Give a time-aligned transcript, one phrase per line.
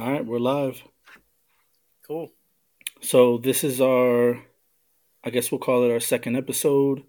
[0.00, 0.82] All right, we're live.
[2.06, 2.32] Cool.
[3.02, 4.42] So this is our,
[5.22, 7.02] I guess we'll call it our second episode.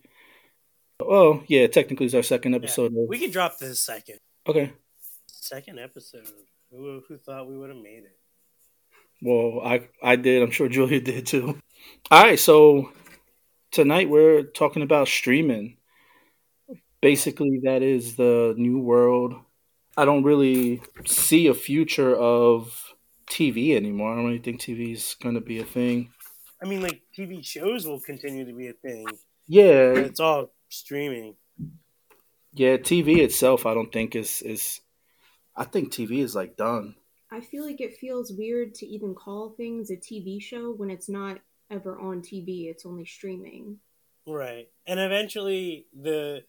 [1.00, 2.92] Well, yeah, technically it's our second episode.
[2.94, 4.18] Yeah, we can drop this second.
[4.46, 4.74] okay.
[5.28, 6.28] Second episode.
[6.70, 8.18] Who, who thought we would have made it?
[9.22, 10.44] Well, I I did.
[10.44, 11.58] I'm sure Julia did too.
[12.12, 12.92] All right, so
[13.72, 15.78] tonight we're talking about streaming.
[17.02, 19.36] Basically, that is the new world.
[19.98, 22.94] I don't really see a future of
[23.30, 24.14] TV anymore.
[24.14, 26.12] I don't really think TV is going to be a thing.
[26.64, 29.06] I mean, like TV shows will continue to be a thing,
[29.48, 31.36] Yeah, it's all streaming.
[32.54, 32.78] yeah.
[32.78, 34.82] TV itself, I don't think is is.
[35.56, 36.96] I think TV is like done.
[37.32, 41.10] I feel like it feels weird to even call things a TV show when it's
[41.10, 43.80] not ever on TV, it's only streaming.
[44.28, 44.68] Right.
[44.86, 46.44] And eventually the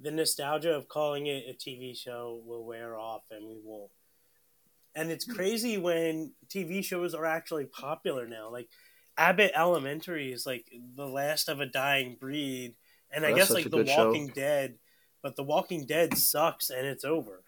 [0.00, 3.90] the nostalgia of calling it a TV show will wear off and we won't.
[4.94, 8.50] And it's crazy when TV shows are actually popular now.
[8.50, 8.68] Like
[9.16, 12.74] Abbott Elementary is like the last of a dying breed.
[13.10, 14.06] And I That's guess like The good show.
[14.06, 14.78] Walking Dead,
[15.22, 17.42] but The Walking Dead sucks and it's over.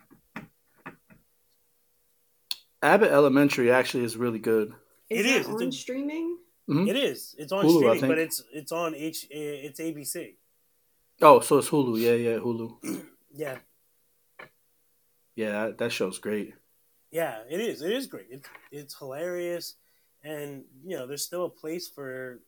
[2.83, 4.73] Abbott Elementary actually is really good.
[5.11, 6.39] Is It that is, it's on a- streaming?
[6.69, 6.89] Mhm.
[6.89, 7.35] It is.
[7.39, 10.37] It's on Hulu, streaming, but it's it's on H it's ABC.
[11.23, 12.01] Oh, so it's Hulu.
[12.01, 13.05] Yeah, yeah, Hulu.
[13.33, 13.59] Yeah.
[15.37, 16.55] Yeah, that, that show's great.
[17.11, 17.83] Yeah, it is.
[17.83, 18.27] It is great.
[18.31, 19.75] It's it's hilarious,
[20.23, 22.41] and you know, there's still a place for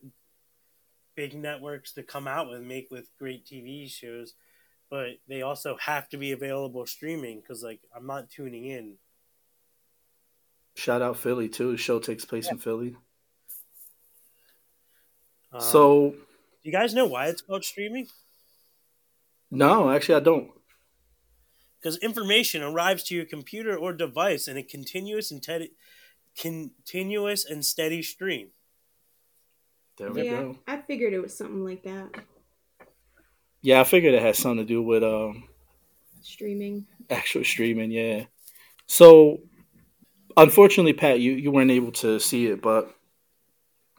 [1.15, 4.35] big networks to come out with make with great TV shows,
[4.89, 8.95] but they also have to be available streaming because like I'm not tuning in.
[10.75, 11.71] Shout out Philly too.
[11.71, 12.95] The show takes place in Philly.
[15.51, 16.17] Um, so do
[16.63, 18.07] you guys know why it's called streaming?
[19.57, 20.51] No, actually, I don't.
[21.79, 25.71] Because information arrives to your computer or device in a continuous and te-
[26.37, 28.49] continuous and steady stream.
[29.97, 30.57] There we Yeah, go.
[30.67, 32.09] I figured it was something like that.
[33.61, 35.47] Yeah, I figured it has something to do with um
[36.21, 36.85] Streaming.
[37.09, 37.91] actual streaming.
[37.91, 38.25] Yeah.
[38.87, 39.41] So,
[40.37, 42.95] unfortunately, Pat, you you weren't able to see it, but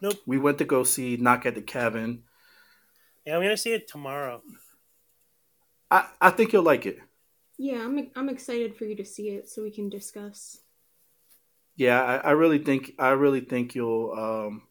[0.01, 0.15] Nope.
[0.27, 2.25] we went to go see Knock at the Cabin.
[3.27, 4.43] Yeah, I'm gonna see it tomorrow.
[5.95, 6.99] I I think you'll like it.
[7.57, 10.59] Yeah, I'm I'm excited for you to see it so we can discuss.
[11.77, 14.63] Yeah, I, I really think I really think you'll um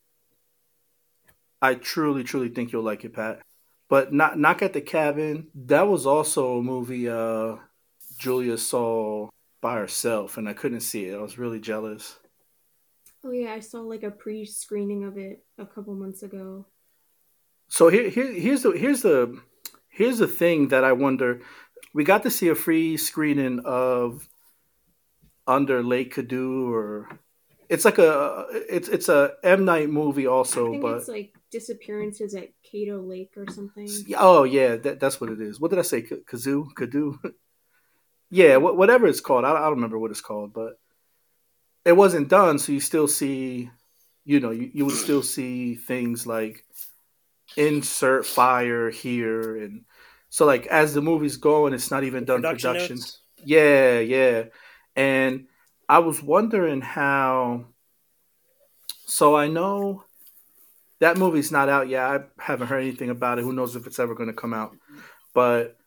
[1.61, 3.39] I truly, truly think you'll like it, Pat.
[3.87, 7.55] But not knock at the cabin, that was also a movie uh
[8.17, 9.29] Julia saw
[9.61, 11.15] by herself and I couldn't see it.
[11.15, 12.19] I was really jealous.
[13.23, 16.65] Oh yeah, I saw like a pre-screening of it a couple months ago.
[17.69, 19.41] So here, here here's the here's the
[19.93, 21.41] here's the thing that I wonder.
[21.93, 24.27] We got to see a free screening of
[25.47, 27.07] Under Lake Cadu or
[27.69, 31.33] it's like a it's it's a M Night movie I also, think but it's like
[31.51, 33.89] disappearances at Caddo Lake or something.
[34.17, 35.59] Oh yeah, that, that's what it is.
[35.59, 36.01] What did I say?
[36.01, 37.17] Kazoo, Kadu.
[38.29, 39.45] yeah, wh- whatever it's called.
[39.45, 40.73] I, I don't remember what it's called, but
[41.85, 42.59] it wasn't done.
[42.59, 43.69] So you still see,
[44.25, 46.65] you know, you, you would still see things like
[47.57, 49.85] insert fire here, and
[50.29, 52.95] so like as the movie's going, it's not even done production.
[52.97, 53.19] notes?
[53.43, 54.45] Yeah, yeah.
[54.95, 55.47] And
[55.87, 57.65] I was wondering how.
[59.05, 60.05] So I know
[60.99, 62.03] that movie's not out yet.
[62.03, 63.43] I haven't heard anything about it.
[63.43, 64.75] Who knows if it's ever going to come out?
[65.33, 65.77] But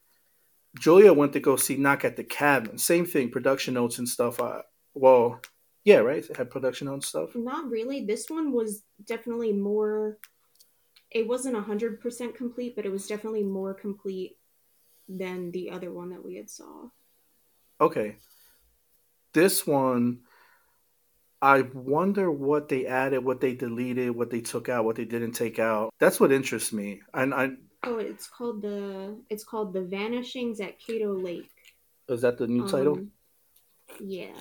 [0.79, 2.79] Julia went to go see Knock at the Cabin.
[2.79, 4.41] Same thing, production notes and stuff.
[4.41, 4.61] I,
[4.95, 5.41] well,
[5.85, 6.25] yeah, right.
[6.29, 7.35] It had production notes stuff.
[7.35, 8.05] Not really.
[8.05, 10.19] This one was definitely more.
[11.17, 14.37] It wasn't hundred percent complete, but it was definitely more complete
[15.09, 16.91] than the other one that we had saw.
[17.81, 18.17] Okay.
[19.33, 20.21] This one,
[21.41, 25.33] I wonder what they added, what they deleted, what they took out, what they didn't
[25.33, 25.89] take out.
[26.01, 27.01] That's what interests me.
[27.15, 31.49] And I Oh, it's called the it's called the Vanishings at Caddo Lake.
[32.11, 32.99] is that the new title?
[32.99, 33.11] Um,
[34.01, 34.37] Yeah,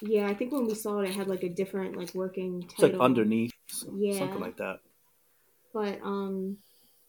[0.00, 0.28] yeah.
[0.28, 2.94] I think when we saw it, it had like a different like working It's like
[3.00, 3.50] underneath,
[3.92, 4.18] Yeah.
[4.20, 4.78] something like that.
[5.72, 6.58] But um,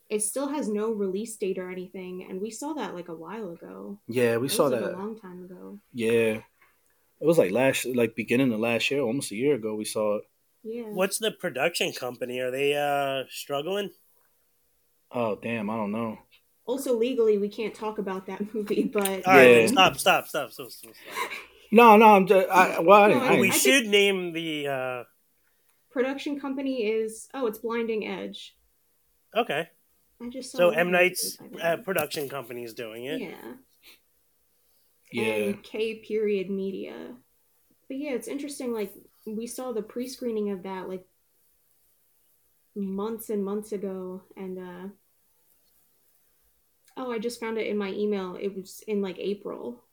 [0.09, 3.51] it still has no release date or anything, and we saw that like a while
[3.51, 3.99] ago.
[4.07, 4.93] Yeah, we It saw was, like, that.
[4.95, 5.79] a long time ago.
[5.93, 9.75] Yeah, it was like last, like beginning of last year, almost a year ago.
[9.75, 10.23] We saw it.
[10.63, 10.83] Yeah.
[10.83, 12.39] What's the production company?
[12.39, 13.91] Are they uh struggling?
[15.11, 16.17] Oh damn, I don't know.
[16.65, 19.53] Also, legally, we can't talk about that movie, but All right, Yeah.
[19.59, 21.31] then stop, stop, stop, stop, stop, stop.
[21.71, 22.47] No, no, I'm just.
[22.49, 24.67] I, well, I, No, I, I- We I should name the.
[24.67, 25.03] uh
[25.93, 28.55] production company is oh, it's Blinding Edge.
[29.35, 29.69] Okay,
[30.21, 33.21] I just so M movie Night's uh, production company is doing it.
[33.21, 33.53] Yeah.
[35.11, 36.95] yeah, And K period media.
[37.87, 38.73] But yeah, it's interesting.
[38.73, 38.91] Like
[39.25, 41.05] we saw the pre-screening of that like
[42.75, 44.87] months and months ago, and uh
[46.97, 48.35] oh, I just found it in my email.
[48.39, 49.83] It was in like April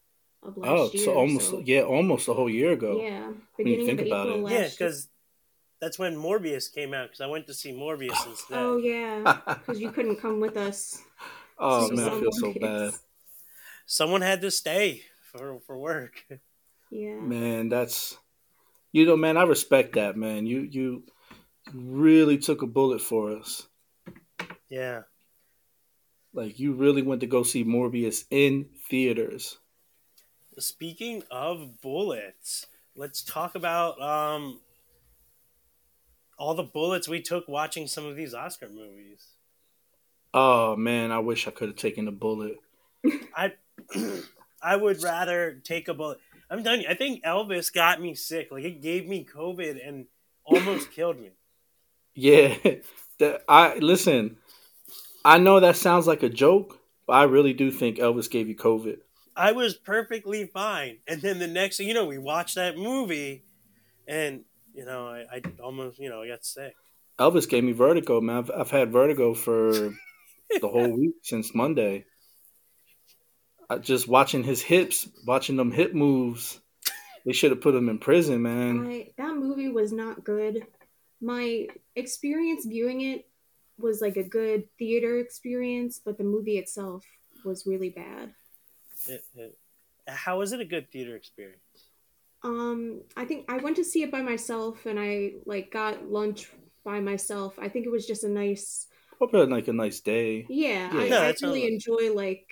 [0.43, 1.03] of last Oh, year.
[1.03, 3.01] Oh, so almost so- yeah, almost a whole year ago.
[3.03, 4.43] yeah, you beginning think of about April it.
[4.45, 5.09] last Yeah, because
[5.81, 7.09] that's when Morbius came out.
[7.09, 8.59] Because I went to see Morbius instead.
[8.59, 11.03] Oh yeah, because you couldn't come with us.
[11.59, 12.93] oh to man, I feel so bad.
[13.87, 16.25] Someone had to stay for for work.
[16.91, 17.21] Yeah.
[17.21, 18.19] Man, that's
[18.93, 20.47] you know, man, I respect that, man.
[20.47, 21.05] You you
[21.73, 23.67] really took a bullet for us.
[24.69, 25.03] Yeah.
[26.33, 29.59] Like you really went to go see Morbius in theaters.
[30.59, 34.61] Speaking of bullets, let's talk about um
[36.41, 39.27] all the bullets we took watching some of these Oscar movies.
[40.33, 42.57] Oh man, I wish I could have taken a bullet.
[43.37, 43.53] I
[44.63, 46.19] I would rather take a bullet.
[46.49, 48.49] I'm you, I think Elvis got me sick.
[48.51, 50.07] Like it gave me COVID and
[50.45, 51.31] almost killed me.
[52.15, 52.57] Yeah,
[53.19, 54.39] that I listen.
[55.23, 58.57] I know that sounds like a joke, but I really do think Elvis gave you
[58.57, 58.97] COVID.
[59.37, 60.99] I was perfectly fine.
[61.07, 63.45] And then the next thing you know, we watched that movie
[64.09, 64.45] and
[64.75, 66.75] you know, I, I almost you know, I got sick.
[67.19, 68.39] Elvis gave me vertigo, man.
[68.39, 72.05] I've, I've had vertigo for the whole week since Monday.
[73.69, 76.61] I, just watching his hips, watching them hip moves.
[77.27, 78.87] They should have put him in prison, man.
[78.87, 80.67] I, that movie was not good.
[81.21, 83.27] My experience viewing it
[83.79, 87.05] was like a good theater experience, but the movie itself
[87.45, 88.33] was really bad.
[89.07, 89.59] It, it,
[90.07, 91.61] how was it a good theater experience?
[92.43, 96.51] Um, I think I went to see it by myself, and I like got lunch
[96.85, 97.59] by myself.
[97.59, 98.87] I think it was just a nice,
[99.19, 100.47] Hope you had like a nice day.
[100.49, 100.91] yeah.
[100.95, 101.01] Yeah.
[101.01, 102.47] I, No, I that really sounds- enjoy like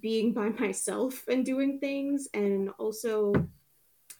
[0.00, 3.32] being by myself and doing things, and also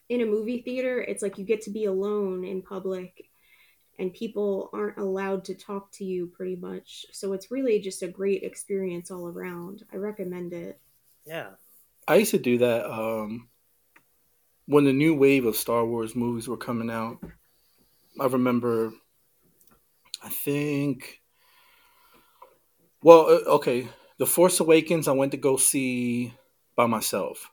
[0.09, 3.29] in a movie theater, it's like you get to be alone in public,
[4.01, 7.07] and people aren't allowed to talk to you pretty much.
[7.13, 9.85] So it's really just a great experience all around.
[9.93, 10.81] I recommend it.
[11.25, 11.51] Yeah.
[12.09, 13.49] I used to do that um,
[14.67, 17.19] when the new wave of Star Wars movies were coming out.
[18.21, 18.93] I remember,
[20.23, 21.21] I think,
[23.03, 23.89] well, uh, okay,
[24.19, 26.35] The Force Awakens, I went to go see
[26.77, 27.51] by myself.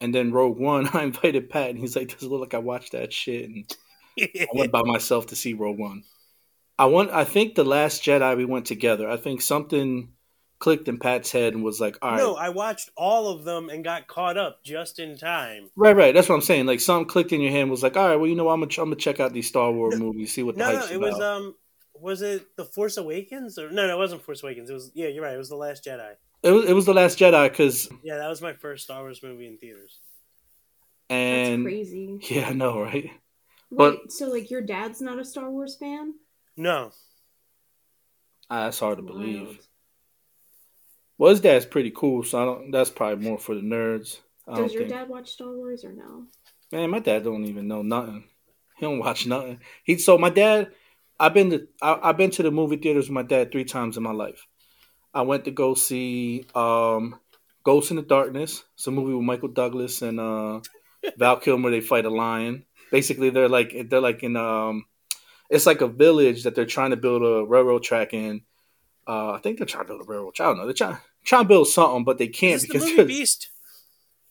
[0.00, 2.58] And then Rogue One, I invited Pat, and he's like, "Does it look like I
[2.58, 3.76] watched that shit?" And
[4.18, 6.04] I went by myself to see Rogue One.
[6.78, 7.10] I want.
[7.10, 9.10] I think the Last Jedi we went together.
[9.10, 10.12] I think something
[10.60, 13.68] clicked in Pat's head and was like, "All right, No, I watched all of them
[13.70, 15.70] and got caught up just in time.
[15.74, 16.14] Right, right.
[16.14, 16.66] That's what I'm saying.
[16.66, 18.70] Like something clicked in your hand was like, all right, well, you know, I'm gonna,
[18.82, 21.00] I'm gonna check out these Star Wars movies, see what the No, no, it about.
[21.12, 21.54] was um
[21.94, 24.70] was it The Force Awakens or no, no, it wasn't Force Awakens.
[24.70, 25.34] It was yeah, you're right.
[25.34, 26.12] It was The Last Jedi.
[26.42, 29.22] it was, it was the Last Jedi, because Yeah, that was my first Star Wars
[29.22, 29.98] movie in theaters.
[31.08, 32.18] That's and crazy.
[32.30, 33.04] yeah, I know, right?
[33.04, 33.12] Wait,
[34.02, 36.14] But- so like your dad's not a Star Wars fan?
[36.56, 36.92] No,
[38.50, 39.16] Ah, that's hard to Wild.
[39.16, 39.66] believe.
[41.20, 42.70] Well, his dad's pretty cool, so I don't.
[42.70, 44.20] That's probably more for the nerds.
[44.48, 44.94] I Does your think.
[44.94, 46.24] dad watch Star Wars or no?
[46.72, 48.24] Man, my dad don't even know nothing.
[48.78, 49.60] He don't watch nothing.
[49.84, 50.72] He so my dad.
[51.18, 53.98] I've been to I, I've been to the movie theaters with my dad three times
[53.98, 54.46] in my life.
[55.12, 57.20] I went to go see um,
[57.64, 58.64] Ghost in the Darkness.
[58.72, 60.60] It's a movie with Michael Douglas and uh,
[61.18, 61.70] Val Kilmer.
[61.70, 62.64] They fight a lion.
[62.90, 64.86] Basically, they're like they're like in um,
[65.50, 68.40] it's like a village that they're trying to build a railroad track in.
[69.06, 70.46] Uh, I think they're trying to build a railroad track.
[70.46, 70.64] I don't know.
[70.64, 73.50] They're trying trying to build something, but they can't the because movie Beast?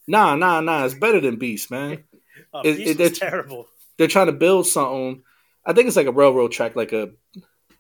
[0.08, 0.86] nah, nah, nah.
[0.86, 2.04] It's better than Beast, man
[2.54, 3.68] Oh, It- Beast it- it's- terrible.
[3.98, 5.24] they're trying to build something.
[5.66, 7.12] I think it's like a railroad track, like a.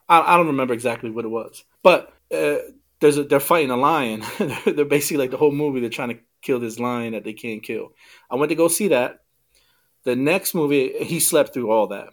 [0.07, 2.57] I, I don't remember exactly what it was, but uh,
[2.99, 4.23] there's a, they're fighting a lion.
[4.65, 5.79] they're basically like the whole movie.
[5.79, 7.93] They're trying to kill this lion that they can't kill.
[8.29, 9.21] I went to go see that.
[10.03, 12.09] The next movie, he slept through all that.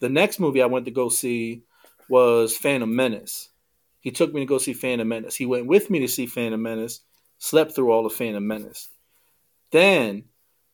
[0.00, 1.62] The next movie I went to go see
[2.08, 3.49] was Phantom Menace.
[4.00, 5.36] He took me to go see Phantom Menace.
[5.36, 7.00] He went with me to see Phantom Menace.
[7.38, 8.90] Slept through all of Phantom Menace.
[9.70, 10.24] Then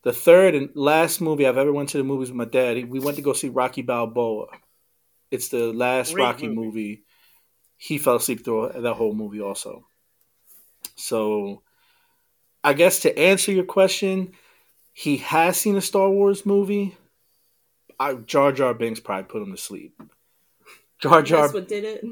[0.02, 2.88] the third and last movie I've ever went to the movies with my dad.
[2.88, 4.46] We went to go see Rocky Balboa.
[5.30, 6.66] It's the last Great Rocky movie.
[6.66, 7.02] movie.
[7.76, 9.86] He fell asleep through that whole movie also.
[10.94, 11.62] So,
[12.64, 14.32] I guess to answer your question,
[14.92, 16.96] he has seen a Star Wars movie.
[17.98, 20.00] I, Jar Jar Binks probably put him to sleep.
[21.00, 22.04] Jar Jar That's what did it.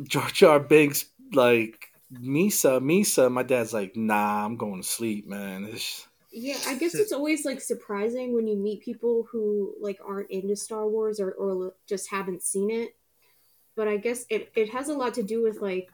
[0.00, 3.30] Jar Jar Binks like Misa Misa.
[3.30, 5.64] My dad's like, nah, I'm going to sleep, man.
[5.64, 10.30] It's, Yeah, I guess it's always like surprising when you meet people who like aren't
[10.30, 12.96] into Star Wars or, or just haven't seen it.
[13.76, 15.90] But I guess it, it has a lot to do with like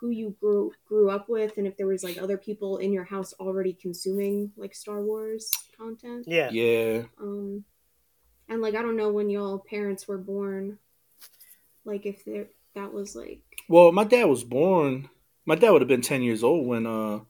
[0.00, 3.04] who you grew grew up with and if there was like other people in your
[3.04, 6.24] house already consuming like Star Wars content.
[6.26, 6.50] Yeah.
[6.50, 7.02] Yeah.
[7.20, 7.64] Um
[8.48, 10.78] and like I don't know when y'all parents were born.
[11.84, 15.08] Like if there that was like Well, my dad was born.
[15.46, 17.20] My dad would have been ten years old when uh,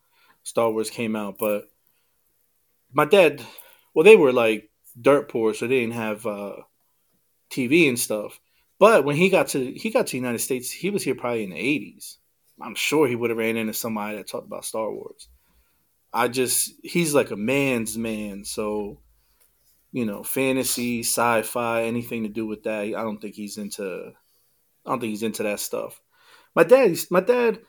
[0.43, 1.65] Star Wars came out, but
[2.93, 3.43] my dad,
[3.93, 4.71] well, they were like
[5.01, 6.57] dirt poor, so they didn't have uh,
[7.51, 8.41] TV and stuff.
[8.79, 11.45] But when he got to he got to the United States, he was here probably
[11.45, 12.19] in the eighties.
[12.61, 15.29] I'm sure he would have ran into somebody that talked about Star Wars.
[16.13, 19.01] I just he's like a man's man, so
[19.93, 22.83] you know, fantasy, sci-fi, anything to do with that.
[22.83, 24.13] I don't think he's into.
[24.87, 26.01] I don't think he's into that stuff.
[26.55, 27.61] My dad, my dad,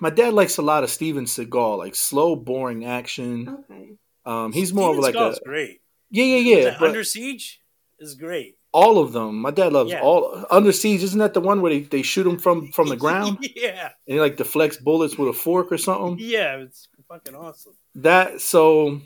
[0.00, 3.48] my dad likes a lot of Steven Seagal, like slow, boring action.
[3.70, 3.90] okay.
[4.24, 5.80] Um, he's more Steven of like Seagal's a great.
[6.10, 6.76] yeah, yeah, yeah.
[6.78, 7.60] But Under Siege
[7.98, 8.58] is great.
[8.72, 9.40] all of them.
[9.40, 10.00] My dad loves Yeah.
[10.02, 11.02] all Under Siege.
[11.02, 13.90] Isn't that the one where they, they shoot him from from the ground yeah.
[14.06, 16.16] and he like deflects bullets with a fork or something?
[16.18, 17.74] Yeah, it's fucking awesome.
[17.94, 19.00] That so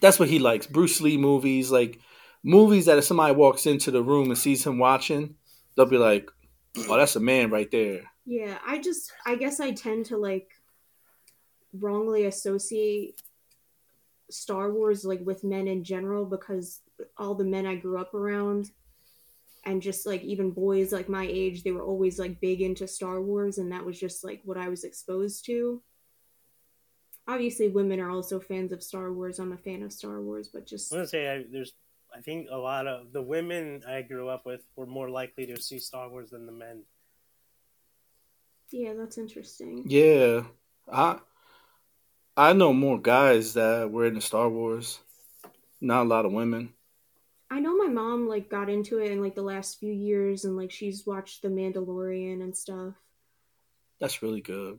[0.00, 0.66] that's what he likes.
[0.66, 2.00] Bruce Lee movies, like
[2.42, 5.34] movies that if somebody walks into the room and sees him watching,
[5.78, 6.28] they'll be like,
[6.76, 10.50] "Oh, that's a man right there." Yeah, I just I guess I tend to like
[11.72, 13.22] wrongly associate
[14.30, 16.82] Star Wars like with men in general because
[17.16, 18.70] all the men I grew up around
[19.64, 23.20] and just like even boys like my age they were always like big into Star
[23.22, 25.80] Wars and that was just like what I was exposed to.
[27.26, 29.38] Obviously women are also fans of Star Wars.
[29.38, 31.72] I'm a fan of Star Wars, but just I'm gonna say I, there's.
[32.16, 35.60] I think a lot of the women I grew up with were more likely to
[35.60, 36.82] see Star Wars than the men.
[38.70, 39.84] yeah, that's interesting.
[39.86, 40.42] Yeah,
[40.90, 41.18] I
[42.36, 45.00] I know more guys that were into Star Wars.
[45.80, 46.72] Not a lot of women.
[47.50, 50.56] I know my mom like got into it in like the last few years and
[50.56, 52.94] like she's watched The Mandalorian and stuff.
[54.00, 54.78] That's really good.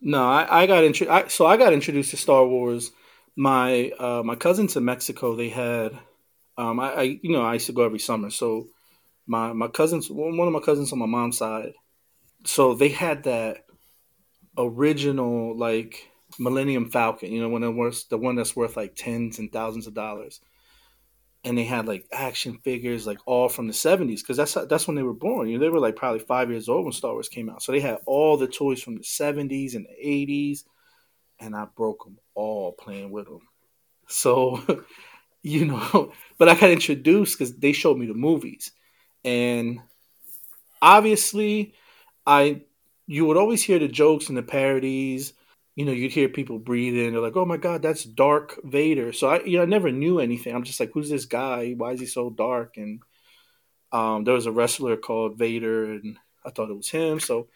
[0.00, 2.92] No, I, I got intro- I, so I got introduced to Star Wars.
[3.34, 5.98] My uh, my cousins in Mexico, they had,
[6.58, 8.30] um, I, I you know I used to go every summer.
[8.30, 8.68] So
[9.26, 11.72] my my cousins, one of my cousins on my mom's side,
[12.44, 13.64] so they had that
[14.58, 16.08] original like
[16.38, 19.86] Millennium Falcon, you know, when it was the one that's worth like tens and thousands
[19.86, 20.40] of dollars,
[21.44, 24.96] and they had like action figures like all from the seventies because that's that's when
[24.96, 25.48] they were born.
[25.48, 27.72] You know, they were like probably five years old when Star Wars came out, so
[27.72, 30.64] they had all the toys from the seventies and the eighties,
[31.38, 33.40] and I broke them all playing with them.
[34.08, 34.62] So,
[35.46, 38.72] you know, but I got introduced because they showed me the movies,
[39.24, 39.80] and
[40.82, 41.74] obviously,
[42.26, 42.62] I
[43.06, 45.32] you would always hear the jokes and the parodies.
[45.76, 47.12] You know, you'd hear people breathing.
[47.12, 50.18] They're like, "Oh my God, that's Dark Vader." So I, you know, I never knew
[50.18, 50.54] anything.
[50.54, 51.74] I'm just like, "Who's this guy?
[51.76, 53.00] Why is he so dark?" And
[53.92, 57.20] um, there was a wrestler called Vader, and I thought it was him.
[57.20, 57.48] So,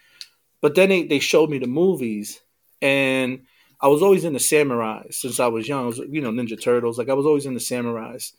[0.60, 2.40] but then they, they showed me the movies,
[2.82, 3.46] and
[3.82, 5.84] I was always into samurais since I was young.
[5.84, 6.98] I was, you know, Ninja Turtles.
[6.98, 8.32] Like I was always into samurais,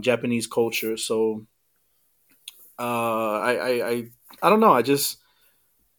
[0.00, 0.96] Japanese culture.
[0.96, 1.46] So,
[2.78, 2.82] uh,
[3.40, 4.10] I, I, I,
[4.42, 4.72] I don't know.
[4.72, 5.18] I just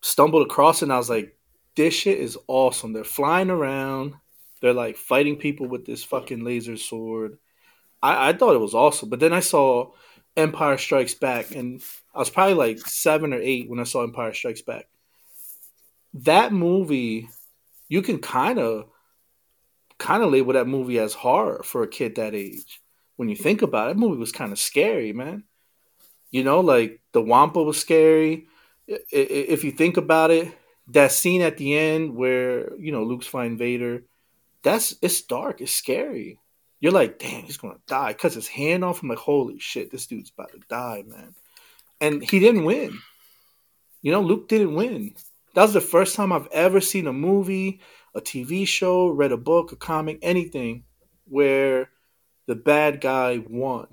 [0.01, 1.37] stumbled across it, and I was like,
[1.75, 4.15] "This shit is awesome." They're flying around.
[4.61, 7.37] They're like fighting people with this fucking laser sword.
[8.01, 9.91] I, I thought it was awesome, but then I saw
[10.35, 11.81] Empire Strikes Back, and
[12.13, 14.87] I was probably like seven or eight when I saw Empire Strikes Back.
[16.13, 17.29] That movie,
[17.87, 18.85] you can kind of,
[19.97, 22.81] kind of label that movie as horror for a kid that age.
[23.15, 25.43] When you think about it, that movie was kind of scary, man.
[26.29, 28.47] You know, like the Wampa was scary.
[28.87, 30.55] If you think about it,
[30.89, 34.03] that scene at the end where you know Luke's fighting Vader,
[34.61, 36.39] that's it's dark, it's scary.
[36.79, 38.13] You're like, damn, he's gonna die.
[38.13, 39.01] Cuts his hand off.
[39.01, 41.33] I'm like, holy shit, this dude's about to die, man.
[41.99, 42.99] And he didn't win.
[44.01, 45.15] You know, Luke didn't win.
[45.57, 47.79] That was the first time I've ever seen a movie,
[48.13, 50.83] a TV show, read a book, a comic, anything
[51.25, 51.89] where
[52.45, 53.87] the bad guy won.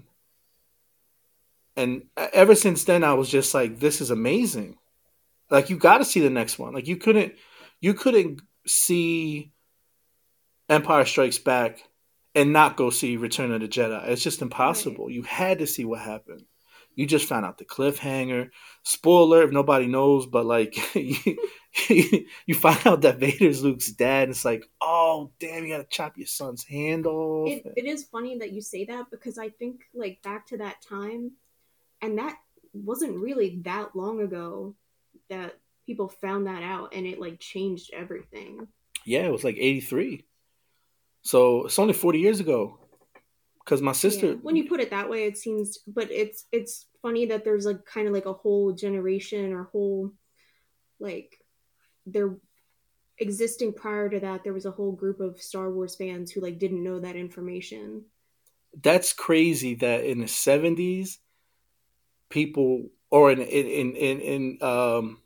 [1.75, 2.03] And
[2.35, 4.77] ever since then, I was just like, this is amazing.
[5.49, 6.75] Like, you got to see the next one.
[6.75, 7.33] Like, you couldn't,
[7.81, 9.51] you couldn't see
[10.69, 11.79] Empire Strikes Back
[12.35, 14.07] and not go see Return of the Jedi.
[14.09, 15.11] It's just impossible.
[15.11, 16.45] You had to see what happened.
[16.95, 18.51] You just found out the cliffhanger.
[18.83, 21.39] Spoiler if nobody knows, but like you,
[22.47, 24.25] you find out that Vader's Luke's dad.
[24.25, 27.49] And it's like, oh damn, you gotta chop your son's hand off.
[27.49, 30.83] It, it is funny that you say that because I think like back to that
[30.83, 31.33] time,
[32.01, 32.37] and that
[32.73, 34.75] wasn't really that long ago
[35.31, 38.69] that people found that out, and it like changed everything.
[39.05, 40.25] yeah, it was like eighty three.
[41.23, 42.79] So it's only forty years ago.
[43.65, 44.35] Because my sister, Yeah.
[44.43, 47.85] When you put it that way, it seems, but it's it's funny that there's like
[47.87, 50.13] kind of like a whole generation or whole
[51.01, 51.39] like
[52.07, 52.37] there
[53.19, 56.59] existing prior to that there was a whole group of Star Wars fans who like
[56.59, 58.05] didn't know that information.
[58.83, 61.19] That's crazy that in the 70s
[62.29, 65.21] people or in in in in, um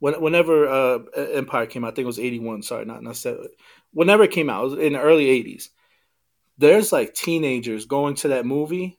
[0.00, 0.98] when, whenever uh
[1.34, 3.48] Empire came out, I think it was 81, sorry, not not seven.
[3.92, 5.68] Whenever it came out, it was in the early 80s.
[6.58, 8.98] There's like teenagers going to that movie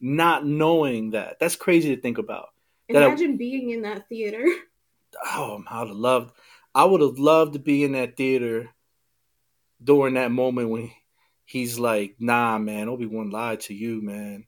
[0.00, 1.38] not knowing that.
[1.40, 2.48] That's crazy to think about.
[2.88, 4.44] Imagine being in that theater.
[5.24, 6.32] oh, I would have loved.
[6.74, 8.70] I would have loved to be in that theater
[9.82, 10.90] during that moment when
[11.44, 14.46] he's like, "Nah, man, Obi Wan lied to you, man."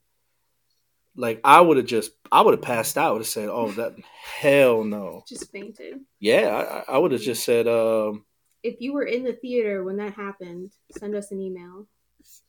[1.16, 3.14] Like I would have just, I would have passed out.
[3.14, 3.94] Would have said, "Oh, that
[4.40, 6.00] hell no." Just fainted.
[6.18, 8.24] Yeah, I, I would have just said, um,
[8.62, 11.86] If you were in the theater when that happened, send us an email.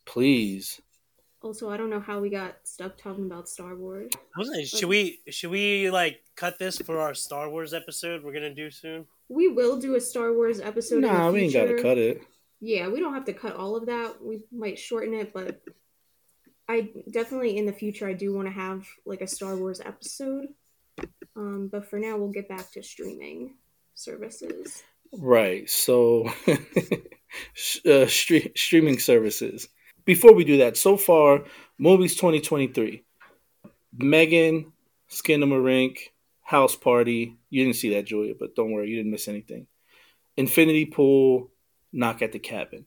[0.04, 0.80] "Please."
[1.42, 4.12] Also, I don't know how we got stuck talking about Star Wars.
[4.14, 8.22] I was like, should we should we like cut this for our Star Wars episode
[8.22, 9.06] we're gonna do soon?
[9.28, 11.00] We will do a Star Wars episode.
[11.00, 12.22] No, Nah, we ain't gotta cut it.
[12.60, 14.22] Yeah, we don't have to cut all of that.
[14.22, 15.60] We might shorten it, but
[16.68, 20.46] I definitely in the future I do want to have like a Star Wars episode.
[21.34, 23.54] Um, but for now, we'll get back to streaming
[23.94, 24.82] services.
[25.12, 25.68] Right.
[25.68, 26.30] So,
[27.86, 29.68] uh, stre- streaming services.
[30.04, 31.44] Before we do that, so far,
[31.78, 33.04] movies 2023.
[33.96, 34.72] Megan,
[35.10, 35.98] Skinamarink,
[36.42, 37.36] House Party.
[37.50, 39.66] You didn't see that, Julia, but don't worry, you didn't miss anything.
[40.36, 41.50] Infinity Pool,
[41.92, 42.86] Knock at the Cabin.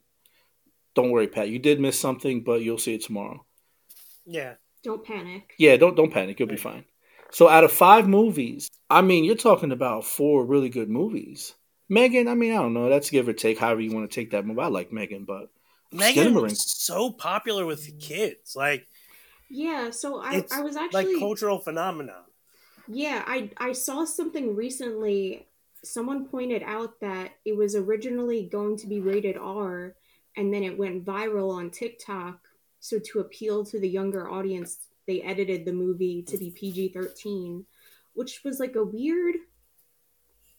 [0.96, 1.50] Don't worry, Pat.
[1.50, 3.46] You did miss something, but you'll see it tomorrow.
[4.26, 4.56] Yeah.
[4.86, 5.56] Don't panic.
[5.58, 6.40] Yeah, don't don't panic.
[6.40, 6.86] You'll be fine.
[7.32, 11.56] So out of five movies, I mean, you're talking about four really good movies.
[11.88, 12.90] Megan, I mean, I don't know.
[12.90, 13.60] That's give or take.
[13.60, 14.62] However you want to take that movie.
[14.62, 15.50] I like Megan, but
[15.92, 16.42] Megan Skinamarink.
[16.42, 18.88] was so popular with the kids, like
[19.50, 22.24] Yeah, so I, it's I was like actually cultural phenomenon.
[22.88, 25.48] Yeah, I I saw something recently.
[25.84, 29.96] Someone pointed out that it was originally going to be rated R
[30.36, 32.40] and then it went viral on TikTok.
[32.80, 37.64] So to appeal to the younger audience, they edited the movie to be PG-13,
[38.14, 39.36] which was like a weird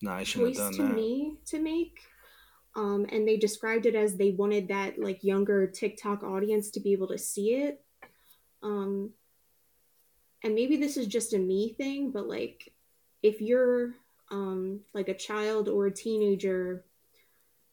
[0.02, 0.94] nah, I choice to that.
[0.94, 2.00] me to make.
[2.74, 6.92] Um, and they described it as they wanted that like younger TikTok audience to be
[6.92, 7.82] able to see it.
[8.62, 9.10] Um,
[10.44, 12.72] and maybe this is just a me thing, but like
[13.22, 13.94] if you're
[14.30, 16.84] um, like a child or a teenager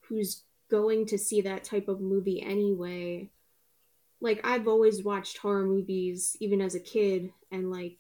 [0.08, 3.30] who's going to see that type of movie anyway,
[4.22, 8.00] like I've always watched horror movies even as a kid, and like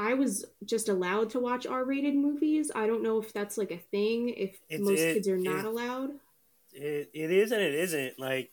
[0.00, 2.70] I was just allowed to watch R-rated movies.
[2.74, 4.28] I don't know if that's like a thing.
[4.30, 6.10] If It's- most it- kids are not it- allowed.
[6.72, 8.18] It, it is and it isn't.
[8.18, 8.52] Like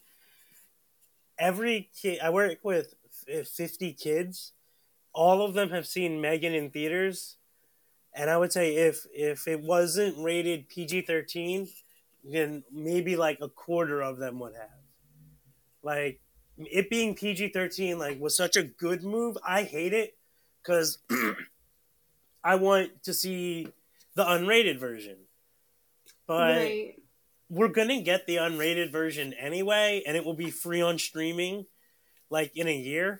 [1.37, 2.95] every kid, I work with
[3.45, 4.53] fifty kids.
[5.13, 7.37] All of them have seen Megan in theaters,
[8.13, 11.69] and I would say if if it wasn't rated PG thirteen,
[12.23, 14.69] then maybe like a quarter of them would have.
[15.83, 16.21] Like
[16.57, 19.37] it being PG thirteen, like was such a good move.
[19.45, 20.17] I hate it
[20.65, 20.97] because
[22.43, 23.67] I want to see
[24.15, 25.17] the unrated version,
[26.27, 26.95] but right.
[27.49, 31.65] we're gonna get the unrated version anyway, and it will be free on streaming,
[32.29, 33.19] like in a year.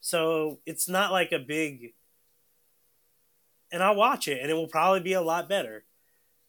[0.00, 1.94] So it's not like a big.
[3.72, 5.84] And I'll watch it, and it will probably be a lot better.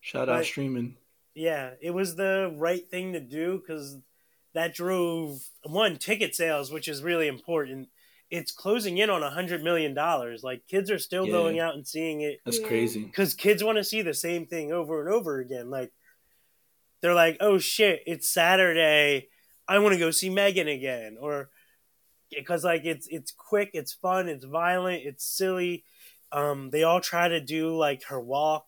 [0.01, 0.97] Shout out streaming.
[1.33, 3.97] Yeah, it was the right thing to do because
[4.53, 7.89] that drove one ticket sales, which is really important.
[8.29, 10.43] It's closing in on a hundred million dollars.
[10.43, 11.31] Like kids are still Yeah.
[11.31, 12.67] going out and seeing it That's Yeah.
[12.67, 13.03] crazy.
[13.05, 15.69] because kids want to see the same thing over and over again.
[15.69, 15.91] Like
[17.01, 19.29] they're like, "Oh shit, it's Saturday.
[19.67, 21.49] I want to go see Megan again," or
[22.29, 25.85] because like it's it's quick, it's fun, it's violent, it's silly.
[26.33, 28.67] Um, they all try to do like her walk.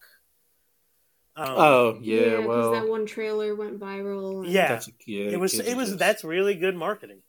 [1.36, 4.44] Um, Oh yeah, because well, that one trailer went viral.
[4.46, 4.68] and- Yeah.
[4.70, 5.26] that's yeah.
[5.32, 7.24] it was it was just- that's really good marketing.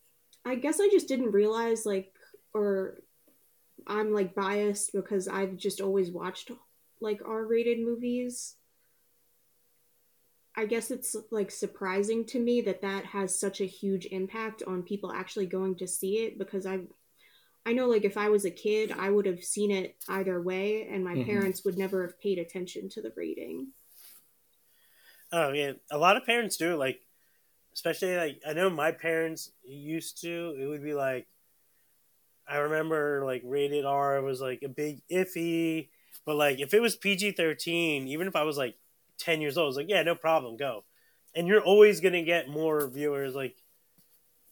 [0.45, 2.13] I guess I just didn't realize like
[2.55, 3.03] or
[3.87, 6.51] I'm like biased because I've just always watched
[7.01, 8.57] like R-rated movies.
[10.55, 14.85] I guess it's like surprising to me that that has such a huge impact on
[14.85, 16.87] people actually going to see it because I
[17.67, 20.89] I know like if I was a kid, I would have seen it either way
[20.89, 21.17] and my Mhm.
[21.17, 23.75] parents would never have paid attention to the rating.
[25.33, 27.03] Oh yeah, a lot of parents do like,
[27.75, 30.57] especially like I know my parents used to.
[30.61, 31.29] It would be like,
[32.51, 35.89] I remember like rated R was like a big iffy,
[36.27, 38.77] but like if it was PG thirteen, even if I was like
[39.19, 40.85] ten years old, I was like, yeah, no problem, go.
[41.35, 43.57] And you're always gonna get more viewers like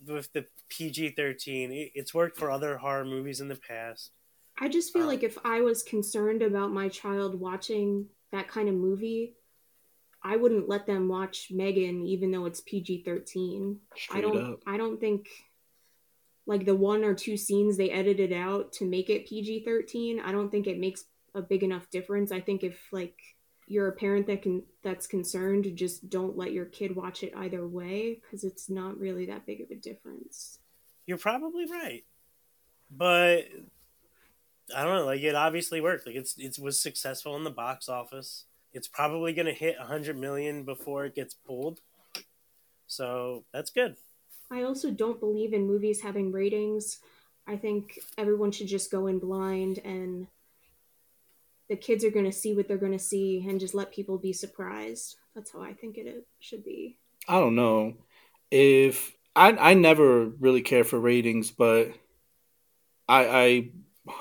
[0.07, 1.73] with the PG thirteen.
[1.73, 4.13] It, it's worked for other horror movies in the past.
[4.61, 8.69] I just feel Um, like if I was concerned about my child watching that kind
[8.69, 9.37] of movie,
[10.23, 13.81] I wouldn't let them watch Megan even though it's PG thirteen.
[14.11, 14.61] I don't up.
[14.67, 15.29] I don't think
[16.49, 20.33] like the one or two scenes they edited out to make it PG thirteen, I
[20.33, 22.33] don't think it makes a big enough difference.
[22.33, 23.15] I think if like
[23.67, 27.69] you're a parent that can that's concerned, just don't let your kid watch it either
[27.69, 30.59] way because it's not really that big of a difference.
[31.07, 32.05] You're probably right,
[32.91, 33.45] but
[34.75, 35.05] I don't know.
[35.05, 36.07] Like it obviously worked.
[36.07, 38.47] Like it's it was successful in the box office.
[38.73, 41.81] It's probably going to hit 100 million before it gets pulled.
[42.87, 43.97] So that's good.
[44.51, 46.99] I also don't believe in movies having ratings.
[47.47, 50.27] I think everyone should just go in blind and
[51.69, 54.19] the kids are going to see what they're going to see and just let people
[54.19, 55.17] be surprised.
[55.35, 56.97] That's how I think it should be.
[57.29, 57.95] I don't know
[58.51, 61.93] if I I never really care for ratings, but
[63.09, 63.71] I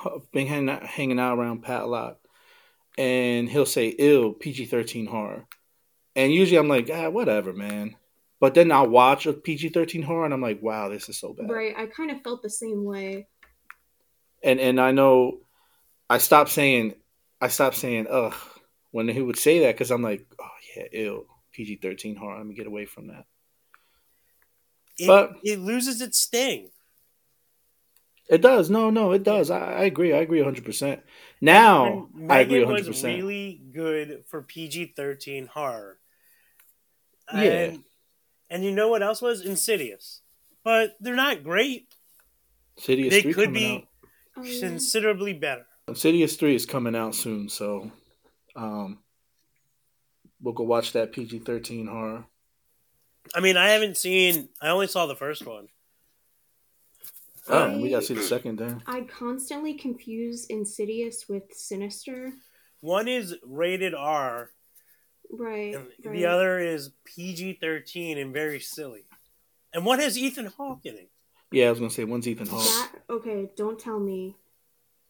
[0.04, 2.18] I've been hanging out, hanging out around Pat a lot,
[2.96, 5.46] and he'll say "ill PG thirteen horror,"
[6.14, 7.96] and usually I'm like, ah, whatever, man.
[8.40, 11.32] But then I'll watch a PG thirteen horror, and I'm like, wow, this is so
[11.32, 11.50] bad.
[11.50, 11.74] Right.
[11.76, 13.26] I kind of felt the same way.
[14.42, 15.40] And and I know
[16.08, 16.94] I stopped saying
[17.40, 18.34] I stopped saying ugh
[18.92, 22.38] when he would say that because I'm like, oh yeah, ill PG thirteen horror.
[22.38, 23.24] Let me get away from that.
[24.98, 26.70] It, But- it loses its sting.
[28.28, 28.68] It does.
[28.68, 29.50] No, no, it does.
[29.50, 30.12] I, I agree.
[30.12, 31.00] I agree 100%.
[31.40, 32.88] Now, And I agree Megan 100%.
[32.88, 35.98] was really good for PG 13 horror.
[37.32, 37.40] Yeah.
[37.40, 37.84] And,
[38.50, 39.44] and you know what else was?
[39.44, 40.20] Insidious.
[40.64, 41.88] But they're not great.
[42.76, 43.88] Insidious they 3 could be
[44.36, 44.44] out.
[44.60, 45.66] Considerably better.
[45.88, 47.90] Insidious 3 is coming out soon, so
[48.54, 48.98] um,
[50.40, 52.24] we'll go watch that PG 13 horror.
[53.34, 55.68] I mean, I haven't seen, I only saw the first one.
[57.48, 58.82] Oh, I- we got to see the second then.
[58.86, 62.32] I constantly confuse Insidious with Sinister.
[62.80, 64.50] One is rated R,
[65.30, 65.74] Right.
[65.74, 66.16] and right.
[66.16, 69.04] the other is PG 13 and very silly.
[69.72, 71.10] And one has Ethan Hawke in it.
[71.50, 72.62] Yeah, I was going to say, one's Ethan Hawke.
[72.64, 74.36] That okay, don't tell me.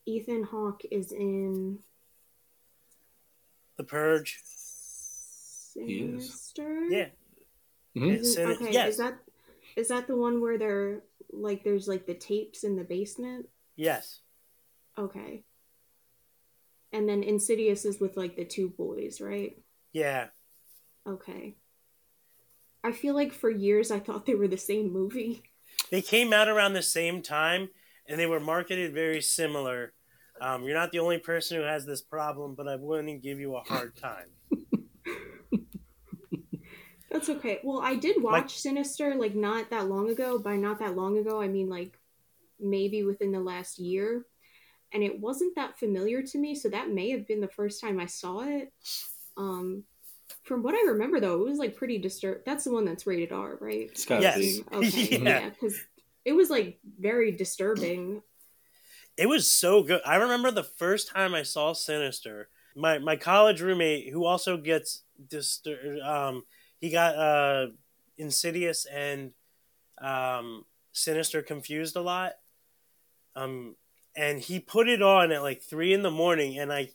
[0.06, 1.80] Ethan Hawke is in
[3.76, 4.40] The Purge.
[5.74, 6.24] He is.
[6.24, 6.84] Sinister.
[6.88, 7.08] Yeah.
[7.96, 8.12] Mhm.
[8.14, 8.92] It's Isn't- okay, yes.
[8.92, 9.18] is that
[9.76, 13.48] is that the one where they're like there's like the tapes in the basement?
[13.76, 14.20] Yes.
[14.96, 15.44] Okay.
[16.92, 19.56] And then Insidious is with like the two boys, right?
[19.92, 20.26] Yeah.
[21.06, 21.56] Okay.
[22.84, 25.42] I feel like for years I thought they were the same movie.
[25.90, 27.70] They came out around the same time,
[28.06, 29.92] and they were marketed very similar.
[30.40, 33.56] Um, you're not the only person who has this problem, but I wouldn't give you
[33.56, 34.28] a hard time.
[37.10, 37.58] That's okay.
[37.64, 40.38] Well, I did watch Sinister like not that long ago.
[40.38, 41.98] By not that long ago, I mean like
[42.60, 44.26] maybe within the last year.
[44.92, 47.98] And it wasn't that familiar to me, so that may have been the first time
[47.98, 48.72] I saw it.
[49.38, 49.84] Um
[50.42, 52.44] from what I remember though, it was like pretty disturbed.
[52.44, 53.88] That's the one that's rated R, right?
[53.90, 54.60] It's got Yes.
[54.72, 55.18] Okay.
[55.22, 55.40] Yeah.
[55.40, 55.80] yeah, cuz
[56.24, 58.22] it was like very disturbing.
[59.16, 60.00] It was so good.
[60.04, 62.50] I remember the first time I saw Sinister.
[62.76, 66.44] My my college roommate, who also gets disturbed, um,
[66.80, 67.66] he got uh,
[68.16, 69.32] Insidious and
[70.00, 72.34] um, Sinister confused a lot.
[73.34, 73.76] Um,
[74.16, 76.90] and he put it on at like three in the morning, and I,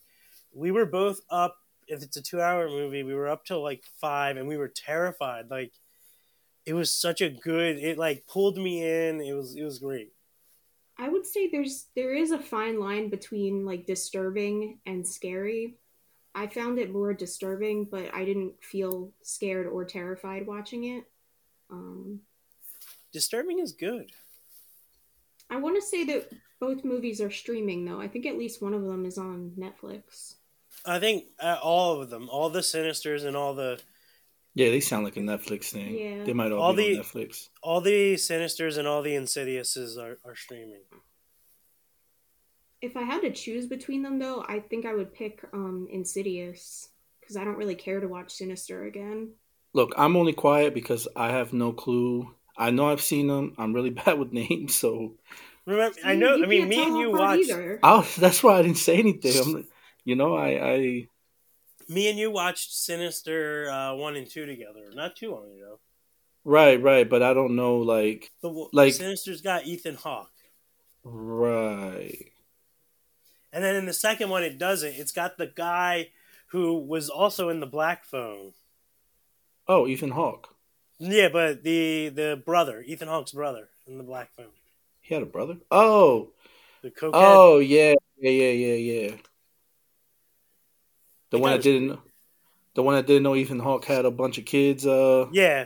[0.53, 1.57] we were both up.
[1.93, 5.49] If it's a two-hour movie, we were up till like five, and we were terrified.
[5.49, 5.73] Like,
[6.65, 7.77] it was such a good.
[7.77, 9.21] It like pulled me in.
[9.21, 10.11] It was it was great.
[10.97, 15.77] I would say there's there is a fine line between like disturbing and scary.
[16.35, 21.03] I found it more disturbing, but I didn't feel scared or terrified watching it.
[21.69, 22.21] Um,
[23.11, 24.11] Disturbing is good.
[25.49, 28.01] I want to say that both movies are streaming though.
[28.01, 30.35] I think at least one of them is on Netflix.
[30.85, 33.79] I think uh, all of them, all the Sinisters and all the
[34.53, 35.97] Yeah, they sound like a Netflix thing.
[35.97, 36.23] Yeah.
[36.25, 37.49] They might all, All be the- on Netflix.
[37.61, 40.81] all the Sinisters and all the Insidiouses are, are streaming.
[42.81, 46.89] If I had to choose between them though, I think I would pick um, Insidious
[47.21, 49.31] because I don't really care to watch Sinister again.
[49.73, 52.35] Look, I'm only quiet because I have no clue.
[52.57, 53.53] I know I've seen them.
[53.57, 55.13] I'm really bad with names, so
[55.65, 56.33] Remember, I know.
[56.43, 57.49] I mean, me and you apart watched.
[57.49, 57.79] either.
[57.81, 59.65] I, that's why I didn't say anything.
[60.05, 61.07] You know, I, I
[61.87, 65.79] Me and you watched Sinister uh, one and two together, not too long ago.
[66.43, 70.31] right, right, but I don't know, like, The Like- Sinister's got Ethan Hawke,
[71.03, 72.31] right.
[73.53, 74.93] and then in the second one, it doesn't.
[74.95, 76.09] It's got the guy
[76.47, 78.53] who was also in the Black Phone.
[79.67, 80.49] Oh, Ethan Hawke.
[80.99, 84.51] Yeah, but the the brother, Ethan Hawke's brother, in the Black Phone,
[85.01, 85.57] He had a brother.
[85.71, 86.31] Oh,
[86.81, 88.73] the oh, yeah, yeah, yeah, yeah,
[89.09, 89.15] yeah.
[91.33, 91.99] The one that didn't,
[92.75, 94.85] the one that didn't know Ethan Hawke had a bunch of kids.
[94.85, 95.65] Uh, yeah,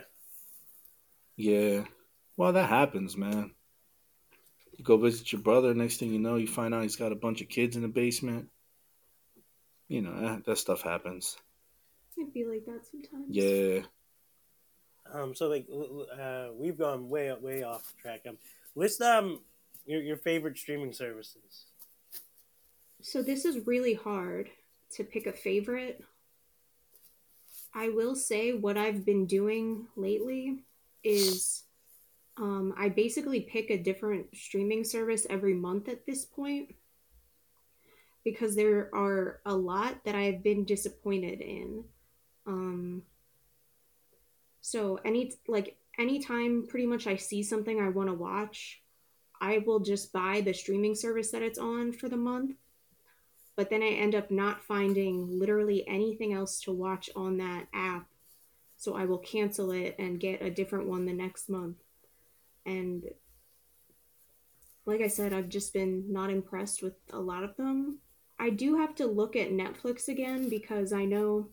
[1.36, 1.84] yeah.
[2.38, 3.52] Well, that happens, man.
[4.78, 5.74] You go visit your brother.
[5.74, 7.90] Next thing you know, you find out he's got a bunch of kids in the
[7.90, 8.48] basement.
[9.90, 11.36] You know that, that stuff happens.
[12.18, 13.26] I feel like that sometimes.
[13.28, 13.80] Yeah.
[15.12, 15.36] Um.
[15.36, 15.68] So like,
[16.18, 18.22] uh, we've gone way way off track.
[18.26, 18.38] Um,
[18.74, 19.42] list um
[19.86, 21.66] your your favorite streaming services.
[23.02, 24.50] So this is really hard
[24.96, 26.04] to pick a favorite.
[27.74, 30.64] I will say what I've been doing lately
[31.04, 31.64] is
[32.38, 36.76] um, I basically pick a different streaming service every month at this point
[38.24, 41.84] because there are a lot that I've been disappointed in.
[42.46, 43.04] Um,
[44.62, 48.82] so any like anytime pretty much I see something I want to watch,
[49.40, 52.56] I will just buy the streaming service that it's on for the month.
[53.58, 58.08] But then I end up not finding literally anything else to watch on that app.
[58.78, 61.78] So I will cancel it and get a different one the next month
[62.68, 63.06] and
[64.86, 68.00] like I said, I've just been not impressed with a lot of them.
[68.40, 71.50] I do have to look at Netflix again because I know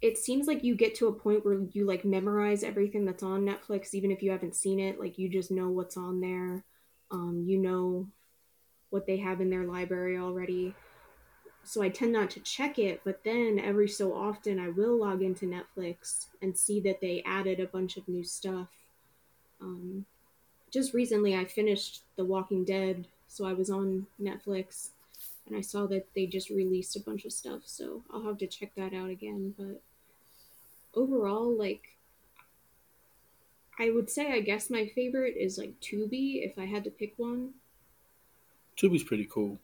[0.00, 3.46] it seems like you get to a point where you like memorize everything that's on
[3.46, 4.98] Netflix, even if you haven't seen it.
[4.98, 6.64] Like you just know what's on there.
[7.10, 8.08] Um, you know
[8.90, 10.74] what they have in their library already.
[11.62, 15.22] So I tend not to check it, but then every so often I will log
[15.22, 18.68] into Netflix and see that they added a bunch of new stuff
[19.60, 20.06] um,
[20.70, 24.90] just recently, I finished The Walking Dead, so I was on Netflix,
[25.46, 27.62] and I saw that they just released a bunch of stuff.
[27.64, 29.54] So I'll have to check that out again.
[29.58, 29.82] But
[30.94, 31.96] overall, like,
[33.78, 37.14] I would say, I guess my favorite is like Tubi, if I had to pick
[37.16, 37.54] one.
[38.80, 39.58] Tubi's pretty cool.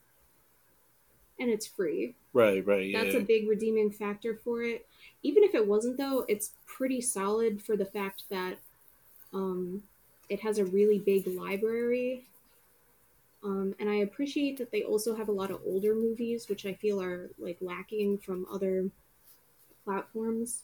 [1.39, 2.15] And it's free.
[2.33, 3.03] Right, right, yeah.
[3.03, 4.85] That's a big redeeming factor for it.
[5.23, 8.57] Even if it wasn't, though, it's pretty solid for the fact that
[9.33, 9.83] um,
[10.29, 12.25] it has a really big library.
[13.43, 16.73] Um, and I appreciate that they also have a lot of older movies, which I
[16.73, 18.89] feel are like lacking from other
[19.85, 20.63] platforms.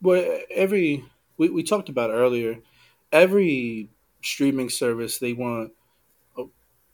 [0.00, 1.04] Well, every
[1.38, 2.58] we, we talked about earlier,
[3.10, 3.88] every
[4.22, 5.72] streaming service they want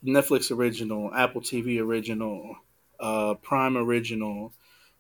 [0.05, 2.57] Netflix original, Apple TV original,
[3.01, 4.53] uh, Prime original.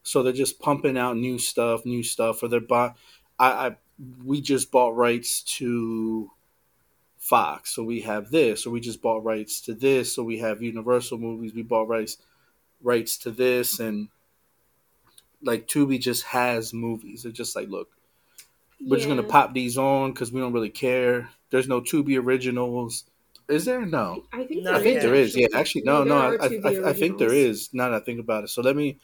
[0.03, 2.95] So they're just pumping out new stuff, new stuff, or they're buy.
[3.39, 3.77] I, I
[4.25, 6.31] we just bought rights to
[7.19, 10.63] Fox, so we have this, or we just bought rights to this, so we have
[10.63, 11.53] Universal movies.
[11.55, 12.17] We bought rights
[12.81, 14.09] rights to this, and
[15.43, 17.23] like Tubi just has movies.
[17.23, 17.89] They're just like, look,
[18.81, 18.97] we're yeah.
[18.97, 21.29] just gonna pop these on because we don't really care.
[21.51, 23.05] There's no Tubi originals.
[23.49, 23.87] Is there?
[23.87, 24.25] No.
[24.33, 25.35] I think, no, I think there is.
[25.37, 26.17] Yeah, actually, no, no.
[26.19, 27.71] I, I, I, think there is.
[27.73, 28.99] Now that I think about it, so let me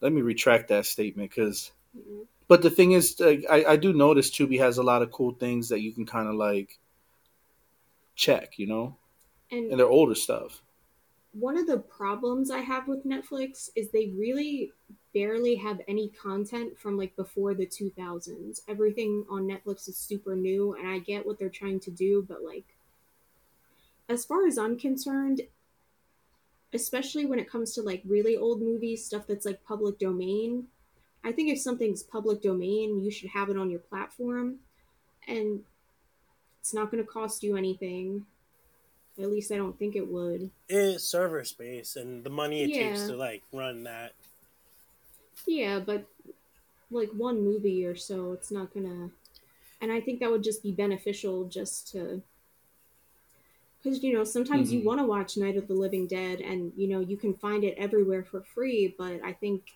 [0.00, 2.22] let me retract that statement because mm-hmm.
[2.46, 5.68] But the thing is, I, I do notice Tubi has a lot of cool things
[5.70, 6.78] that you can kind of like
[8.16, 8.96] check, you know,
[9.50, 10.60] and, and their older stuff.
[11.32, 14.72] One of the problems I have with Netflix is they really
[15.14, 18.60] barely have any content from like before the 2000s.
[18.68, 22.44] Everything on Netflix is super new, and I get what they're trying to do, but
[22.44, 22.73] like,
[24.08, 25.42] as far as I'm concerned,
[26.72, 30.66] especially when it comes to like really old movies, stuff that's like public domain,
[31.24, 34.56] I think if something's public domain, you should have it on your platform,
[35.26, 35.60] and
[36.60, 38.26] it's not going to cost you anything.
[39.18, 40.50] At least I don't think it would.
[40.68, 42.88] It's server space and the money it yeah.
[42.88, 44.12] takes to like run that.
[45.46, 46.06] Yeah, but
[46.90, 49.10] like one movie or so, it's not gonna.
[49.80, 52.22] And I think that would just be beneficial just to.
[53.84, 54.78] Because, you know, sometimes mm-hmm.
[54.78, 57.64] you want to watch Night of the Living Dead and, you know, you can find
[57.64, 59.72] it everywhere for free, but I think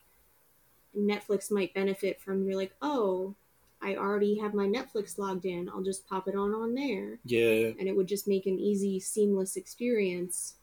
[0.96, 3.34] Netflix might benefit from you're like, oh,
[3.82, 5.68] I already have my Netflix logged in.
[5.68, 7.18] I'll just pop it on on there.
[7.24, 7.72] Yeah.
[7.78, 10.54] And it would just make an easy, seamless experience.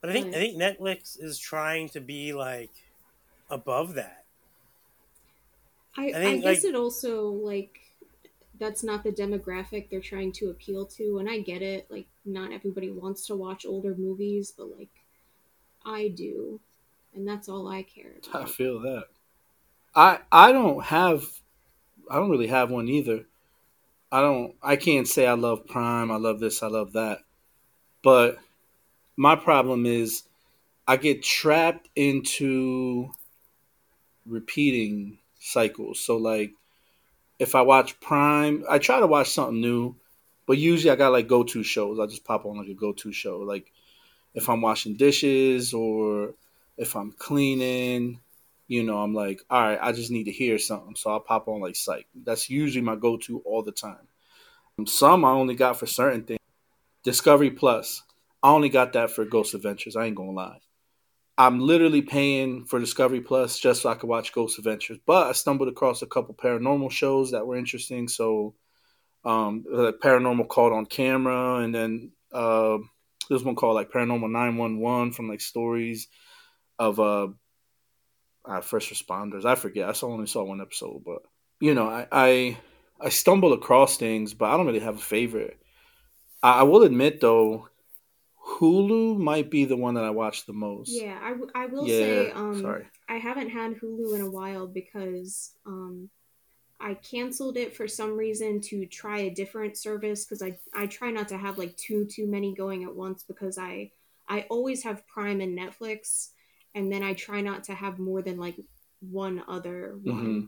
[0.00, 2.70] But I think but, I think Netflix is trying to be like
[3.50, 4.24] above that.
[5.96, 7.80] I, I, think, I guess like, it also like
[8.58, 11.86] that's not the demographic they're trying to appeal to, and I get it.
[11.90, 14.90] Like, not everybody wants to watch older movies, but like,
[15.84, 16.60] I do
[17.16, 18.42] and that's all I care about.
[18.42, 19.06] I feel that.
[19.94, 21.24] I I don't have
[22.08, 23.24] I don't really have one either.
[24.12, 27.20] I don't I can't say I love Prime, I love this, I love that.
[28.02, 28.38] But
[29.16, 30.24] my problem is
[30.86, 33.10] I get trapped into
[34.26, 35.98] repeating cycles.
[36.00, 36.52] So like
[37.38, 39.96] if I watch Prime, I try to watch something new,
[40.46, 41.98] but usually I got like go to shows.
[41.98, 43.38] I just pop on like a go to show.
[43.38, 43.72] Like
[44.34, 46.34] if I'm washing dishes or
[46.76, 48.20] if I'm cleaning,
[48.68, 50.96] you know, I'm like, all right, I just need to hear something.
[50.96, 52.06] So I'll pop on like Psych.
[52.14, 54.08] That's usually my go to all the time.
[54.86, 56.40] Some I only got for certain things.
[57.02, 58.02] Discovery Plus,
[58.42, 59.96] I only got that for Ghost Adventures.
[59.96, 60.60] I ain't gonna lie.
[61.38, 64.98] I'm literally paying for Discovery Plus just so I could watch Ghost Adventures.
[65.06, 68.08] But I stumbled across a couple paranormal shows that were interesting.
[68.08, 68.54] So,
[69.24, 69.64] um,
[70.02, 72.78] Paranormal Caught on Camera, and then uh,
[73.28, 76.08] there's one called like Paranormal 911 from like stories
[76.78, 77.28] of uh,
[78.44, 79.44] uh, first responders.
[79.44, 79.88] I forget.
[79.88, 81.22] I only saw one episode, but
[81.60, 82.58] you know, I, I
[83.00, 85.58] I stumble across things, but I don't really have a favorite.
[86.42, 87.68] I, I will admit though,
[88.46, 90.90] Hulu might be the one that I watch the most.
[90.90, 92.86] Yeah, I, w- I will yeah, say, um, sorry.
[93.08, 96.08] I haven't had Hulu in a while because um,
[96.80, 101.10] I canceled it for some reason to try a different service because I I try
[101.10, 103.90] not to have like too too many going at once because I
[104.28, 106.28] I always have Prime and Netflix
[106.74, 108.56] and then I try not to have more than like
[109.00, 110.16] one other one.
[110.16, 110.44] Mm-hmm.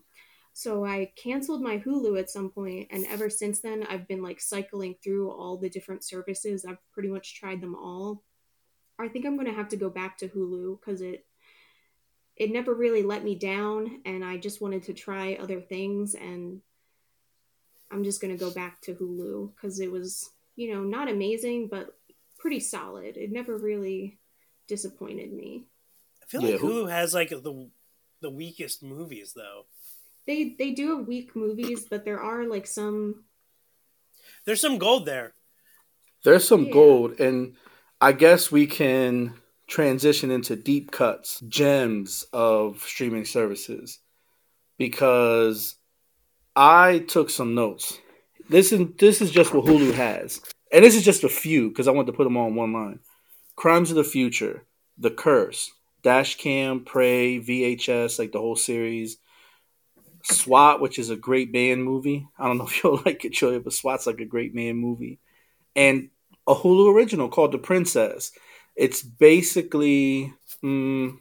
[0.58, 4.40] So I canceled my Hulu at some point, and ever since then, I've been like
[4.40, 6.64] cycling through all the different services.
[6.64, 8.24] I've pretty much tried them all.
[8.98, 11.24] I think I'm gonna have to go back to Hulu because it
[12.34, 16.60] it never really let me down, and I just wanted to try other things, and
[17.92, 21.96] I'm just gonna go back to Hulu because it was you know not amazing, but
[22.36, 23.16] pretty solid.
[23.16, 24.18] It never really
[24.66, 25.66] disappointed me.
[26.20, 27.70] I feel yeah, like Hulu has like the
[28.22, 29.66] the weakest movies though
[30.28, 33.24] they they do have weak movies, but there are like some.
[34.44, 35.32] There's some gold there.
[36.22, 36.72] There's some yeah.
[36.72, 37.54] gold, and
[38.00, 39.34] I guess we can
[39.66, 44.00] transition into deep cuts, gems of streaming services,
[44.76, 45.76] because
[46.54, 47.98] I took some notes.
[48.50, 51.88] This is this is just what Hulu has, and this is just a few because
[51.88, 53.00] I want to put them all in one line.
[53.56, 54.64] Crimes of the Future,
[54.98, 59.16] The Curse, Dash Cam, Prey, VHS, like the whole series,
[60.22, 62.26] SWAT, which is a great band movie.
[62.38, 65.18] I don't know if you'll like it, Julia, but SWAT's like a great man movie.
[65.76, 66.10] And
[66.46, 68.32] a Hulu original called The Princess.
[68.74, 71.18] It's basically, mm,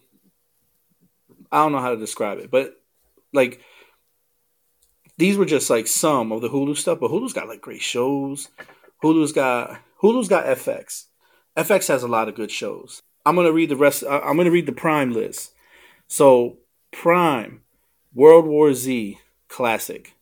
[1.51, 2.75] I don't know how to describe it, but
[3.33, 3.61] like
[5.17, 6.99] these were just like some of the Hulu stuff.
[6.99, 8.49] But Hulu's got like great shows.
[9.03, 11.05] Hulu's got Hulu's got FX.
[11.57, 13.01] FX has a lot of good shows.
[13.25, 14.03] I'm gonna read the rest.
[14.09, 15.51] I'm gonna read the Prime list.
[16.07, 16.57] So
[16.91, 17.61] Prime
[18.17, 20.15] World War Z classic.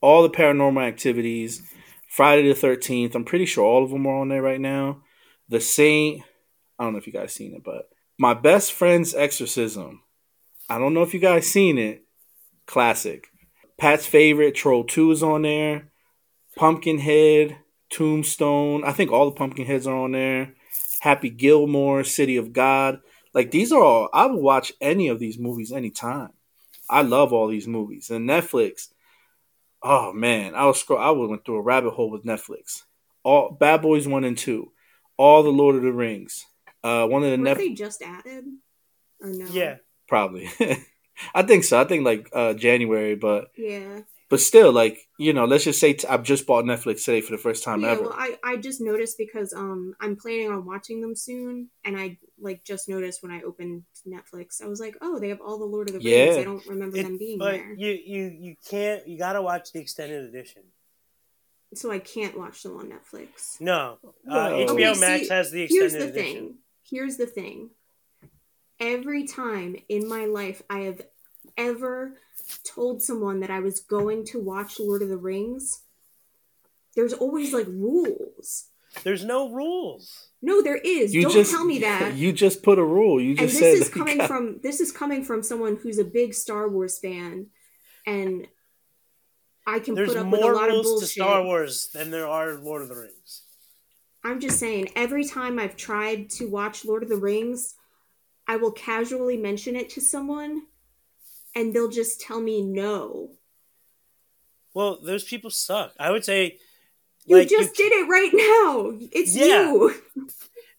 [0.00, 1.70] All the paranormal activities.
[2.08, 3.14] Friday the 13th.
[3.14, 5.02] I'm pretty sure all of them are on there right now.
[5.46, 6.22] The Saint.
[6.78, 10.00] I don't know if you guys seen it, but My Best Friend's Exorcism.
[10.70, 12.04] I don't know if you guys seen it.
[12.64, 13.26] Classic.
[13.76, 15.90] Pat's favorite, Troll 2 is on there.
[16.56, 17.58] Pumpkinhead,
[17.90, 18.82] Tombstone.
[18.82, 20.54] I think all the Pumpkinheads are on there.
[21.02, 23.00] Happy Gilmore, City of God.
[23.34, 26.30] Like these are all I would watch any of these movies anytime.
[26.88, 28.10] I love all these movies.
[28.10, 28.88] And Netflix,
[29.82, 32.82] oh man, I was scroll I went through a rabbit hole with Netflix.
[33.22, 34.72] All Bad Boys One and Two,
[35.16, 36.44] all the Lord of the Rings.
[36.84, 38.44] Uh, one of the Netflix they just added,
[39.20, 39.46] or no?
[39.46, 40.48] Yeah, probably.
[41.34, 41.80] I think so.
[41.80, 45.90] I think like uh, January, but yeah, but still, like you know, let's just say
[45.90, 48.02] i t- I've just bought Netflix today for the first time yeah, ever.
[48.02, 52.18] Well, I I just noticed because um I'm planning on watching them soon, and I
[52.40, 55.64] like just noticed when I opened Netflix, I was like, oh, they have all the
[55.64, 56.36] Lord of the Rings.
[56.36, 56.40] Yeah.
[56.40, 57.74] I don't remember it, them being but there.
[57.74, 59.06] You you you can't.
[59.06, 60.62] You gotta watch the extended edition.
[61.74, 63.60] So I can't watch them on Netflix.
[63.60, 63.98] No,
[64.30, 66.34] uh, HBO okay, Max see, has the extended Here's the edition.
[66.34, 66.54] thing.
[66.88, 67.70] Here's the thing.
[68.78, 71.00] Every time in my life I have
[71.56, 72.14] ever
[72.64, 75.82] told someone that I was going to watch Lord of the Rings,
[76.94, 78.68] there's always like rules.
[79.02, 80.28] There's no rules.
[80.40, 81.14] No, there is.
[81.14, 82.14] You Don't just, tell me that.
[82.16, 83.20] You just put a rule.
[83.20, 84.28] You just and this is coming got...
[84.28, 87.48] from this is coming from someone who's a big Star Wars fan,
[88.06, 88.46] and
[89.66, 91.00] I can There's put up with a lot of bullshit.
[91.00, 93.42] to Star Wars than there are Lord of the Rings.
[94.24, 94.90] I'm just saying.
[94.96, 97.74] Every time I've tried to watch Lord of the Rings,
[98.46, 100.62] I will casually mention it to someone,
[101.56, 103.30] and they'll just tell me no.
[104.74, 105.94] Well, those people suck.
[105.98, 106.58] I would say
[107.24, 109.08] you like, just you, did it right now.
[109.10, 109.72] It's yeah.
[109.72, 109.94] you.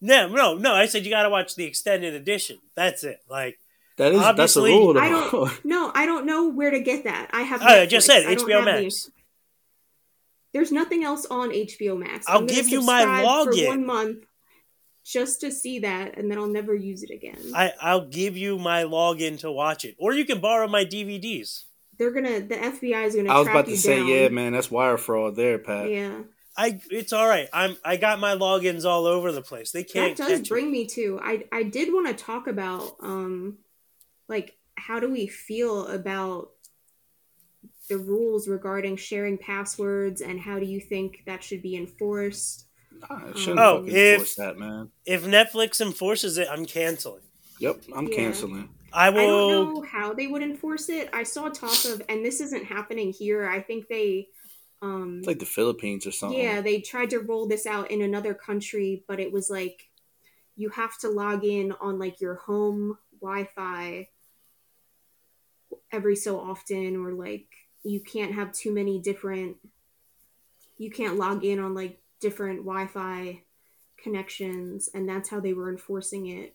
[0.00, 0.72] No, no, no.
[0.72, 2.58] I said you got to watch the extended edition.
[2.76, 3.20] That's it.
[3.28, 3.58] Like
[3.96, 4.96] that is that's a rule.
[4.96, 5.52] I don't.
[5.64, 7.30] No, I don't know where to get that.
[7.32, 7.60] I have.
[7.60, 9.06] Oh, I just said HBO Max.
[9.06, 9.10] The,
[10.52, 12.26] there's nothing else on HBO Max.
[12.28, 14.24] I'll give you my login for one month
[15.08, 17.38] just to see that, and then I'll never use it again.
[17.54, 21.64] I I'll give you my login to watch it, or you can borrow my DVDs.
[21.98, 22.40] They're gonna.
[22.40, 23.32] The FBI is gonna.
[23.32, 24.08] I was about to say, down.
[24.08, 25.90] yeah, man, that's wire fraud there, Pat.
[25.90, 26.20] Yeah.
[26.56, 27.48] I it's all right.
[27.52, 29.70] I'm I got my logins all over the place.
[29.70, 30.16] They can't.
[30.16, 30.82] that does catch bring me.
[30.82, 33.58] me to I I did want to talk about um
[34.28, 36.50] like how do we feel about
[37.88, 42.67] the rules regarding sharing passwords and how do you think that should be enforced?
[42.90, 44.90] Nah, Oh, if- that, man.
[45.06, 47.22] If Netflix enforces it, I'm canceling.
[47.60, 48.16] Yep, I'm Yeah.
[48.16, 48.68] canceling.
[48.92, 49.20] I will.
[49.20, 49.48] I will.
[49.48, 51.10] don't know how they would enforce it.
[51.12, 53.46] I saw talk of and this isn't happening here.
[53.46, 54.28] I think they
[54.80, 56.38] um It's like the Philippines or something.
[56.38, 59.90] Yeah, they tried to roll this out in another country, but it was like
[60.56, 64.08] you have to log in on like your home Wi-Fi
[65.92, 67.46] every so often, or like
[67.82, 69.56] you can't have too many different.
[70.78, 73.42] You can't log in on like different Wi-Fi
[74.02, 76.54] connections, and that's how they were enforcing it,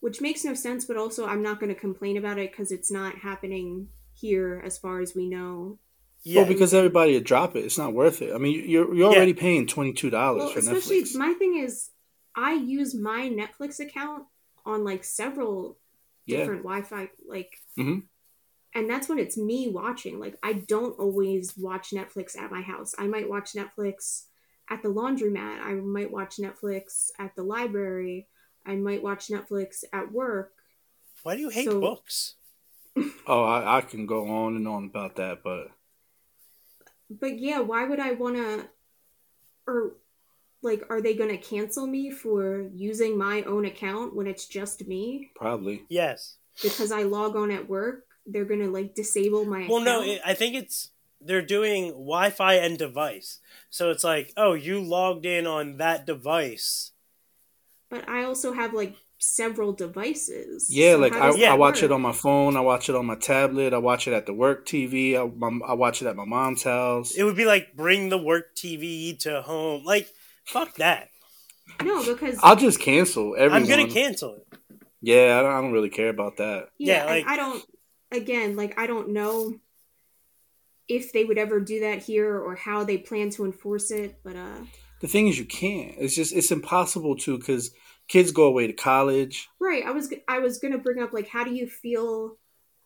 [0.00, 0.84] which makes no sense.
[0.84, 4.78] But also, I'm not going to complain about it because it's not happening here, as
[4.78, 5.78] far as we know.
[6.22, 7.64] Yeah, Well, because everybody would drop it.
[7.64, 8.34] It's not worth it.
[8.34, 9.16] I mean, you're you're Yeah.
[9.16, 11.16] already paying twenty two dollars Well, for especially Netflix.
[11.16, 11.90] my thing is,
[12.34, 14.24] I use my Netflix account
[14.66, 15.78] on like several
[16.26, 18.02] Yeah, different Wi-Fi, like, Mhm.
[18.74, 20.20] and that's when it's me watching.
[20.20, 22.94] Like, I don't always watch Netflix at my house.
[22.98, 24.26] I might watch Netflix
[24.70, 25.60] at the laundromat.
[25.60, 28.28] I might watch Netflix at the library.
[28.64, 30.52] I might watch Netflix at work.
[31.22, 32.34] why do you hate so- books?
[33.26, 35.68] Oh, I, I can go on and on about that, but
[37.08, 38.68] But yeah, why would I want to,
[39.66, 39.92] or
[40.62, 44.86] like, are they going to cancel me for using my own account when it's just
[44.86, 45.30] me?
[45.36, 45.84] probably.
[45.88, 46.36] Yes.
[46.62, 49.66] because I log on at work, they're gonna like disable my.
[49.68, 50.10] Well, no, account.
[50.18, 50.90] it, I think it's
[51.20, 53.38] they're doing Wi-Fi and device.
[53.68, 56.92] So it's like, oh, you logged in on that device.
[57.90, 60.68] but I also have like several devices.
[60.70, 61.48] Yeah, So like I, Yeah.
[61.48, 62.56] I that watch it on my phone.
[62.56, 63.74] I watch it on my tablet.
[63.74, 65.14] I watch it at the work TV.
[65.16, 67.14] I, my, I watch it at my mom's house.
[67.14, 69.84] It would be like bring the work TV to home.
[69.84, 70.08] Like,
[70.44, 71.08] fuck that.
[71.84, 73.62] No, because I'll just cancel everyone.
[73.62, 74.58] I'm gonna cancel it.
[75.02, 76.68] Yeah, I don't, I don't really care about that.
[76.78, 77.64] yeah, yeah, like- I don't.
[78.12, 79.54] Again, like I don't know
[80.90, 84.36] if they would ever do that here or how they plan to enforce it, but
[84.36, 84.58] uh,
[85.00, 85.94] The thing is, you can't.
[85.98, 87.70] It's just it's impossible to because
[88.08, 89.48] kids go away to college.
[89.60, 89.84] right.
[89.86, 92.36] I was I was gonna bring up like how do you feel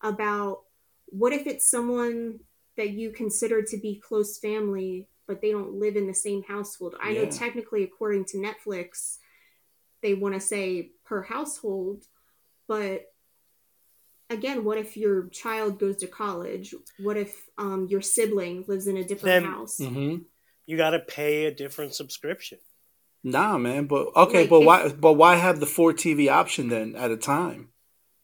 [0.03, 0.59] about
[1.07, 2.41] what if it's someone
[2.77, 6.95] that you consider to be close family but they don't live in the same household
[7.01, 9.19] i know technically according to netflix
[10.03, 12.05] they want to say per household
[12.67, 13.07] but
[14.35, 18.97] again what if your child goes to college what if um, your sibling lives in
[18.99, 20.17] a different Then- house hmm
[20.67, 22.59] You got to pay a different subscription.
[23.23, 23.87] Nah, man.
[23.87, 24.89] But okay, Like, but if- why?
[25.07, 27.69] But why have the four TV option then at a time?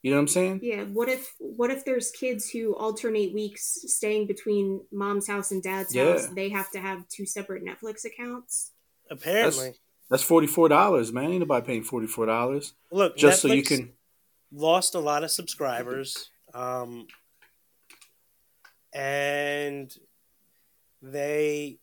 [0.02, 0.60] You know what I'm saying?
[0.62, 3.64] yeah what if what if there's kids who alternate weeks
[3.98, 6.12] staying between mom's house and dad's Yeah.
[6.12, 8.72] house they have to have two separate netflix accounts
[9.10, 9.72] Apparently,
[10.08, 11.30] That's forty four dollars, man.
[11.32, 13.92] Ain't nobody paying forty four dollars look, just so you can.
[14.52, 17.06] Lost a lot of subscribers, um,
[18.92, 19.94] and
[21.02, 21.78] they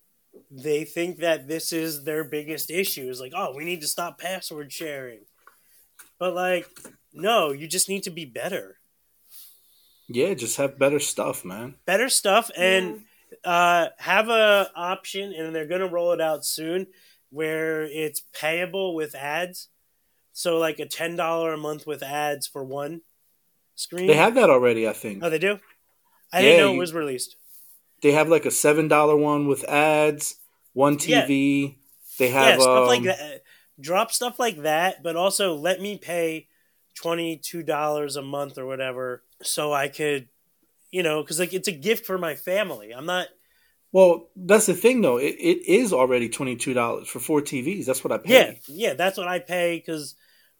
[0.51, 3.09] they think that this is their biggest issue.
[3.09, 5.21] Is like, oh, we need to stop password sharing,
[6.19, 6.67] but like,
[7.13, 8.77] no, you just need to be better,
[10.07, 11.75] Yeah, just have better stuff, man.
[11.85, 13.03] better stuff, and
[13.43, 16.87] uh, have a option, and they're gonna roll it out soon,
[17.29, 19.69] where it's payable with ads.
[20.37, 23.01] So like a ten dollar a month with ads for one
[23.73, 24.05] screen.
[24.05, 25.23] They have that already, I think.
[25.23, 25.57] Oh, they do.
[26.31, 27.37] I Yeah, didn't know you- it was released.
[28.03, 30.35] They have like a seven dollar one with ads,
[30.73, 31.79] one TV.
[32.19, 33.41] They have yeah, stuff um, like that.
[33.79, 36.49] Drop stuff like that, but also let me pay
[36.93, 40.27] twenty two dollars a month or whatever, so I could,
[40.91, 42.91] you know, because like it's a gift for my family.
[42.91, 43.29] I'm not.
[43.91, 45.17] Well, that's the thing though.
[45.17, 47.85] It, it is already twenty two dollars for four TVs.
[47.85, 48.33] That's what I pay.
[48.33, 50.13] Yeah, yeah, that's what I pay because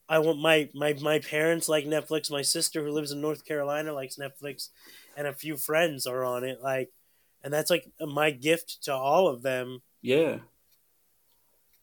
[0.10, 2.32] I want my my my parents like Netflix.
[2.32, 4.70] My sister who lives in North Carolina likes Netflix,
[5.16, 6.62] and a few friends are on it.
[6.62, 6.91] Like,
[7.43, 9.82] and that's like my gift to all of them.
[10.01, 10.38] Yeah.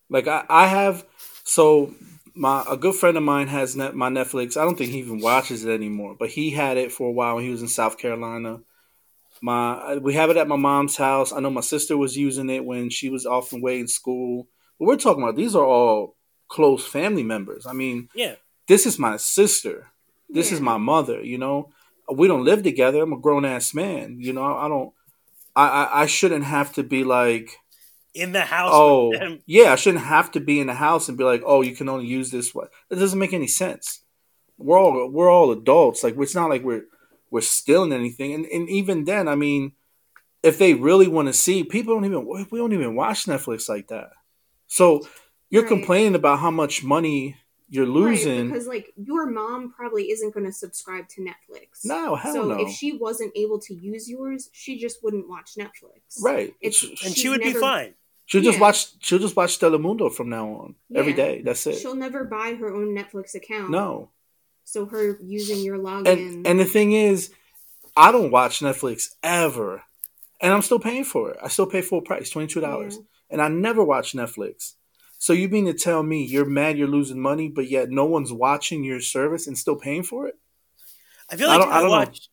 [0.09, 1.05] Like I, I have
[1.45, 1.95] so
[2.35, 4.57] my a good friend of mine has net, my Netflix.
[4.57, 7.37] I don't think he even watches it anymore, but he had it for a while
[7.37, 8.61] when he was in South Carolina.
[9.43, 11.33] My we have it at my mom's house.
[11.33, 14.49] I know my sister was using it when she was off and away in school.
[14.79, 16.17] But we're talking about these are all
[16.49, 17.67] close family members.
[17.67, 18.37] I mean, Yeah,
[18.69, 19.89] this is my sister.
[20.29, 21.23] This is my mother.
[21.23, 21.71] You know,
[22.13, 23.03] we don't live together.
[23.03, 24.19] I'm a grown ass man.
[24.21, 24.93] You know, I don't.
[25.57, 27.59] I, I I shouldn't have to be like
[28.15, 28.71] in the house.
[28.73, 29.41] oh with them.
[29.45, 31.89] yeah i shouldn't have to be in the house and be like oh you can
[31.89, 34.05] only use this way that doesn't make any sense
[34.57, 36.85] we're all we're all adults like it's not like we're
[37.33, 39.73] we're stealing anything and, and even then i mean
[40.45, 43.89] if they really want to see, people don't even we don't even watch Netflix like
[43.89, 44.11] that.
[44.67, 45.01] So
[45.55, 45.69] you're Right.
[45.69, 47.37] complaining about how much money
[47.69, 48.43] you're losing.
[48.47, 51.85] Right, because like your mom probably isn't going to subscribe to Netflix.
[51.85, 52.61] no, hell so no.
[52.61, 56.23] if she wasn't able to use yours, she just wouldn't watch Netflix.
[56.23, 56.55] right.
[56.61, 57.95] It's- She- and she she's would be fine.
[58.27, 60.75] she'll just watch she'll just watch Telemundo from now on.
[60.95, 61.17] Every Yeah.
[61.25, 61.43] day.
[61.43, 61.79] That's it.
[61.79, 63.71] She'll never buy her own Netflix account.
[63.71, 64.11] No.
[64.65, 66.07] So her using your login.
[66.13, 67.31] And and the thing is,
[67.97, 69.83] I don't watch Netflix ever.
[70.41, 71.39] And I'm still paying for it.
[71.43, 72.97] I still pay full price, twenty two dollars.
[72.97, 73.03] Yeah.
[73.31, 74.75] And I never watch Netflix.
[75.25, 78.31] So you mean to tell me you're mad you're losing money, but yet no one's
[78.31, 80.35] watching your service and still paying for it?
[81.31, 81.97] I feel I like don't- I I, don't know.
[81.97, 82.29] watch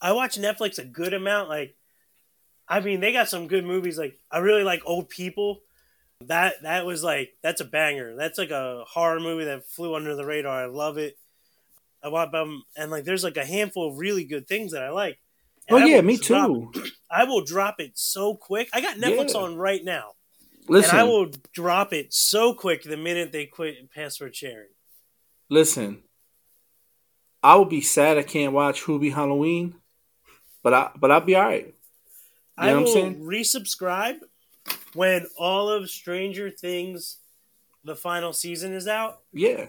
[0.00, 1.48] I watch Netflix a good amount.
[1.48, 1.76] Like,
[2.66, 3.96] I mean, they got some good movies.
[3.96, 5.60] Like, I really like Old People.
[6.22, 8.16] That that was like that's a banger.
[8.16, 10.64] That's like a horror movie that flew under the radar.
[10.64, 11.16] I love it.
[12.02, 14.90] I watch them, and like there's like a handful of really good things that I
[14.90, 15.20] like.
[15.68, 16.72] And Oh I yeah, me too.
[17.08, 18.68] I will drop it so quick.
[18.72, 19.42] I got Netflix Yeah.
[19.42, 20.14] on right now,
[20.72, 24.68] Listen, and I will drop it so quick the minute they quit password sharing.
[25.50, 26.02] listen.
[27.42, 29.74] I will be sad I can't watch Hubie Halloween,
[30.62, 31.66] but I but I'll be all right.
[31.66, 31.72] You
[32.56, 33.20] I know what I'm will saying?
[33.20, 34.20] resubscribe
[34.94, 37.18] when all of Stranger Things,
[37.84, 39.20] the final season is out.
[39.32, 39.66] Yeah,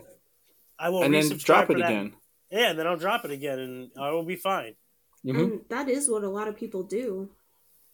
[0.80, 2.14] I will and then drop it again.
[2.51, 4.76] Yeah, and then I'll drop it again, and I will be fine.
[5.24, 7.30] hmm And that is what a lot of people do.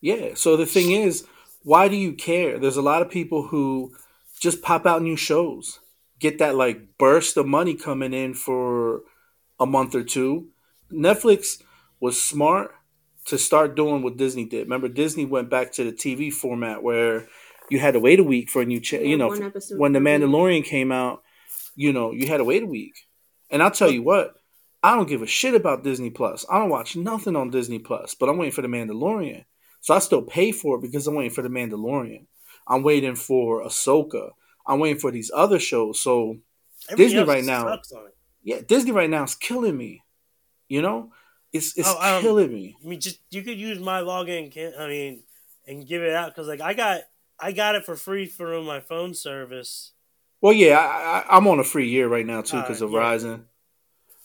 [0.01, 0.33] Yeah.
[0.35, 1.25] So the thing is,
[1.63, 2.59] why do you care?
[2.59, 3.95] There's a lot of people who
[4.39, 5.79] just pop out new shows,
[6.19, 9.01] get that like burst of money coming in for
[9.59, 10.49] a month or two.
[10.91, 11.61] Netflix
[11.99, 12.71] was smart
[13.25, 14.63] to start doing what Disney did.
[14.63, 17.27] Remember, Disney went back to the TV format where
[17.69, 19.27] you had to wait a week for a new, cha- you know,
[19.77, 19.99] when The.
[19.99, 21.21] Mandalorian came out,
[21.75, 22.93] you know, you had to wait a week.
[23.51, 24.35] And I'll tell you what,
[24.81, 26.45] I don't give a shit about Disney Plus.
[26.49, 29.45] I don't watch nothing on Disney Plus, but I'm waiting for The Mandalorian.
[29.81, 32.25] So I still pay for it because I'm waiting for The Mandalorian.
[32.67, 34.31] I'm waiting for Ahsoka.
[34.67, 35.99] I'm waiting for these other shows.
[36.01, 36.37] So
[36.95, 38.15] Disney right now- sucks on it.
[38.43, 40.03] yeah, Disney right now is killing me.
[40.67, 41.11] You know,
[41.51, 42.75] it's it's Oh, um, killing me.
[42.83, 44.51] I mean, just you could use my login.
[44.79, 45.23] I mean,
[45.67, 47.01] and give it out because like I got
[47.39, 49.93] I got it for free through my phone service.
[50.41, 52.97] Well, yeah, I, I'm on a free year right now too Uh, because of yeah.
[52.99, 53.43] Verizon.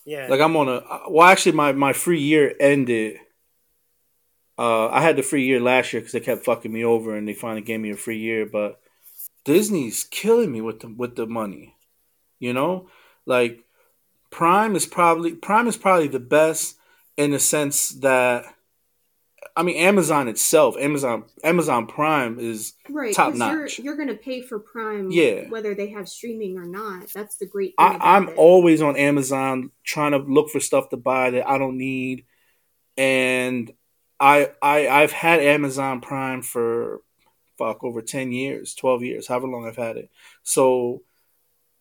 [0.05, 3.17] Yeah, Like I'm on a well, actually, my my free year ended.
[4.57, 7.27] Uh, I had the free year last year because they kept fucking me over, and
[7.27, 8.47] they finally gave me a free year.
[8.47, 8.81] But
[9.45, 11.75] Disney's killing me with the with the money.
[12.39, 12.89] You know,
[13.27, 13.65] like
[14.31, 16.77] Prime is probably Prime is probably the best
[17.17, 18.45] in the sense that
[19.57, 23.15] I mean Amazon itself, Amazon Amazon Prime is Right.
[23.15, 23.79] Top notch.
[23.79, 25.49] You're, you're going to pay for Prime Yeah.
[25.49, 27.09] whether they have streaming or not.
[27.13, 27.99] That's the great thing.
[28.01, 28.35] I, it.
[28.37, 32.25] always on Amazon trying to look for stuff to buy that I don't need,
[32.97, 33.73] and
[34.21, 37.01] I I I've had Amazon Prime for
[37.59, 40.11] fuck over ten years, twelve years, however long I've had it.
[40.43, 41.03] So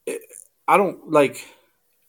[0.05, 0.21] it,
[0.67, 1.45] I don't like.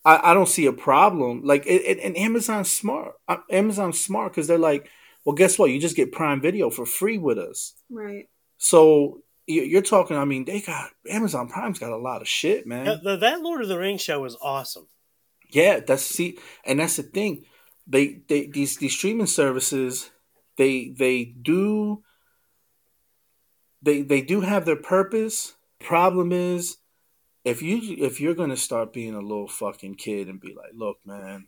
[0.07, 1.45] I, I don't see a problem.
[1.45, 3.14] Like, it, it, and Amazon's smart.
[3.51, 4.91] Amazon's smart because they're like,
[5.25, 5.70] well, guess what?
[5.70, 7.72] You just get Prime Video for free with us.
[7.89, 8.29] Right.
[8.59, 10.18] So you- you're talking.
[10.18, 12.85] I mean, they got Amazon Prime's got a lot of shit, man.
[12.85, 14.89] That- the- that Lord of the Rings show was awesome.
[15.49, 17.47] Yeah, that's see, and that's the thing.
[17.87, 20.11] They they these these streaming services,
[20.57, 22.02] they they do
[23.82, 25.55] they they do have their purpose.
[25.80, 26.78] Problem is,
[27.44, 30.98] if you if you're gonna start being a little fucking kid and be like, look,
[31.05, 31.46] man,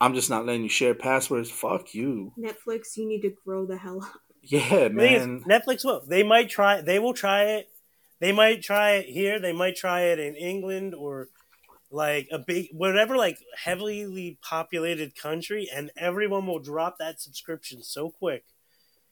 [0.00, 1.50] I'm just not letting you share passwords.
[1.50, 2.32] Fuck you.
[2.38, 4.20] Netflix, you need to grow the hell up.
[4.42, 5.44] Yeah, The thing is, man.
[5.48, 6.02] Netflix will.
[6.06, 6.80] They might try.
[6.80, 7.68] They will try it.
[8.20, 9.40] They might try it here.
[9.40, 11.28] They might try it in England or
[11.90, 18.10] like a big whatever like heavily populated country, and everyone will drop that subscription so
[18.10, 18.44] quick.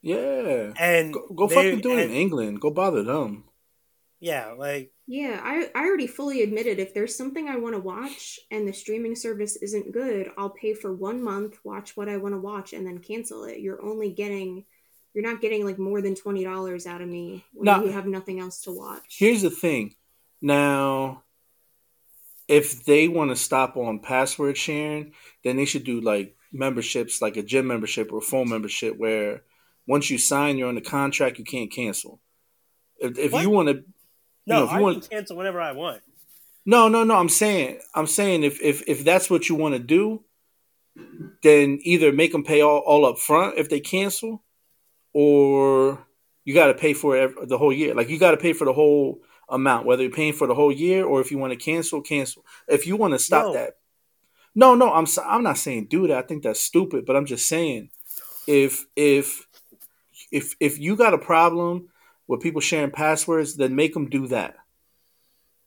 [0.02, 0.72] Yeah.
[0.78, 2.60] And Go, go they- fucking do it in England.
[2.60, 3.44] Go bother them.
[4.18, 8.40] Yeah, like Yeah, I, I already fully admitted if there's something I want to watch
[8.50, 12.34] and the streaming service isn't good, I'll pay for one month, watch what I want
[12.34, 13.58] to watch, and then cancel it.
[13.60, 14.64] You're only getting,
[15.12, 17.84] you're not getting like more than twenty dollars out of me when No.
[17.84, 19.16] you have nothing else to watch.
[19.18, 19.94] Here's the thing.
[20.40, 21.22] Now,
[22.48, 25.12] if they want to stop on password sharing,
[25.44, 29.42] then they should do like memberships, like a gym membership or a phone membership, where
[29.86, 32.20] once you sign, you're on the contract, you can't cancel.
[32.98, 33.84] If, if you want to,
[34.46, 36.02] no, know, if you I want- can cancel whenever I want.
[36.64, 37.16] no, no, no.
[37.16, 40.22] I'm saying, I'm saying, if if if that's what you want to do,
[41.42, 44.42] then either make them pay all, all up front if they cancel,
[45.12, 46.06] or
[46.44, 47.94] you got to pay for it the whole year.
[47.94, 50.72] Like you got to pay for the whole amount, whether you're paying for the whole
[50.72, 52.44] year or if you want to cancel, cancel.
[52.68, 53.52] If you want to stop No.
[53.54, 53.74] that,
[54.54, 56.16] no, no, I'm I'm not saying do that.
[56.16, 57.90] I think that's stupid, but I'm just saying
[58.46, 59.46] if if
[60.32, 61.88] if if you got a problem
[62.26, 64.56] with people sharing passwords, then make them do that.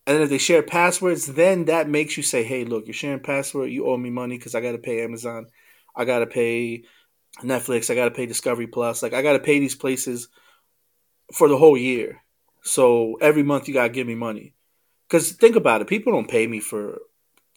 [0.08, 3.20] And then if they share passwords, then that makes you say, "Hey, look, you're sharing
[3.20, 3.70] password.
[3.70, 5.48] You owe me money because I got to pay Amazon,
[5.96, 6.84] I got to pay
[7.44, 9.04] Netflix, I got to pay Discovery Plus.
[9.04, 10.30] Like I got to pay these places
[11.34, 12.22] for the whole year.
[12.62, 14.54] So every month you got to give me money.
[15.08, 17.00] Because think about it, people don't pay me for.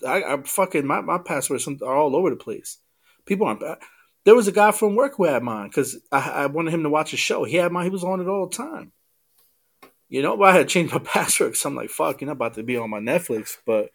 [0.07, 2.79] I, I'm fucking my my passwords are all over the place.
[3.27, 3.63] People aren't.
[3.63, 3.77] Uh,
[4.25, 6.89] there was a guy from work who had mine because I, I wanted him to
[6.91, 7.45] watch a show.
[7.45, 7.85] He had mine.
[7.85, 8.93] He was on it all the time.
[10.09, 12.33] You know, but I had to change my password because I'm like, fuck, you're not
[12.35, 13.57] about to be on my Netflix.
[13.67, 13.91] But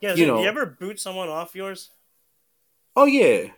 [0.00, 0.42] Yeah, You so know.
[0.42, 1.90] you ever boot someone off yours?
[2.96, 3.48] oh yeah,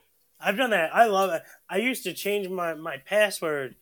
[0.40, 0.94] I've done that.
[0.94, 1.42] I love it.
[1.68, 3.76] I used to change my, my password,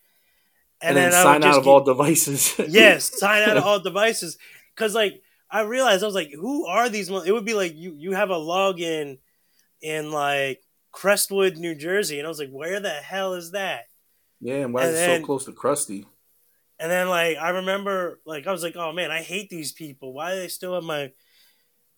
[0.89, 2.55] and, then, I sign out of keep- all devices.
[2.68, 4.39] yes, sign out of all devices.
[4.74, 7.09] Because like I realized I was like, who are these?
[7.11, 9.18] It would be like you you have a login
[9.80, 10.61] in like
[10.93, 13.85] Crestwood, New Jersey, and I was like, where the hell is that?
[14.41, 16.05] yeah, and why And is it so close to Krusty?
[16.78, 20.12] And then like I remember like I was like, oh man, I hate these people.
[20.12, 21.12] Why do they still have my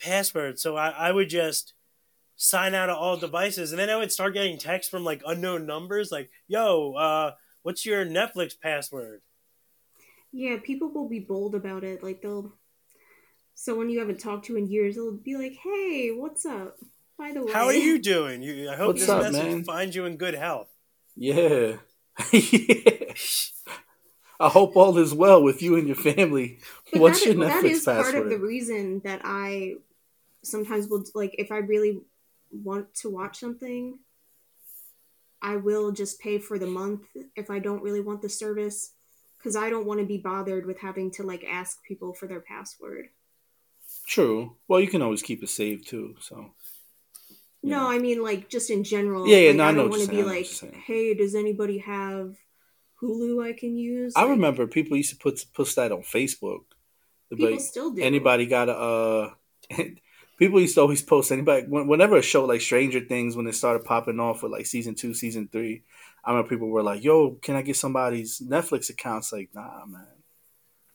[0.01, 0.59] password?
[0.59, 1.73] So I, I would just
[2.37, 5.65] sign out of all devices, and then I would start getting texts from like unknown
[5.67, 7.31] numbers, like, yo, uh,
[7.67, 9.23] what's your Netflix password?
[10.31, 12.01] Yeah, people will be bold about it.
[12.01, 12.53] Like they'll
[13.57, 16.77] someone you haven't talked to in years, they'll be like, "Hey, what's up?
[17.19, 18.43] By the way, How are you doing?
[18.43, 19.65] You, I hope What's this up, message man?
[19.65, 20.69] finds you in good health.
[21.17, 21.79] Yeah.
[22.31, 23.13] yeah.
[24.39, 26.61] I hope all is well with you and your family.
[26.93, 29.77] But What's that, your that Netflix is part of the reason that I
[30.45, 32.03] sometimes will like if I really
[32.53, 33.99] want to watch something,
[35.43, 37.03] I will just pay for the month
[37.37, 38.93] if I don't really want the service
[39.39, 42.41] because I don't want to be bothered with having to like ask people for their
[42.41, 43.09] password.
[44.07, 44.57] True.
[44.69, 46.17] Well, you can always keep it saved too.
[46.21, 46.53] So
[47.63, 47.97] No, Yeah.
[47.97, 49.27] I mean like just in general.
[49.27, 50.83] Yeah, yeah, like, no, I I don't want to be know like, what you're saying.
[50.87, 52.37] hey, does anybody have
[53.03, 54.15] Hulu I can use?
[54.17, 56.65] I Like, remember people used to put put that on Facebook.
[57.31, 58.03] People like, still do.
[58.03, 59.35] anybody got a?
[59.71, 59.85] Uh,
[60.37, 63.55] people used to always post anybody when- whenever a show like Stranger Things when it
[63.55, 65.83] started popping off with like season two, season three.
[66.25, 69.87] I remember people were like, "Yo, can I get somebody's Netflix account?" It's like, nah,
[69.87, 70.07] man.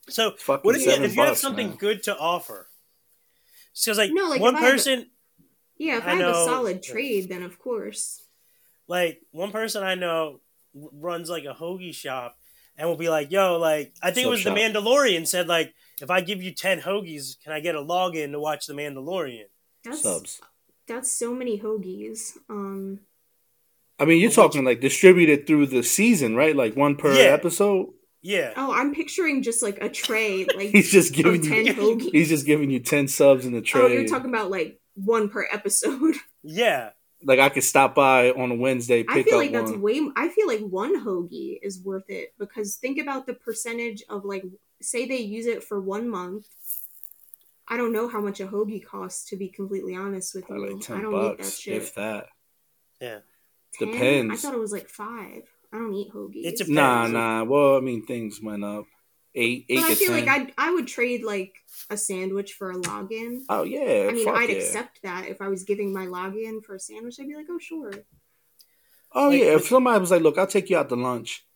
[0.08, 1.76] So Fucking what if you, if you have something man.
[1.76, 2.68] good to offer?
[3.72, 5.10] Because like, No, like, one if I have a- person,
[5.78, 8.22] Yeah, if I I, have know- a solid trade, then of course.
[8.88, 10.40] like one person I know
[10.74, 12.36] runs like a hoagie shop
[12.76, 14.54] and will be like, "Yo, like I think it was shop.
[14.54, 15.72] the Mandalorian said like
[16.02, 19.44] if I give you ten hoagies, can I get a login to watch the Mandalorian?"
[19.84, 20.40] That's Subs.
[20.86, 22.36] that's so many hoagies.
[22.50, 23.00] Um,
[23.98, 26.54] I mean, you're talking like distributed through the season, right?
[26.56, 27.30] Like one per Yeah.
[27.32, 27.88] episode.
[28.24, 31.74] Yeah, oh, I'm picturing just like a tray, like He's just of giving ten you.
[31.74, 32.12] hoagies.
[32.12, 33.80] He's just giving you ten subs in the tray.
[33.82, 36.14] oh, you're talking about like one per episode.
[36.44, 36.90] yeah.
[37.24, 39.80] like I could stop by on a Wednesday, I pick feel up like that's one.
[39.82, 40.00] way.
[40.16, 44.44] I feel like one hoagie is worth it because think about the percentage of like,
[44.84, 46.46] say they use it for one month.
[47.68, 50.76] I don't know how much a hoagie costs to be completely honest with Probably you.
[50.76, 51.76] like I don't eat that shit.
[51.76, 52.26] if that.
[53.00, 53.18] Yeah.
[53.78, 54.30] 10?
[54.30, 55.42] I thought it was like five.
[55.72, 56.44] I don't eat hoagies.
[56.44, 57.12] It's a- Nah, Depends.
[57.14, 57.44] nah.
[57.44, 58.84] Well, I mean, things went up.
[59.34, 60.26] Eight, eight but I feel ten.
[60.26, 61.54] like I I would trade like
[61.88, 63.40] a sandwich for a login.
[63.48, 64.56] oh yeah, I mean, I'd yeah.
[64.56, 67.16] accept that if I was giving my login for a sandwich.
[67.18, 67.92] I'd be like, oh sure.
[69.14, 71.51] Oh Like, yeah, if somebody was like, "Look, I'll take you out to lunch, or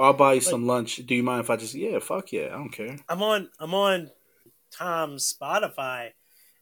[0.00, 0.96] I'll buy you Like- some lunch.
[0.96, 2.96] Do you mind if I just?" Yeah, fuck yeah, I don't care.
[3.08, 4.10] I'm on I'm on
[4.70, 6.10] Tom's Spotify,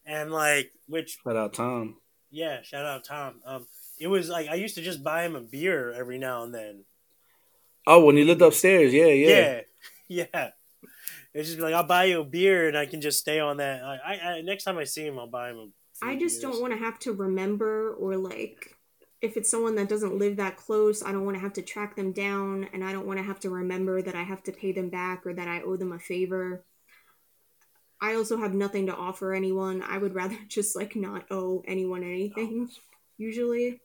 [0.05, 1.97] and like which Shout out Tom.
[2.31, 3.41] yeah, shout out Tom.
[3.45, 3.67] Um,
[4.01, 6.85] it was like I used to just buy him a beer every now and then.
[7.87, 9.61] Oh, when he lived upstairs, yeah, yeah.
[10.09, 10.51] Yeah, yeah.
[11.35, 13.83] It's just like I'll buy you a beer and I can just stay on that.
[13.83, 15.59] I, I, I next time I see him, I'll buy him.
[15.59, 15.67] A
[16.01, 16.53] few I just beers.
[16.53, 18.75] don't want to have to remember or like
[19.21, 21.97] if it's someone that doesn't live that close, I don't want to have to track
[21.97, 24.73] them down and I don't want to have to remember that I have to pay
[24.73, 26.65] them back or that I owe them a favor.
[28.01, 29.83] I also have nothing to offer anyone.
[29.83, 32.81] I would rather just like not owe anyone anything oh.
[33.17, 33.81] usually.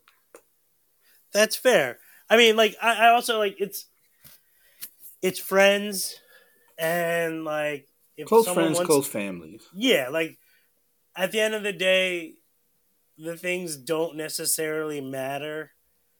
[1.32, 1.98] That's fair.
[2.30, 3.86] I mean, like I, I also like it's
[5.20, 6.20] it's friends
[6.78, 9.62] and like if Close someone friends, wants, close families.
[9.74, 10.38] yeah, like
[11.16, 12.34] at the end of the day,
[13.18, 15.72] the things don't necessarily matter.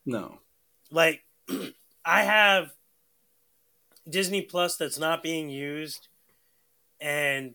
[0.07, 0.39] No,
[0.91, 1.25] Like
[2.05, 2.73] I have
[4.09, 6.09] Disney Plus that's not being used,
[7.01, 7.55] and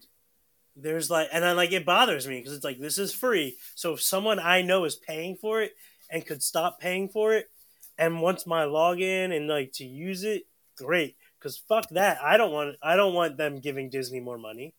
[0.75, 3.57] there's like, and then like it bothers me because it's like this is free.
[3.75, 5.73] So if someone I know is paying for it
[6.09, 7.49] and could stop paying for it,
[7.97, 11.15] and wants my login and like to use it, great.
[11.37, 14.73] Because fuck that, I don't want I don't want them giving Disney more money.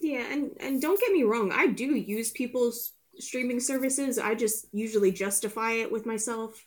[0.00, 4.18] Yeah, and and don't get me wrong, I do use people's streaming services.
[4.18, 6.64] I just usually justify it with myself.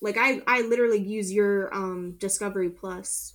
[0.00, 3.34] Like I I literally use your um Discovery Plus.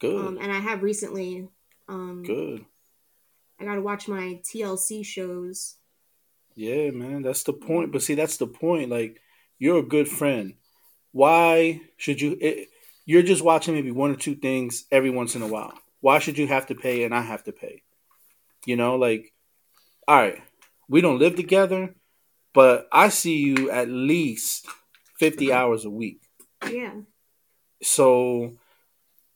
[0.00, 0.24] Good.
[0.24, 1.48] Um and I have recently
[1.88, 2.64] um Good.
[3.60, 5.76] I got to watch my TLC shows.
[6.54, 7.92] Yeah, man, that's the point.
[7.92, 8.90] But see, that's the point.
[8.90, 9.20] Like,
[9.58, 10.54] you're a good friend.
[11.12, 12.36] Why should you?
[12.40, 12.68] It,
[13.06, 15.74] you're just watching maybe one or two things every once in a while.
[16.00, 17.82] Why should you have to pay and I have to pay?
[18.66, 19.32] You know, like,
[20.08, 20.42] all right,
[20.88, 21.94] we don't live together,
[22.52, 24.66] but I see you at least
[25.18, 25.56] 50 mm-hmm.
[25.56, 26.20] hours a week.
[26.70, 26.92] Yeah.
[27.82, 28.54] So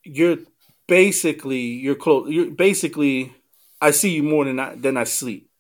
[0.04, 0.38] you're
[0.86, 2.30] basically you're close.
[2.30, 3.34] You're basically
[3.80, 5.50] I see you more than I than I sleep.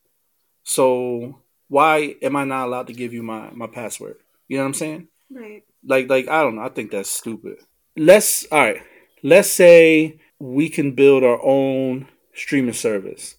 [0.64, 4.16] So why am I not allowed to give you my my password?
[4.48, 5.08] You know what I'm saying?
[5.30, 5.64] Right.
[5.84, 6.62] Like like I don't know.
[6.62, 7.58] I think that's stupid.
[7.96, 8.82] Let's all right.
[9.22, 13.34] Let's say we can build our own streaming service.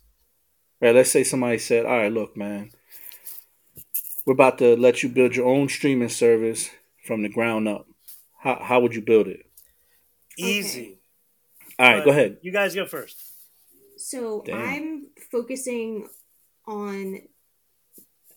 [0.82, 0.96] Right.
[0.96, 2.72] Let's say somebody said, "All right, look, man,
[4.26, 6.70] we're about to let you build your own streaming service
[7.06, 7.88] from the ground up.
[8.40, 9.46] How how would you build it?
[10.38, 11.00] Easy.
[11.78, 12.38] All right, But go ahead.
[12.42, 13.18] You guys go first.
[13.98, 14.58] So Damn.
[14.62, 16.08] I'm focusing
[16.66, 17.20] on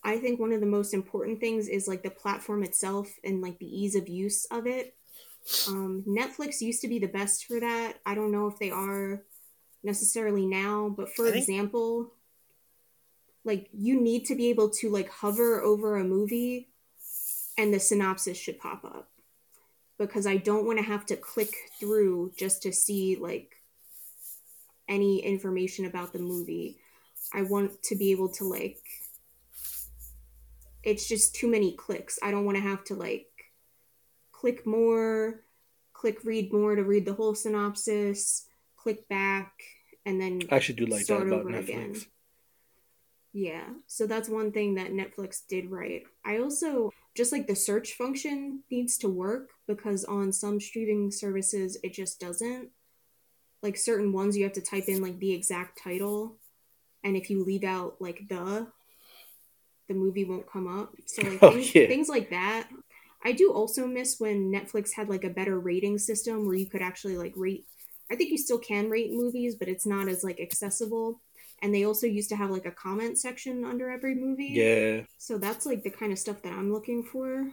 [0.03, 3.57] I think one of the most important things is like the platform itself and like
[3.59, 4.95] the ease of use of it.
[5.69, 7.99] Um, Netflix used to be the best for that.
[8.05, 9.21] I don't know if they are
[9.81, 12.11] necessarily now, but for I think- example,
[13.45, 16.69] like you need to be able to like hover over a movie
[17.57, 19.09] and the synopsis should pop up
[19.97, 23.55] because I don't want to have to click through just to see like
[24.87, 26.77] any information about the movie.
[27.33, 28.79] I want to be able to like
[30.83, 32.19] it's just too many clicks.
[32.21, 33.27] I don't want to have to like
[34.31, 35.41] click more,
[35.93, 39.53] click read more to read the whole synopsis, click back
[40.05, 41.63] and then I should do like that about Netflix.
[41.63, 42.01] again.
[43.33, 46.03] Yeah, so that's one thing that Netflix did right.
[46.23, 51.77] I also just like the search function needs to work because on some streaming services
[51.83, 52.69] it just doesn't.
[53.63, 56.37] Like certain ones you have to type in like the exact title
[57.03, 58.67] and if you leave out like the
[59.87, 60.93] the movie won't come up.
[61.07, 61.87] So like Oh, things, yeah.
[61.87, 62.67] things like that.
[63.25, 66.81] I do also miss when Netflix had like a better rating system where you could
[66.81, 67.65] actually like rate
[68.11, 71.21] I think you still can rate movies, but it's not as like accessible.
[71.61, 74.51] And they also used to have like a comment section under every movie.
[74.53, 75.01] Yeah.
[75.17, 77.49] So that's like the kind of stuff that I'm looking for.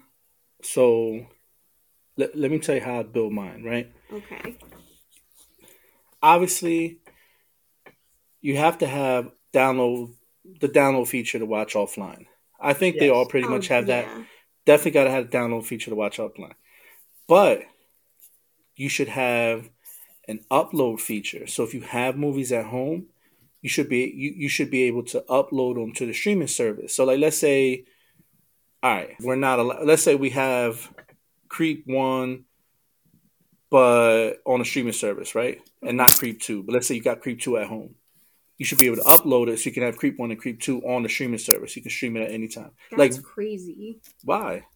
[0.62, 1.26] So
[2.16, 3.90] let, let me tell you how I build mine, right?
[4.12, 4.58] Okay.
[6.22, 6.98] Obviously,
[8.40, 10.14] you have to have download
[10.60, 12.26] the download feature to watch offline.
[12.60, 14.06] I think they all pretty Oh, much have that.
[14.66, 16.54] Definitely got to have a download feature to watch offline.
[17.26, 17.62] But
[18.76, 19.70] you should have
[20.28, 21.46] an upload feature.
[21.46, 23.06] So if you have movies at home,
[23.62, 26.94] you should be you, you should be able to upload them to the streaming service.
[26.94, 27.84] So like let's say
[28.82, 30.92] all right, we're not allowed let's say we have
[31.48, 32.44] Creep 1
[33.70, 35.60] but on a streaming service, right?
[35.82, 36.64] And not Creep 2.
[36.64, 37.94] But let's say you got Creep 2 at home.
[38.58, 40.60] You should be able to upload it so you can have Creep 1 and Creep
[40.60, 41.76] 2 on the streaming service.
[41.76, 42.72] You can stream it at any time.
[42.90, 44.00] That's like crazy.
[44.24, 44.66] why?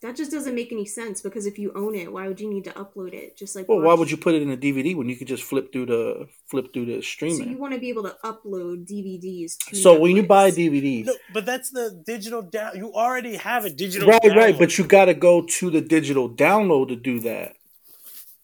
[0.00, 2.62] That just doesn't make any sense because if you own it, why would you need
[2.64, 3.36] to upload it?
[3.36, 5.42] Just like Well, why would you put it in a DVD when you could just
[5.42, 7.38] flip through the flip through the streaming?
[7.38, 11.06] So you want to be able to upload DVDs to So, when you buy DVDs,
[11.06, 12.76] No, but that's the digital down.
[12.76, 14.08] You already have a digital.
[14.08, 17.54] right, right, but you got to go to the digital download to do that.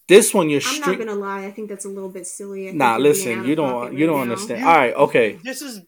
[0.09, 2.69] This one you're I'm not gonna lie, I think that's a little bit silly.
[2.69, 4.23] I Nah, you're being out listen, you don't you right don't now.
[4.23, 4.61] understand.
[4.61, 5.81] You- All right, okay, This is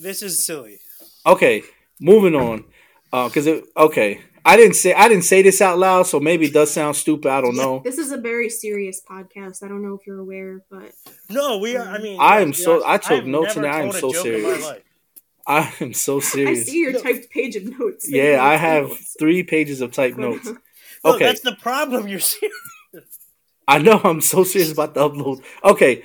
[0.00, 0.78] this is silly.
[1.26, 1.62] okay.
[2.00, 2.64] Moving on,
[3.12, 4.20] uh, because it okay.
[4.48, 7.30] I didn't say I didn't say this out loud, so maybe it does sound stupid.
[7.30, 7.80] I don't know.
[7.84, 9.62] This is a very serious podcast.
[9.62, 10.92] I don't know if you're aware, but
[11.28, 11.86] No, we are.
[11.86, 14.26] I mean, I am so- honest, I took I've notes and I am so joke
[14.26, 14.72] in my serious.
[15.46, 16.60] I am so serious.
[16.60, 18.06] I see your typed page of notes.
[18.10, 19.16] Yeah, I have Notes.
[19.18, 20.48] three pages of typed notes.
[21.04, 22.08] No, Okay, that's the problem.
[22.08, 22.56] You're serious.
[23.68, 25.42] I know I'm so serious about the upload.
[25.62, 26.02] Okay,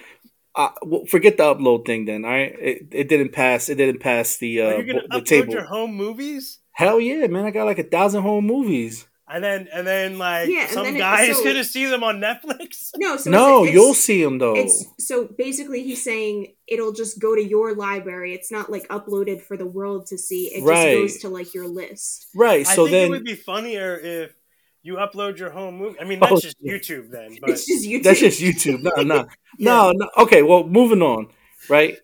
[0.54, 2.26] uh, well, forget the upload thing then.
[2.26, 3.70] All right, it, it didn't pass.
[3.70, 5.54] It didn't pass the uh, Are you gonna bo- the upload table.
[5.54, 6.60] your home movies?
[6.74, 7.46] Hell yeah, man!
[7.46, 9.08] I got like a thousand home movies.
[9.26, 12.20] And then, and then, like Yeah, some then it- guy is gonna see them on
[12.20, 12.90] Netflix.
[12.98, 14.56] No, so no, it's, you'll see them though.
[14.56, 18.34] It's so basically he's saying it'll just go to your library.
[18.34, 20.48] It's not like uploaded for the world to see.
[20.54, 20.98] It Right.
[21.02, 22.28] just goes to like your list.
[22.36, 22.60] right.
[22.68, 24.36] I So think then it would be funnier if
[24.84, 26.00] you upload your home movie.
[26.00, 26.82] I mean, oh, that's Oh, just shit.
[26.84, 27.38] YouTube then.
[27.40, 28.04] But it's just YouTube.
[28.04, 28.82] that's just YouTube.
[28.84, 29.26] No, no,
[29.58, 30.10] no, no.
[30.18, 31.30] Okay, well, moving on.
[31.70, 31.98] Right.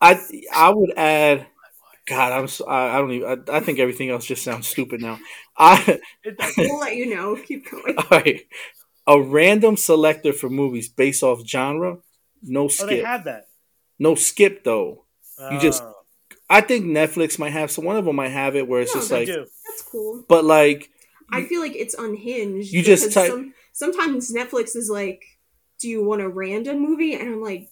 [0.00, 0.20] I
[0.52, 1.46] I would add.
[2.06, 2.48] God, I'm.
[2.48, 3.44] So, I, I don't even.
[3.48, 5.18] I, I think everything else just sounds stupid now.
[5.56, 6.00] I
[6.58, 7.36] we'll let you know.
[7.46, 7.96] Keep going.
[7.96, 8.42] all right.
[9.06, 11.98] A random selector for movies based off genre.
[12.42, 13.04] No Oh, they skip.
[13.04, 13.46] have that.
[13.98, 15.04] no skip though.
[15.50, 15.92] You just- Oh,
[16.50, 17.70] I think Netflix might have.
[17.70, 19.26] So one of them might have it where it's No, just they like.
[19.26, 19.46] do.
[19.66, 20.24] That's cool.
[20.28, 20.90] But like,
[21.32, 22.70] I feel like it's unhinged.
[22.72, 25.24] You just type- some, sometimes Netflix is like,
[25.80, 27.68] "Do you want a random movie?" And I'm like,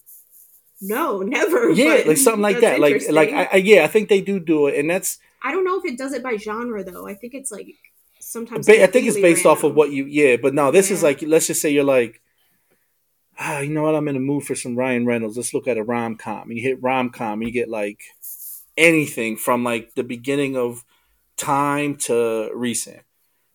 [0.82, 2.80] "No, never." yeah, but like something like that.
[2.80, 3.32] Like like.
[3.32, 5.84] I, I yeah, I think they do do it, and that's I don't know if
[5.84, 7.06] it does it by genre though.
[7.06, 7.68] I think it's like
[8.20, 8.66] sometimes.
[8.66, 11.22] ba- I think it's based off of what you yeah, but no, this is like
[11.22, 12.20] let's just say you're like.
[13.38, 13.94] Ah, you know what?
[13.94, 15.38] I'm in the mood for some Ryan Reynolds.
[15.38, 16.50] Let's look at a rom com.
[16.50, 18.02] And you hit rom com, and you get like
[18.76, 20.84] anything from like the beginning of
[21.36, 23.00] time to recent.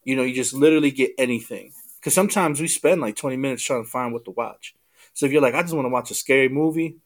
[0.03, 1.73] You know, you just literally get anything.
[1.99, 4.75] Because sometimes we spend like 20 minutes trying to find what to watch.
[5.13, 6.97] So if you're like, I just want to watch a scary movie,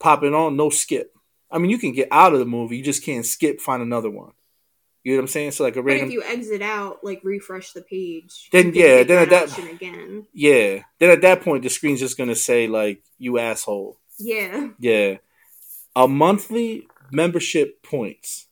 [0.00, 1.14] pop it on, no skip.
[1.50, 4.10] I mean, you can get out of the movie, you just can't skip, find another
[4.10, 4.32] one.
[5.04, 5.52] You know what I'm saying?
[5.52, 6.08] So like a random.
[6.08, 9.58] But if you exit out, like refresh the page, Then, yeah, hit then at that-
[9.70, 10.26] again.
[10.34, 10.82] yeah.
[10.98, 13.98] Then at that point, the screen's just gonna say like, you asshole.
[14.18, 15.16] Yeah, Yeah.
[15.96, 18.46] A monthly membership points.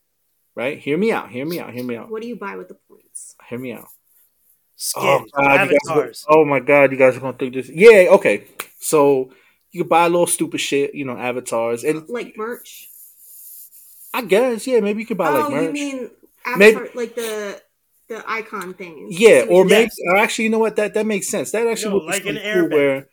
[0.55, 0.79] Right?
[0.79, 1.31] Hear me out.
[1.31, 1.73] Hear me out.
[1.73, 2.11] Hear me out.
[2.11, 3.37] what do you buy with the points?
[3.49, 3.87] Hear me out.
[4.75, 7.69] Skins, Oh, God, you guys oh my god, you guys are gonna think this.
[7.69, 8.45] Yeah, okay.
[8.81, 9.31] So
[9.73, 12.89] you can buy a little stupid shit, you know, avatars, and Like merch?
[14.14, 15.64] I guess yeah, maybe you could buy oh, like merch.
[15.64, 16.11] you mean
[16.57, 17.61] Maybe- like the
[18.09, 19.19] the icon things?
[19.21, 19.99] yeah, or you- maybe, Yes.
[20.09, 20.77] or actually, you know what?
[20.77, 21.51] That that makes sense.
[21.51, 22.73] That actually No, would be like an something cool airbender.
[22.73, 23.09] where,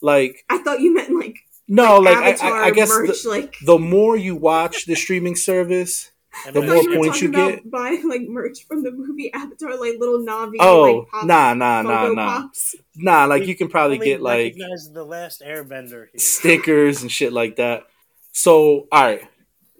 [0.00, 1.36] like, I thought you meant like
[1.68, 3.22] no, like, I, I, I guess merch.
[3.22, 6.10] the, like the more you watch the streaming service,
[6.46, 8.82] And the more thought you were points you talking get- about buying like merch from
[8.82, 10.56] the movie Avatar, like little Na'vi.
[10.60, 12.76] oh, like, pop, nah, nah, nah, nah, Pops.
[12.96, 13.24] nah.
[13.24, 16.18] Like you can probably get like the last Airbender here.
[16.18, 17.84] stickers and shit like that.
[18.32, 19.22] So, all right,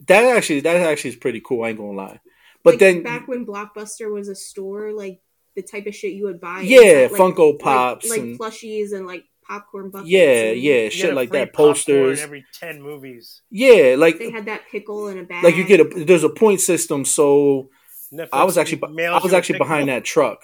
[0.08, 1.64] that actually that actually is pretty cool.
[1.64, 2.20] I ain't gonna lie.
[2.62, 5.20] But Like, then, back when Blockbuster was a store, like
[5.56, 6.60] the type of shit you would buy.
[6.62, 10.10] Yeah, that, like, Funko like- Pops like, and- plushies and like popcorn buckets.
[10.10, 11.52] yeah, yeah, shit like that.
[11.52, 13.42] Posters, every ten movies.
[13.50, 15.42] yeah, like They had that pickle in a bag.
[15.42, 17.04] like you get a there's a point system.
[17.04, 17.70] So
[18.12, 20.38] Netflix I was actually I was actually behind that truck,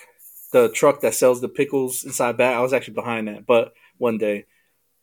[0.52, 2.57] the truck that sells the pickles inside bag.
[2.57, 4.46] I was actually behind that, but one day,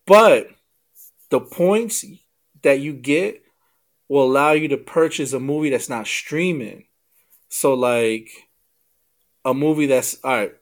[0.05, 0.47] but
[1.29, 2.05] the points
[2.61, 3.41] that you get
[4.09, 6.85] will allow you to purchase a movie that's not streaming.
[7.49, 8.29] So like
[9.45, 10.53] a movie that's all right.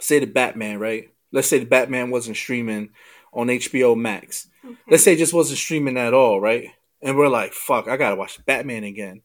[0.00, 1.11] Say the Batman, right?
[1.32, 2.90] Let's say the Batman wasn't streaming
[3.32, 4.48] on HBO Max.
[4.64, 4.76] Okay.
[4.88, 6.68] Let's say it just wasn't streaming at all, right?
[7.00, 9.22] And we're like, fuck, I gotta watch Batman again.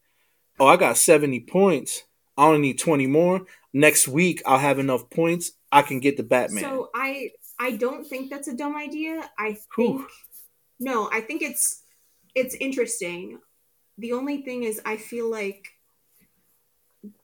[0.59, 2.03] Oh, I got 70 points.
[2.37, 3.41] I only need 20 more.
[3.73, 5.51] Next week I'll have enough points.
[5.71, 6.63] I can get the Batman.
[6.63, 9.29] So I I don't think that's a dumb idea.
[9.37, 9.99] I Whew.
[9.99, 10.09] think
[10.79, 11.83] no, I think it's
[12.35, 13.39] it's interesting.
[13.97, 15.69] The only thing is I feel like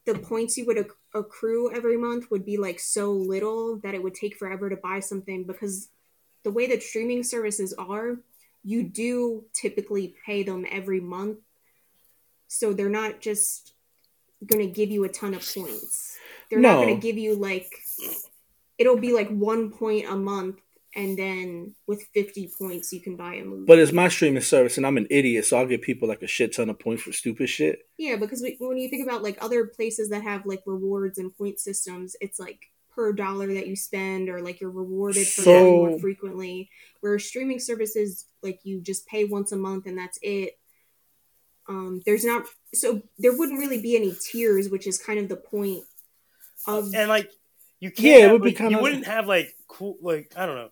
[0.06, 0.76] the points you would
[1.14, 5.00] accrue every month would be like so little that it would take forever to buy
[5.00, 5.88] something because
[6.42, 8.16] the way that streaming services are,
[8.64, 11.38] you do typically pay them every month.
[12.48, 13.72] So they're not just
[14.44, 16.18] going to give you a ton of points.
[16.50, 17.70] They're not going to give you like
[18.76, 20.60] it'll be like 1 point a month
[20.96, 23.66] and then with 50 points you can buy a movie.
[23.66, 26.26] but it's my streaming service and I'm an idiot, so I'll give people like a
[26.26, 27.80] shit ton of points for stupid shit.
[27.98, 31.36] Yeah, because we, when you think about like other places that have like rewards and
[31.36, 32.60] point systems, it's like
[32.94, 36.70] per dollar that you spend or like you're rewarded for that more frequently.
[37.00, 40.58] Where streaming services like you just pay once a month and that's it.
[41.68, 45.36] Um, there's not so there wouldn't really be any tiers, which is kind of the
[45.36, 45.82] point
[46.66, 47.30] of and like
[47.80, 48.06] you can't.
[48.06, 49.96] Yeah, it have, would be like, kinda- You wouldn't have like cool.
[50.00, 50.70] Like I don't know.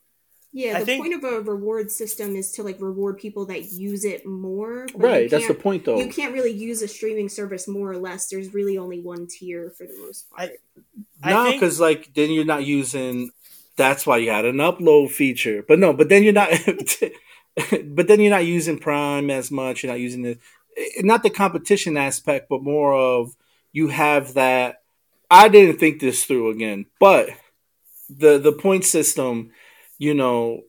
[0.53, 0.77] Yeah.
[0.77, 4.05] I The think- point of a reward system is to like reward people that use
[4.05, 4.87] it more.
[4.95, 5.99] Right, that's the point though.
[5.99, 8.29] You can't really use a streaming service more or less.
[8.29, 10.53] There's really only one tier for the most part.
[11.23, 13.31] I No, because like then you're not using.
[13.77, 15.65] That's why you had an upload feature.
[15.67, 16.51] But no, but then you're not.
[17.85, 19.83] but then you're not using Prime as much.
[19.83, 20.39] You're not using the
[20.77, 23.35] eh, not the competition aspect, but more of
[23.73, 24.83] you have that.
[25.31, 27.31] I didn't think this through again, but
[28.11, 29.51] the the point system.
[30.03, 30.63] You know,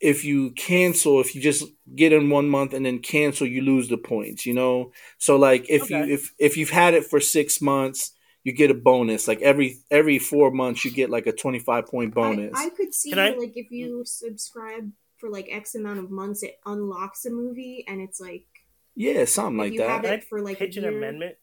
[0.00, 1.64] if you cancel, if you just
[1.94, 4.46] get in one month and then cancel, you lose the points.
[4.46, 8.12] You know, so like if you if if you've had it for six months
[8.46, 9.26] you get a bonus.
[9.26, 12.52] Like every every four months, you get like a twenty five point bonus.
[12.54, 16.12] I, I could see Can I- like if you subscribe for like X amount of
[16.12, 18.46] months, it unlocks a movie, and it's like
[18.94, 19.88] yeah, something if like you that.
[19.90, 21.34] have Can I it for like pitch a an amendment.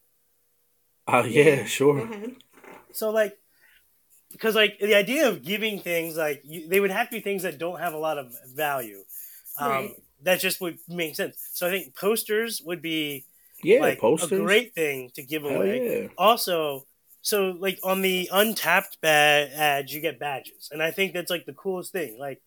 [1.06, 2.00] Oh yeah, Go sure.
[2.00, 2.36] ahead.
[2.94, 3.38] So like,
[4.34, 7.44] because like the idea of giving things like you, they would have to be things
[7.44, 9.04] that don't have a lot of value.
[9.58, 9.92] Um, Right.
[10.24, 11.36] That just would make sense.
[11.54, 13.26] So I think posters would be
[13.62, 14.32] Yeah, like posters.
[14.32, 16.02] a great thing to give away.
[16.04, 16.08] yeah.
[16.18, 16.86] Also,
[17.22, 21.46] so like on the Untappd bad ads, you get badges, and I think that's like
[21.46, 22.18] the coolest thing.
[22.20, 22.42] Like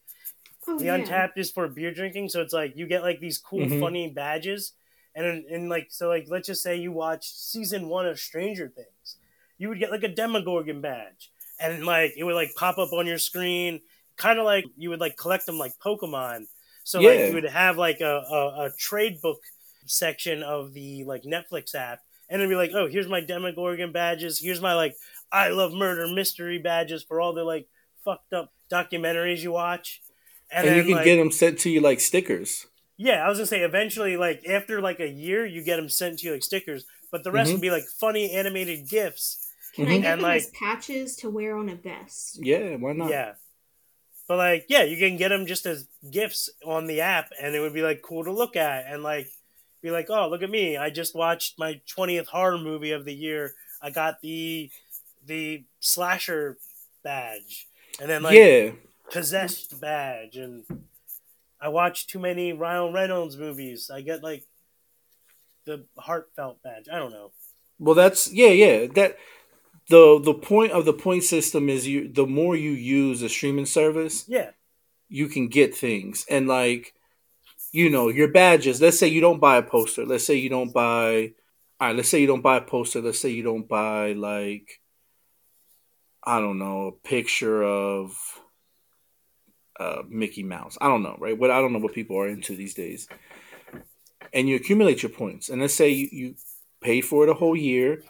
[0.69, 0.99] Oh, the yeah.
[0.99, 3.79] Untappd is for beer drinking, so it's like you get like these cool, Mhm.
[3.79, 4.73] funny badges,
[5.15, 9.17] and and like so like let's just say you watch season one of Stranger Things,
[9.59, 13.07] you would get like a Demogorgon badge, and like it would like pop up on
[13.07, 13.81] your screen,
[14.17, 16.47] kind of like you would like collect them like Pokemon.
[16.85, 19.41] So like you would have like a, a, a trade book
[19.87, 24.39] section of the like Netflix app, and it'd be like, oh, here's my Demogorgon badges.
[24.41, 24.95] Here's my like
[25.33, 27.69] I love murder mystery badges for all the like
[28.05, 30.03] fucked up documentaries you watch.
[30.51, 32.67] And, then, you can like, get them sent to you like stickers.
[32.97, 36.21] yeah, I was gonna say eventually, like after like a year, you get them sent
[36.21, 37.55] to you like stickers, but the rest Mhm.
[37.55, 39.46] would be like funny animated gifs.
[39.77, 40.03] Can I Mhm.
[40.03, 42.39] get And, them like- as patches to wear on a vest?
[42.43, 43.11] Yeah, why not?
[43.11, 43.35] Yeah,
[44.27, 47.61] but like yeah, you can get them just as gifts on the app, and it
[47.61, 49.29] would be like cool to look at, and like
[49.83, 53.15] be like, oh, look at me, I just watched my twentieth horror movie of the
[53.15, 53.55] year.
[53.81, 54.71] I got the
[55.25, 56.59] the slasher
[57.05, 57.69] badge,
[58.01, 58.71] and then like yeah.
[59.11, 60.65] possessed badge and
[61.61, 63.91] I watched too many Ryan Reynolds movies.
[63.91, 64.45] I get like
[65.65, 66.89] the heartfelt badge.
[66.91, 67.33] I don't know.
[67.79, 68.87] Well, that's yeah, yeah.
[68.87, 69.19] That
[69.89, 72.09] the the point of the point system is you.
[72.13, 74.51] The more you use a streaming service, Yeah.
[75.09, 76.27] you can get things.
[76.29, 76.93] And like
[77.73, 80.05] you know your badges let's say you don't buy a poster.
[80.07, 81.33] Let's say you don't buy
[81.81, 83.01] all right let's say you don't buy a poster.
[83.01, 84.81] Let's say you don't buy like
[86.25, 88.17] i don't know a picture of
[89.79, 90.77] uh, mickey mouse.
[90.81, 91.37] I don't know right?
[91.39, 93.09] What i don't know what people are into these days.
[94.33, 95.49] And you accumulate your points.
[95.49, 96.35] And let's say you, you
[96.81, 98.03] pay for it a whole year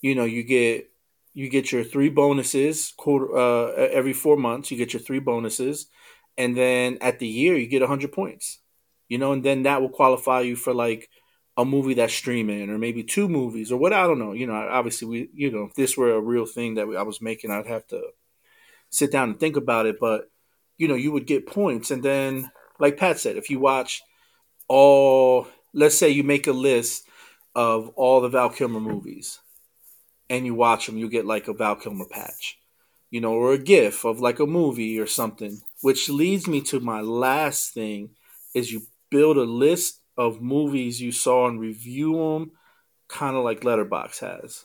[0.00, 0.90] you know you get
[1.34, 5.86] you get your three bonuses quarter uh, every four months you get your three bonuses.
[6.38, 8.58] And then at the year you get 100 points
[9.08, 11.10] you know and then that will qualify you for like
[11.58, 14.32] a movie that's streaming or maybe two movies or what i don't know.
[14.32, 17.20] You know obviously we you know if this were a real thing that i was
[17.20, 18.00] making i'd have to
[18.88, 19.96] sit down and think about it.
[20.00, 20.30] But
[20.78, 21.90] you know you would get points.
[21.90, 24.02] And then like pat said if you watch
[24.68, 27.06] all let's say you make a list
[27.54, 29.38] of all the val kilmer movies
[30.32, 32.58] and you watch them you get like a val kilmer patch
[33.12, 35.60] you know, or a GIF of like a movie or something.
[35.82, 38.10] Which leads me to my last thing:
[38.54, 42.52] is you build a list of movies you saw and review them,
[43.08, 44.64] kind of like Letterboxd has,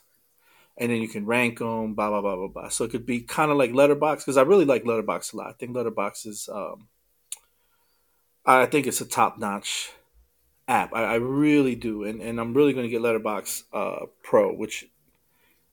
[0.78, 1.93] and then you can rank them.
[1.93, 2.70] Blah blah blah blah blah.
[2.70, 5.49] So it could be kind of like Letterboxd because I really like Letterboxd a lot.
[5.49, 6.88] I think Letterboxd is, um,
[8.45, 9.91] I think it's a top notch
[10.70, 10.93] app.
[10.93, 14.88] I, I really do, and and I'm really going to get Letterboxd uh, Pro, which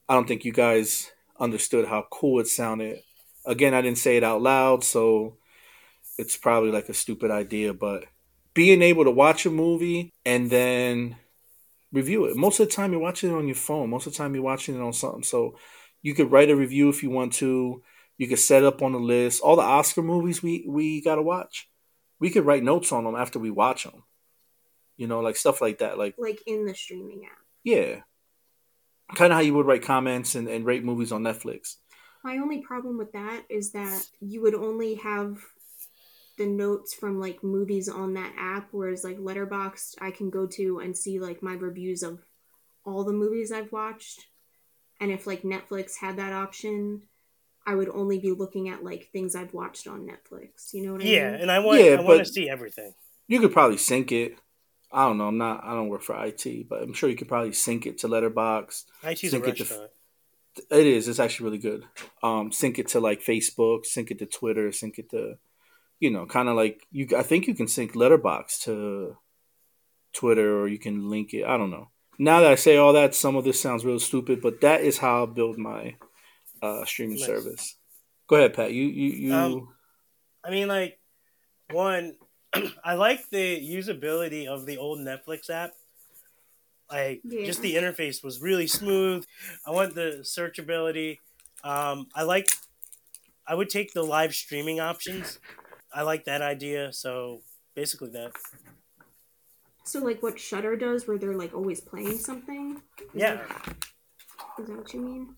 [0.07, 2.99] I don't think you guys understood how cool it sounded.
[3.45, 5.37] Again, I didn't say it out loud, so
[6.17, 8.05] it's probably like a stupid idea, but
[8.53, 11.17] being able to watch a movie and then
[11.91, 12.37] review it.
[12.37, 13.89] Most of the time you're watching it on your phone.
[13.89, 15.23] Most of the time you're watching it on something.
[15.23, 15.57] So
[16.01, 17.83] you could write a review if you want to.
[18.17, 19.41] You could set up on the list.
[19.41, 21.69] All the Oscar movies we we got to watch.
[22.19, 24.03] We could write notes on them after we watch them.
[24.95, 25.97] You know, like stuff like that.
[25.97, 27.37] Like Like in the streaming app.
[27.63, 28.01] yeah.
[29.13, 31.75] Kind of how you would write comments and, and rate movies on Netflix.
[32.23, 35.37] My only problem with that is that you would only have
[36.37, 40.79] the notes from like movies on that app, whereas like Letterboxd, I can go to
[40.79, 42.25] and see like my reviews of
[42.83, 44.25] all the movies I've watched.
[44.99, 47.03] And if like Netflix had that option,
[47.65, 50.73] I would only be looking at like things I've watched on Netflix.
[50.73, 51.35] You know what I Yeah, mean?
[51.35, 52.93] Yeah, and I want Yeah, I want to see everything.
[53.27, 54.37] You could probably sync it.
[54.95, 55.27] I don't know.
[55.27, 55.63] I'm not.
[55.63, 58.85] I don't work for IT, but I'm sure you could probably sync it to Letterboxd.
[59.03, 59.91] IT's a Sync it to- restaurant.
[60.71, 61.09] It is.
[61.09, 61.83] It's actually really good.
[62.23, 65.37] Um, sync it to like Facebook, sync it to Twitter, sync it to,
[65.99, 67.07] you know, kind of like you.
[67.17, 69.17] I think you can sync Letterboxd to
[70.13, 71.43] Twitter, or you can link it.
[71.45, 71.89] I don't know.
[72.17, 74.97] Now that I say all that, some of this sounds real stupid, but that is
[74.99, 75.97] how I build my
[76.61, 77.25] uh, streaming Nice.
[77.25, 77.75] service.
[78.27, 78.71] Go ahead, Pat.
[78.71, 79.33] You you you.
[79.33, 79.67] Um,
[80.41, 80.97] I mean, like,
[81.71, 82.15] one,
[82.83, 85.71] I like the usability of the old Netflix app.
[86.91, 87.45] Like, Yeah.
[87.45, 89.25] just the interface was really smooth.
[89.65, 91.19] I want the searchability.
[91.63, 92.47] Um, I like.
[93.47, 95.39] I would take the live streaming options.
[95.93, 96.91] I like that idea.
[96.93, 97.41] So
[97.75, 98.31] basically, that.
[99.83, 102.81] So like what Shudder does, where they're like always playing something.
[102.99, 103.35] Is Yeah.
[103.35, 103.77] that-
[104.59, 105.35] Is that what you mean?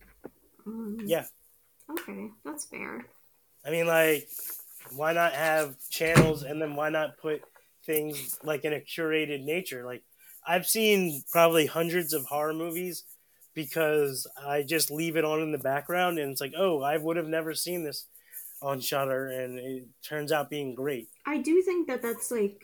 [0.65, 1.26] Um, Yeah.
[1.89, 3.05] Okay, that's fair.
[3.65, 4.30] I mean, like,
[4.95, 7.41] why not have channels and then why not put
[7.85, 9.85] things like in a curated nature?
[9.85, 10.03] Like,
[10.45, 13.03] I've seen probably hundreds of horror movies
[13.53, 17.17] because I just leave it on in the background and it's like, oh, I would
[17.17, 18.05] have never seen this
[18.61, 21.09] on Shudder, and it turns out being great.
[21.25, 22.61] I do think that that's like.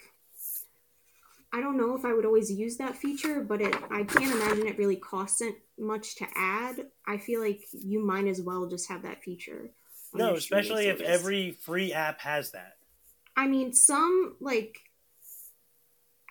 [1.55, 4.65] I don't know if I would always use that feature, but it I can't imagine
[4.65, 5.43] it really costs
[5.77, 6.87] much to add.
[7.07, 9.69] I feel like you might as well just have that feature.
[10.13, 11.19] On No, especially if service.
[11.19, 12.77] every free app has that.
[13.35, 14.77] I mean, some like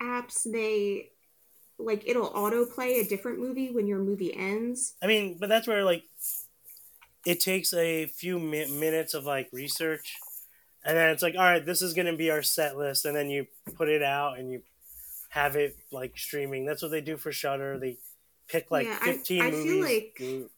[0.00, 1.10] apps they
[1.78, 4.94] like it'll autoplay a different movie when your movie ends.
[5.02, 6.04] I mean, but that's where like
[7.26, 10.14] it takes a few mi- minutes of like research,
[10.84, 13.30] and then it's like, all right, this is gonna be our set list, and then
[13.30, 14.62] you put it out and you
[15.30, 16.64] have it like streaming.
[16.66, 17.78] That's what they do for Shudder.
[17.78, 17.96] They
[18.48, 19.84] pick like Yeah, I- fifteen I feel movies.
[19.84, 20.48] like- Mm.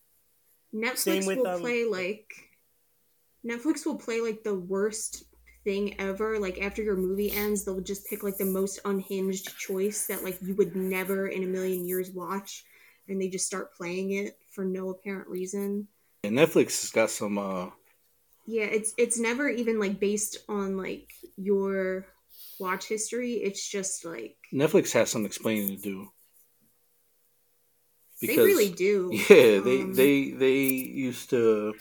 [0.74, 2.43] Netflix Same with, will um, play like
[3.46, 5.24] Netflix will play like the worst
[5.64, 6.38] thing ever.
[6.38, 10.38] Like after your movie ends, they'll just pick like the most unhinged choice that like
[10.42, 12.64] you would never in a million years watch,
[13.08, 15.88] and they just start playing it for no apparent reason.
[16.22, 17.38] And Netflix has got some.
[17.38, 17.70] uh
[18.46, 22.06] Yeah, it's it's never even like based on like your
[22.58, 23.34] watch history.
[23.34, 26.08] It's just like Netflix has some explaining to do.
[28.22, 29.10] they really do.
[29.28, 31.74] Yeah, they Um, they they used to.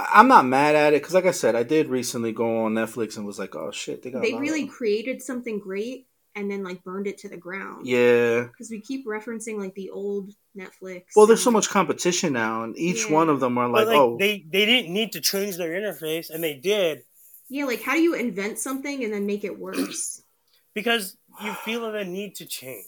[0.00, 2.74] I- I'm not mad at it because, like I said, I did recently go on
[2.74, 6.62] Netflix and was like, "Oh shit, they got." they really created something great and then
[6.62, 7.86] like burned it to the ground.
[7.86, 8.44] Yeah.
[8.44, 11.02] because we keep referencing like the old Netflix.
[11.16, 13.12] Well, there's so much competition now, and each Yeah.
[13.14, 15.70] one of them are But, like, like "Oh, they they didn't need to change their
[15.70, 17.02] interface, and they did
[17.48, 20.22] Yeah, like how do you invent something and then make it worse?
[20.74, 22.86] because you feel the need to change.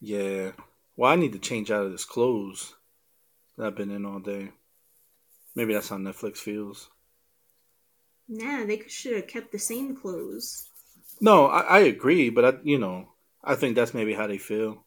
[0.00, 0.52] yeah."
[0.96, 2.74] Well, I need to change out of this clothes
[3.56, 4.50] that I've been in all day.
[5.60, 6.90] Maybe that's how Netflix feels.
[8.28, 10.68] nah, they should have kept the same clothes.
[11.20, 13.08] No, I, I agree, but I, you know,
[13.44, 14.84] I think that's maybe how they feel.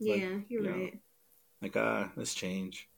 [0.00, 0.70] Yeah, Like, you're yeah.
[0.70, 1.00] right.
[1.62, 2.88] Like, ah, let's change.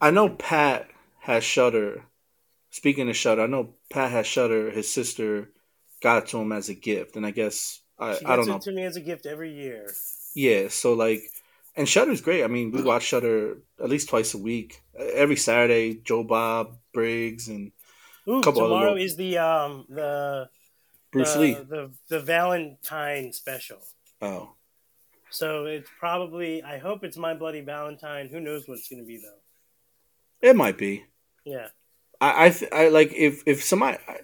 [0.00, 0.88] I know Pat
[1.20, 2.04] has Shudder.
[2.70, 4.70] Speaking of Shudder, I know Pat has Shudder.
[4.70, 5.50] His sister
[6.02, 8.58] got it to him as a gift, and I guess I, She I don't know.
[8.58, 9.86] to me as a gift every year.
[10.34, 11.22] Yeah, so like,
[11.76, 12.44] and Shudder's great.
[12.44, 14.82] I mean, we watch Shudder at least twice a week.
[14.98, 17.72] Every Saturday, Joe Bob Briggs and
[18.28, 20.48] Ooh, Couple tomorrow is the um the
[21.12, 21.54] Bruce the, Lee.
[21.54, 23.78] the the Valentine special.
[24.22, 24.52] Oh,
[25.30, 28.28] So it's probably I hope it's My Bloody Valentine.
[28.28, 30.48] Who knows what it's going to be though.
[30.48, 31.04] it might be.
[31.44, 31.68] Yeah.
[32.20, 33.98] I I, th- I like if if somebody.
[34.06, 34.16] I,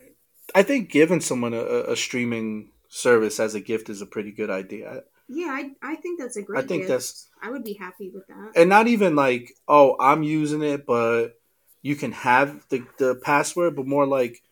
[0.54, 4.50] I think giving someone a, a streaming service as a gift is a pretty good
[4.50, 5.02] idea.
[5.28, 6.64] Yeah, I, I think that's a great.
[6.64, 6.88] I think gift.
[6.88, 8.52] that's- I would be happy with that.
[8.56, 11.38] and not even like oh i'm using it but
[11.82, 14.42] you can have the, the password but more like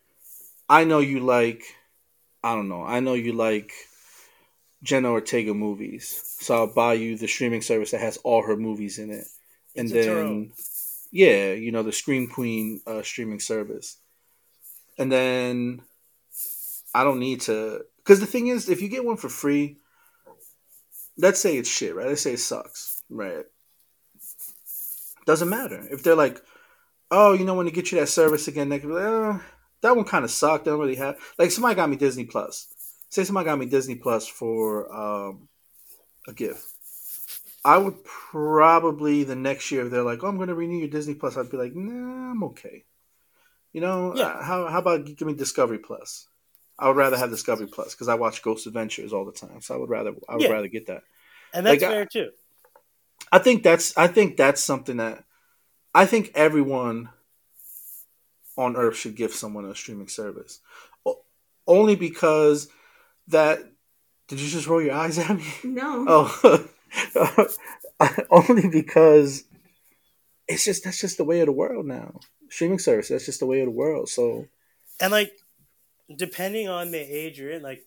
[0.69, 1.63] i know you like
[2.45, 3.73] i don't know i know you like
[4.83, 8.99] jenna ortega movies so i'll buy you the streaming service that has all her movies
[8.99, 9.27] in it
[9.75, 10.53] and It's then
[11.11, 13.97] yeah you know the scream queen uh, streaming service
[14.99, 15.81] and then
[16.95, 19.79] i don't need to because the thing is if you get one for free
[21.19, 23.45] let's say it's shit right let's say it sucks right
[25.27, 26.43] doesn't matter if they're like,
[27.11, 29.41] oh, you know, when they get you that service again, they can be like, oh,
[29.81, 30.65] that one kind of sucked.
[30.65, 32.69] They don't really have like somebody got me Disney Plus.
[33.09, 35.49] Say somebody got me Disney Plus for um,
[36.29, 36.63] a gift.
[37.65, 40.89] I would probably the next year if they're like, oh, I'm going to renew your
[40.89, 42.85] Disney Plus, I'd be like, nah, I'm okay.
[43.73, 44.25] You know, Yeah.
[44.27, 46.27] uh, how how about give me Discovery Plus?
[46.79, 49.75] I would rather have Discovery Plus because I watch Ghost Adventures all the time, so
[49.75, 50.53] I would rather I would Yeah.
[50.53, 51.03] rather get that.
[51.53, 52.31] And that's Like, I- fair too.
[53.33, 55.25] I think that's I think that's something that
[55.95, 57.11] I think everyone
[58.57, 60.61] on earth should give someone a streaming service.
[61.67, 62.69] Only because
[63.29, 63.61] that
[64.29, 65.45] did you just roll your eyes at me?
[65.65, 66.69] no, Oh.
[68.31, 69.45] only because
[70.49, 72.21] it's just that's just the way of the world now.
[72.51, 74.09] Streaming service, that's just the way of the world.
[74.09, 74.47] So
[75.01, 75.33] And like
[76.17, 77.85] depending on the age you're in, like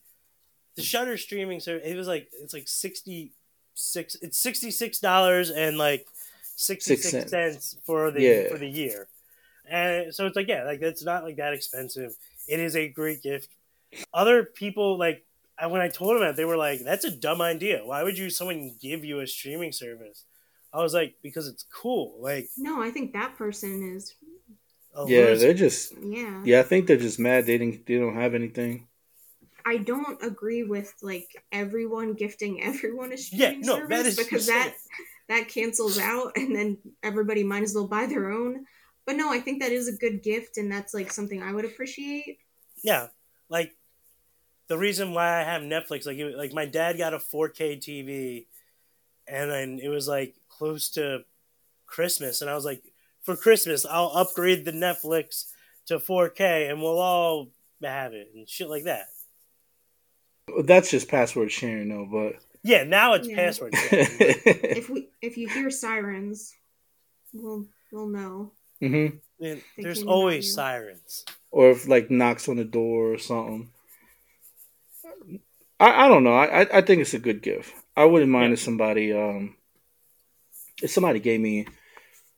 [0.76, 3.34] the Shudder streaming service, it was like it's like sixty
[3.74, 4.16] six.
[4.22, 6.08] It's sixty six dollars and like
[6.56, 7.32] sixty Six six cents.
[7.32, 8.48] cents for the Yeah.
[8.50, 9.08] for the year.
[9.70, 12.16] And so it's like yeah, like that's not like that expensive.
[12.48, 13.50] It is a great gift.
[14.14, 15.26] Other people like
[15.70, 17.82] when I told them that they were like, "That's a dumb idea.
[17.84, 20.24] Why would you someone give you a streaming service?"
[20.74, 24.14] I was like, "Because it's cool." Like no, I think that person is.
[24.98, 26.60] A yeah, loser- they're just Yeah, yeah.
[26.60, 28.88] I think they're just mad they didn't they don't have anything.
[29.66, 34.18] I don't agree with like everyone gifting everyone a Yeah, streaming no, service that is
[34.18, 34.76] because that
[35.30, 38.66] that cancels out, and then everybody might as well buy their own.
[39.06, 41.66] But no, I think that is a good gift, and that's like something I would
[41.66, 42.40] appreciate.
[42.84, 43.08] Yeah,
[43.50, 43.76] like
[44.68, 48.48] the reason why I have Netflix, like it, like my dad got a 4K TV,
[49.28, 51.26] and then it was like close to
[51.88, 52.84] Christmas, and I was like,
[53.28, 55.48] for Christmas, I'll upgrade the Netflix
[55.88, 57.50] to 4K, and we'll all
[57.84, 59.08] have it and shit like that.
[60.64, 63.36] That's just password sharing though, but Yeah, now it's Yeah.
[63.36, 63.76] password.
[63.90, 64.08] sharing.
[64.64, 66.56] If we if you hear sirens,
[67.34, 68.54] we'll we'll know.
[68.80, 69.08] hmm
[69.42, 71.26] Man, There's always sirens.
[71.52, 73.70] or if like knocks on the door or something.
[75.82, 76.34] I, I don't know.
[76.34, 77.74] I, I I think it's a good gift.
[77.98, 78.54] I wouldn't mind Yeah.
[78.54, 79.58] if somebody um
[80.82, 81.68] if somebody gave me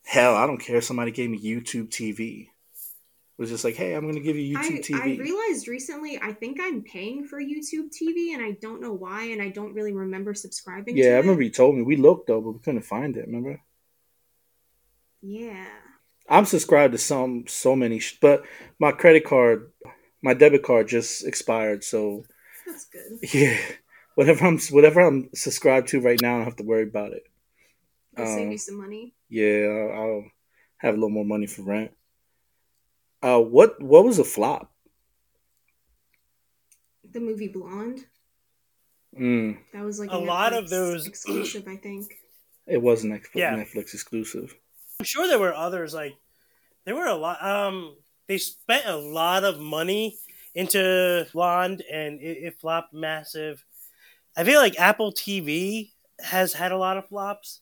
[0.09, 2.47] hell, I don't care if somebody gave me YouTube TV.
[2.47, 6.33] It was just like, hey, I'm gonna give you YouTube I, I realized recently I
[6.33, 9.93] think I'm paying for YouTube TV and I don't know why and I don't really
[9.93, 11.17] remember subscribing to yeah, I it.
[11.17, 11.83] remember you told me.
[11.83, 13.27] We looked though, but we couldn't find it.
[13.27, 13.61] Remember?
[15.21, 15.67] Yeah.
[16.27, 18.43] I'm subscribed to some so many, sh- but
[18.79, 19.71] my credit card,
[20.21, 21.83] my debit card just expired.
[21.83, 22.25] So
[22.65, 23.19] That's good.
[23.33, 23.57] yeah,
[24.15, 27.28] whatever I'm whatever I'm subscribed to right now, I don't have to worry about it.
[28.19, 29.13] I'll save Um, you some money.
[29.29, 30.23] Yeah, I'll, I'll
[30.77, 31.91] have a little more money for rent.
[33.21, 34.71] Uh, what what was a flop?
[37.11, 38.05] The movie Blonde.
[39.19, 42.13] Mm, That was like A lot of those- exclusive, I think.
[42.67, 43.55] it was Netflix, Yeah.
[43.55, 44.55] Netflix exclusive.
[44.99, 46.13] I'm sure there were others like
[46.85, 47.43] there were a lot.
[47.43, 47.95] Um,
[48.27, 50.17] they spent a lot of money
[50.55, 53.65] into Blonde, and it, it flopped massive.
[54.37, 57.61] I feel like Apple TV has had a lot of flops.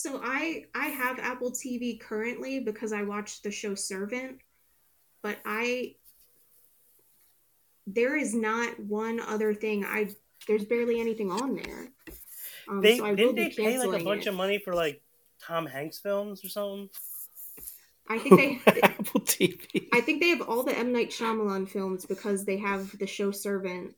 [0.00, 4.38] So I I have Apple TV currently because I watched the show Servant,
[5.22, 5.96] but I
[7.86, 10.08] there is not one other thing I
[10.48, 11.88] there's barely anything on there.
[12.66, 14.30] Um, They so I didn't be they pay like a bunch it.
[14.30, 15.02] of money for like
[15.38, 16.88] Tom Hanks films or something?
[18.08, 19.86] I think they Apple TV.
[19.92, 23.32] I think they have all the M Night Shyamalan films because they have the show
[23.32, 23.94] Servant,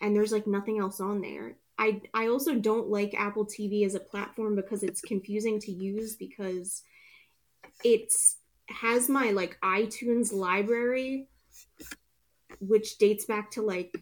[0.00, 1.56] and there's like nothing else on there.
[1.78, 6.16] I I also don't like Apple TV as a platform because it's confusing to use
[6.16, 6.82] because
[7.84, 8.36] it's
[8.68, 11.28] has my like iTunes library,
[12.60, 13.96] which dates back to like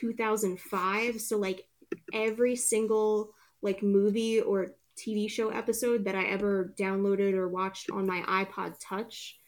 [0.00, 1.20] 2005.
[1.20, 1.66] So like
[2.12, 3.32] every single
[3.62, 8.76] like movie or TV show episode that I ever downloaded or watched on my iPod
[8.80, 9.38] Touch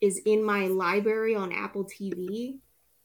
[0.00, 2.58] is in my library on Apple TV.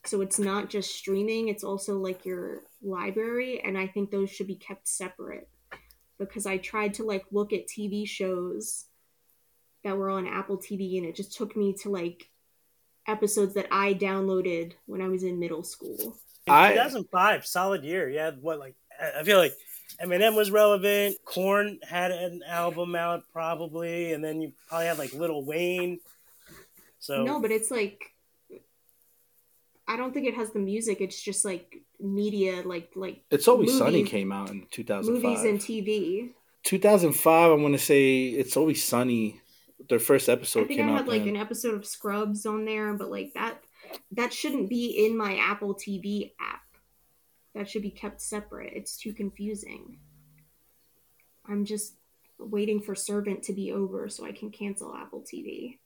[0.05, 4.47] So it's not just streaming, it's also like your library and I think those should
[4.47, 5.47] be kept separate
[6.17, 8.85] because I tried to like look at TV shows
[9.83, 12.29] that were on Apple TV and it just took me to like
[13.07, 16.17] episodes that I downloaded when I was in middle school.
[16.47, 18.09] I 2005, solid year.
[18.09, 19.53] Yeah, what like I I feel like
[20.01, 21.17] Eminem was relevant.
[21.25, 25.99] Korn had an album out probably, and then you probably had like Lil Wayne.
[26.99, 28.11] So No, but it's like
[29.91, 31.01] I don't think it has the music.
[31.01, 35.21] It's just like media, like like It's Always Sunny movies- came out in 2005.
[35.21, 36.29] movies and TV.
[36.63, 39.41] 2005, I want to say It's Always Sunny.
[39.89, 40.59] Their first episode.
[40.59, 41.35] I episode think came I out had like then.
[41.35, 43.61] an episode of Scrubs on there, but like that
[44.13, 46.61] that shouldn't be in my Apple TV app.
[47.55, 48.71] That should be kept separate.
[48.73, 49.97] It's too confusing.
[51.49, 51.95] I'm just
[52.39, 55.79] waiting for Servant to be over so I can cancel Apple TV.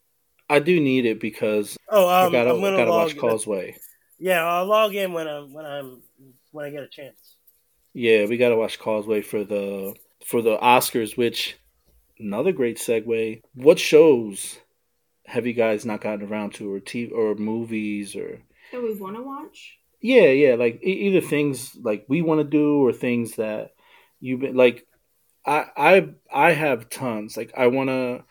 [0.49, 3.77] I do need it because oh, I um, gotta, I'm gotta watch Causeway.
[4.17, 6.01] Yeah, I'll log in when I'm when I'm
[6.51, 7.35] when I get a chance.
[7.93, 11.57] Yeah, we gotta watch Causeway for the for the Oscars, which
[12.19, 13.41] another great segue.
[13.53, 14.57] What shows
[15.25, 19.15] have you guys not gotten around to, or TV, or movies, or That we want
[19.15, 19.77] to watch?
[20.01, 23.71] yeah, yeah, like e- either things like we want to do, or things that
[24.19, 24.85] you've been like.
[25.47, 27.37] I I I have tons.
[27.37, 28.23] Like I wanna,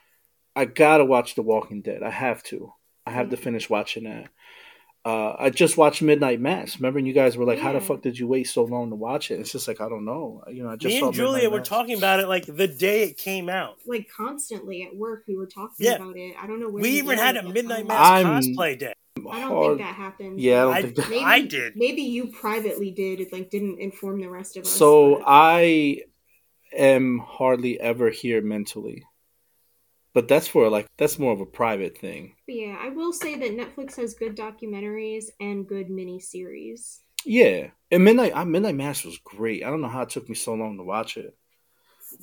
[0.57, 2.03] I gotta watch The Walking Dead.
[2.03, 2.73] I have to.
[3.07, 3.45] I have to mm-hmm.
[3.45, 4.31] finish watching that.
[5.05, 6.79] Uh, I just watched Midnight Mass.
[6.79, 8.97] Remember, and you guys were like, "How the fuck did you wait so long to
[8.97, 10.43] watch it?" It's just like I don't know.
[10.49, 11.69] You know, I just Me saw and Julia Midnight were Mass.
[11.69, 13.77] talking about it like the day it came out.
[13.87, 15.97] Like constantly at work, we were talking Yeah.
[15.97, 16.35] about it.
[16.43, 17.87] I don't know where We even had a Midnight.
[17.87, 18.95] Mass I'm- cosplay day.
[19.31, 20.41] I don't Hard- think that happened.
[20.41, 21.11] Yeah, I don't I, think that.
[21.11, 21.73] Maybe, I did.
[21.77, 23.21] Maybe you privately did.
[23.21, 24.71] It like didn't inform the rest of us.
[24.71, 25.99] So but- I
[26.77, 29.05] am hardly ever here mentally,
[30.15, 32.35] but that's for like that's more of a private thing.
[32.47, 36.99] Yeah, I will say that Netflix has good documentaries and good miniseries.
[37.27, 39.65] Yeah, and Midnight I, Midnight Mass was great.
[39.65, 41.37] I don't know how it took me so long to watch it.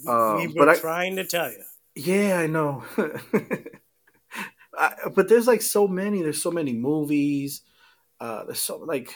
[0.08, 1.64] Um, we but were I- trying to tell you.
[1.96, 2.84] Yeah, I know.
[4.78, 6.22] I, but there's like so many.
[6.22, 7.62] There's so many movies.
[8.20, 9.14] Uh, there's so like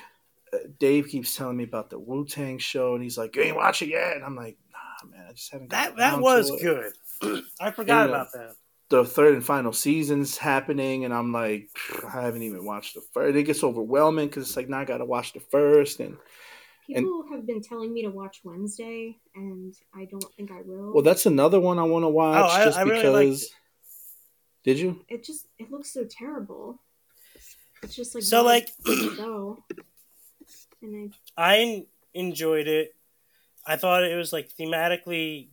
[0.53, 3.55] uh, Dave keeps telling me about the Wu Tang show, and he's like, "You ain't
[3.55, 6.91] watch it yet," and I'm like, "Nah, man, I just haven't." That that was good.
[7.61, 8.15] I forgot Yeah.
[8.15, 8.55] about that.
[8.89, 11.69] The third and final season's happening, and I'm like,
[12.13, 13.35] I haven't even watched the first.
[13.35, 16.17] It gets overwhelming because it's like now I got to watch the first, and
[16.87, 20.93] People have been telling me to watch Wednesday, and I don't think I will.
[20.93, 23.41] well, that's another one I want to oh, watch Oh, I- just I really because.
[23.41, 23.53] liked
[24.63, 25.01] Did you?
[25.09, 26.79] it just it looks so terrible.
[27.81, 29.63] It's just like So, like- good to go.
[30.83, 32.93] And I enjoyed it.
[33.65, 35.47] I thought it was like thematically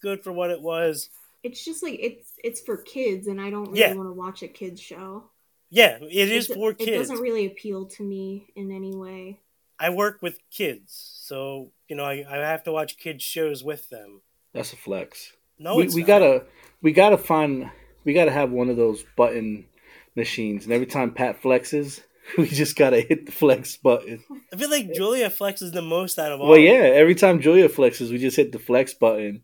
[0.00, 1.10] good for what it was.
[1.44, 3.94] I, it's just like it's it's for kids, and I don't really Yeah.
[3.94, 5.24] want to watch a kids show.
[5.70, 6.88] Yeah, it is It- for kids.
[6.90, 9.40] It doesn't really appeal to me in any way.
[9.78, 10.92] I work with kids,
[11.22, 14.20] so you know I, I have to watch kids shows with them.
[14.52, 15.32] That's a flex.
[15.58, 16.06] No, we, it's we not.
[16.08, 16.44] gotta
[16.82, 17.70] we gotta find
[18.04, 19.66] we gotta have one of those button
[20.14, 22.00] machines, and every time Pat flexes,
[22.38, 24.22] we just gotta hit the flex button.
[24.52, 26.48] I feel like Julia flexes the most out of all.
[26.50, 29.42] Well, yeah, every time Julia flexes, we just hit the flex button,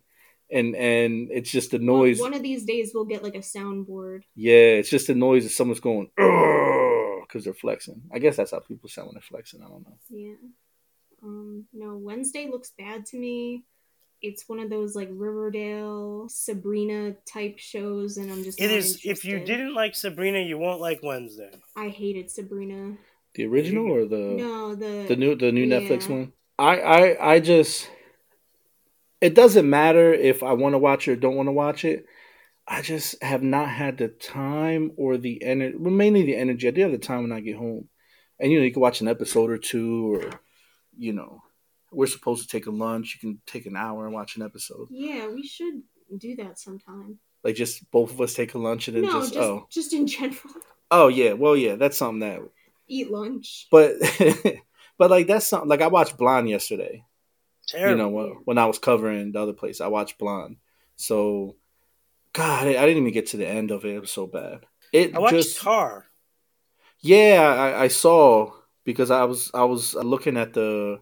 [0.51, 2.21] and and it's just the noise.
[2.21, 4.23] One of these days we'll get like a soundboard.
[4.35, 8.03] Yeah, it's just the noise of someone's going because they're flexing.
[8.13, 9.63] I guess that's how people sound when they're flexing.
[9.63, 9.99] I don't know.
[10.09, 10.35] Yeah.
[11.23, 13.65] Um, no, Wednesday looks bad to me.
[14.21, 18.61] It's one of those like Riverdale, Sabrina type shows, and I'm just.
[18.61, 19.01] It not is.
[19.05, 21.51] If you didn't like Sabrina, you won't like Wednesday.
[21.77, 22.97] I hated Sabrina.
[23.35, 26.33] The original or the no, the the new the new Netflix one?
[26.59, 27.89] I I I just
[29.21, 32.07] it doesn't matter if I want to watch it or don't want to watch it.
[32.67, 36.69] I just have not had the time or the energy, well, mainly the energy.
[36.69, 37.89] I do have the time when I get home,
[38.39, 40.31] and you know you can watch an episode or two, or
[40.97, 41.43] you know
[41.91, 43.15] we're supposed to take a lunch.
[43.15, 44.89] You can take an hour and watch an episode.
[44.91, 45.83] Yeah, we should
[46.19, 47.19] do that sometime.
[47.43, 49.93] Like just both of us take a lunch and then no, just, just oh just
[49.95, 50.39] in general,
[50.91, 52.41] oh yeah, well yeah, that's something that.
[52.87, 53.67] eat lunch.
[53.71, 53.95] But
[54.99, 57.05] but like that's something like I watched Blonde yesterday.
[57.69, 57.91] Terrible.
[57.91, 60.57] you know when, when I was covering the other place, I watched Blonde.
[60.97, 61.57] So,
[62.33, 63.95] God, I, I didn't even get to the end of it.
[63.95, 64.67] It was so bad.
[64.93, 66.05] It I watched just Tár.
[67.01, 68.53] yeah, I, I saw
[68.85, 71.01] because I was I was looking at the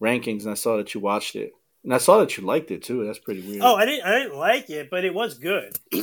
[0.00, 1.52] rankings and I saw that you watched it
[1.84, 3.04] and I saw that you liked it too.
[3.06, 3.62] That's pretty weird.
[3.62, 4.04] Oh, I didn't.
[4.04, 5.76] I didn't like it, but it was good.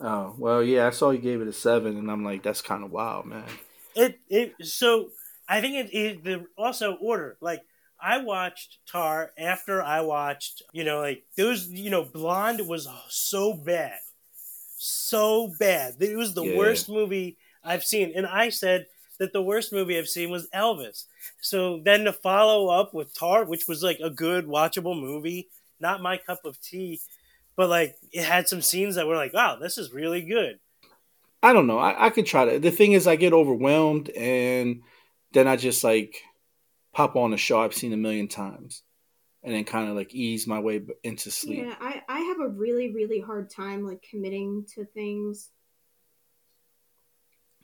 [0.00, 2.82] Oh, well, yeah, I saw you gave it a seven, and I'm like, that's kind
[2.82, 3.44] of wild, man.
[3.94, 5.10] It it so
[5.48, 7.60] I think it, it the also order like
[8.02, 12.88] I watched Tár after I watched you know like there was you know Blonde was
[13.08, 13.98] so bad,
[14.76, 15.96] so bad.
[16.00, 16.56] It was the Yeah.
[16.56, 18.86] worst movie I've seen, and I said
[19.18, 21.04] that the worst movie I've seen was Elvis.
[21.40, 25.48] So then to follow up with Tár, which was like a good watchable movie,
[25.78, 27.00] not my cup of tea,
[27.56, 30.58] but like it had some scenes that were like, wow, this is really good.
[31.42, 31.78] I don't know.
[31.78, 32.58] I, I could try to.
[32.58, 34.82] The thing is, I get overwhelmed, and
[35.32, 36.22] then I just like
[36.92, 38.82] pop on a show I've seen a million times,
[39.42, 41.64] and then kind of like ease my way into sleep.
[41.66, 45.50] Yeah, I I have a really really hard time like committing to things.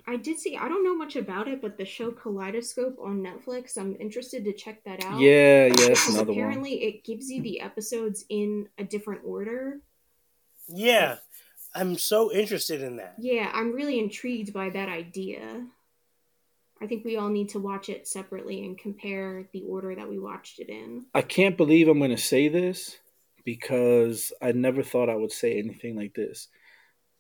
[0.07, 0.57] I did see.
[0.57, 3.77] I don't know much about it, but the show Kaleidoscope on Netflix.
[3.77, 5.21] I'm interested to check that out.
[5.21, 6.39] Yeah, yeah, that's Because another one.
[6.39, 9.81] apparently it gives you the episodes in a different order.
[10.67, 11.17] Yeah,
[11.75, 13.17] I'm so interested in that.
[13.19, 15.67] Yeah, I'm really intrigued by that idea.
[16.81, 20.19] I think we all need to watch it separately and compare the order that we
[20.19, 21.07] watched it in.
[21.15, 22.99] I can't believe I'm going to say this
[23.45, 26.49] because I never thought I would say anything like this,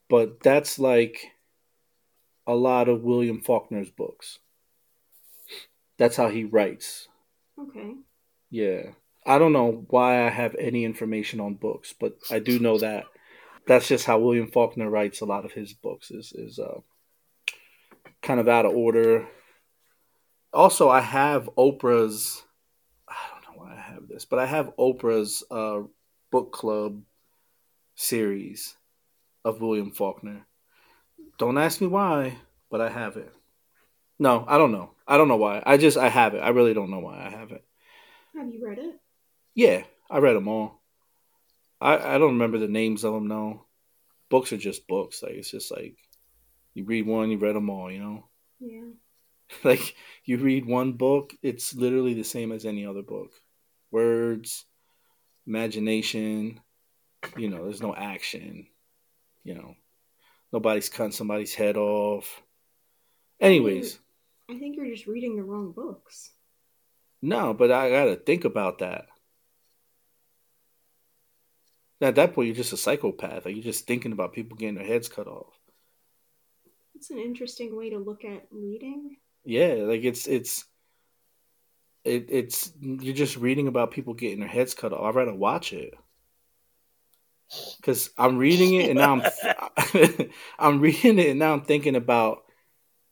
[0.09, 1.21] but that's like
[2.47, 4.39] a lot of William Faulkner's books.
[5.99, 7.09] That's how he writes.
[7.61, 7.95] Okay.
[8.51, 8.83] Yeah.
[9.27, 13.05] I don't know why I have any information on books, but I do know that
[13.67, 16.81] that's just how William Faulkner writes a lot of his books is is uh,
[18.23, 19.29] kind of out of order.
[20.53, 22.43] Also, I have Oprah's
[23.09, 25.81] I don't know why I have this, but I have Oprah's uh,
[26.31, 27.03] book club
[27.95, 28.77] series
[29.45, 30.47] of William Faulkner.
[31.39, 32.39] Don't ask me why,
[32.70, 33.33] but I have it.
[34.19, 34.93] No, I don't know.
[35.07, 35.62] I don't know why.
[35.65, 36.41] I just I have it.
[36.41, 37.65] I really don't know why I have it.
[38.35, 39.01] Have you read it?
[39.55, 40.81] Yeah, I read them all.
[41.81, 43.29] I I don't remember the names of them.
[43.29, 43.65] No,
[44.29, 45.23] books are just books.
[45.23, 45.97] Like it's just like
[46.75, 47.91] you read one, you read them all.
[47.91, 48.25] You know,
[48.61, 48.91] Yeah.
[49.65, 49.95] like
[50.25, 53.31] you read one book, it's literally the same as any other book.
[53.91, 54.65] Words,
[55.47, 56.61] imagination.
[57.37, 58.66] You know, there's no action.
[59.45, 59.75] You know,
[60.53, 62.43] nobody's cutting somebody's head off.
[63.41, 63.99] Anyways,
[64.51, 66.31] I think you're just reading the wrong books.
[67.23, 69.07] no, but I gotta think about that.
[72.01, 73.45] At that point, you're just a psychopath.
[73.45, 75.59] Like you're just thinking about people getting their heads cut off.
[76.95, 79.16] It's an interesting way to look at reading.
[79.44, 80.65] Yeah, like it's it's
[82.05, 85.02] it, it's you're just reading about people getting their heads cut off.
[85.05, 85.94] I'd rather watch it
[87.81, 89.23] because I'm reading it and now I'm
[90.59, 92.39] I'm reading it and now I'm thinking about.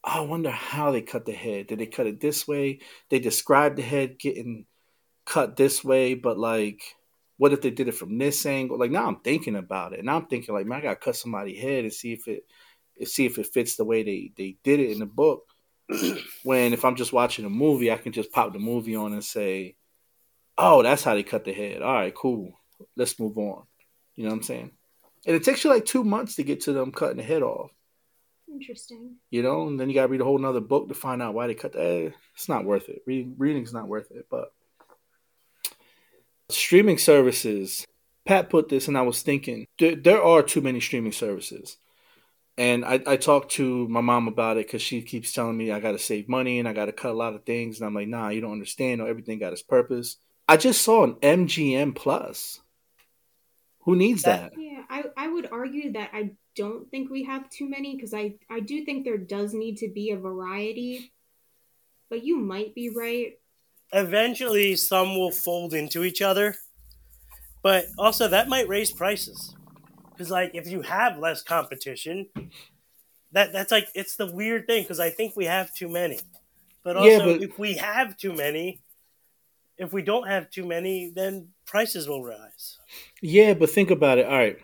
[0.05, 1.67] oh, I wonder how they cut the head.
[1.69, 2.81] Did they cut it this way?
[3.11, 4.67] They described the head getting
[5.27, 6.83] cut this way, but like,
[7.39, 8.79] what if they did it from this angle?
[8.79, 10.05] Like now I'm thinking about it.
[10.05, 12.45] Now I'm thinking like, man, I gotta cut somebody's head and see if it
[13.09, 15.45] see if it fits the way they they did it in the book.
[16.43, 19.25] when if I'm just watching a movie, I can just pop the movie on and
[19.25, 19.77] say,
[20.59, 22.53] "Oh, that's how they cut the head." All right, cool.
[22.97, 23.65] Let's move on.
[24.15, 24.73] You know what I'm saying?
[25.27, 27.71] And it takes you like two months to get to them cutting the head off.
[28.49, 29.17] Interesting.
[29.31, 31.35] You know, and then you got to read a whole nother book to find out
[31.35, 31.83] why they cut the.
[31.83, 33.03] Eh, it's not worth it.
[33.07, 34.27] Reading reading's not worth it.
[34.31, 34.53] But
[36.49, 37.87] streaming services.
[38.25, 41.77] Pat put this, and I was thinking there, there are too many streaming services.
[42.59, 45.81] And I, I talked to my mom about it because she keeps telling me I
[45.81, 47.79] got to save money and I got to cut a lot of things.
[47.79, 49.01] And I'm like, nah, you don't understand.
[49.01, 50.17] No, everything got its purpose.
[50.49, 52.61] I just saw an MGM Plus.
[53.81, 54.53] Who needs that?
[54.57, 58.35] Yeah, I, I would argue that I don't think we have too many because I,
[58.51, 61.13] I do think there does need to be a variety.
[62.09, 63.39] But you might be right.
[63.93, 66.57] Eventually, some will fold into each other,
[67.63, 69.56] but also that might raise prices
[70.17, 72.27] because, like, if you have less competition,
[73.33, 76.21] that that's like it's the weird thing because I think we have too many,
[76.83, 78.81] but also Yeah, but- if we have too many,
[79.77, 82.79] if we don't have too many, then prices will rise.
[83.21, 84.27] Yeah, but think about it.
[84.27, 84.59] All right.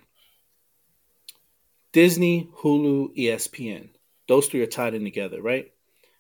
[1.93, 3.91] Disney, Hulu, ESPN.
[4.29, 5.71] Those three are tied in together, right?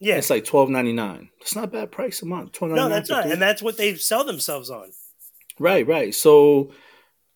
[0.00, 1.30] Yeah, It's like twelve ninety nine.
[1.40, 2.52] It's not a bad price a month.
[2.52, 2.98] Twelve ninety no, nine.
[2.98, 4.90] that's not, and that's what they sell themselves on.
[5.60, 6.12] Right, right.
[6.14, 6.72] So,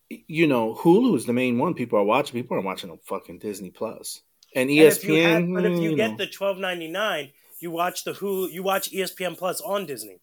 [0.09, 2.33] you know, Hulu is the main one people are watching.
[2.33, 4.21] People aren't watching no fucking Disney Plus
[4.55, 5.23] and E And if you ESPN.
[5.31, 6.17] have- but if you, mm, get know.
[6.17, 10.19] the twelve ninety nine, you watch the Hulu, you watch ESPN Plus on Disney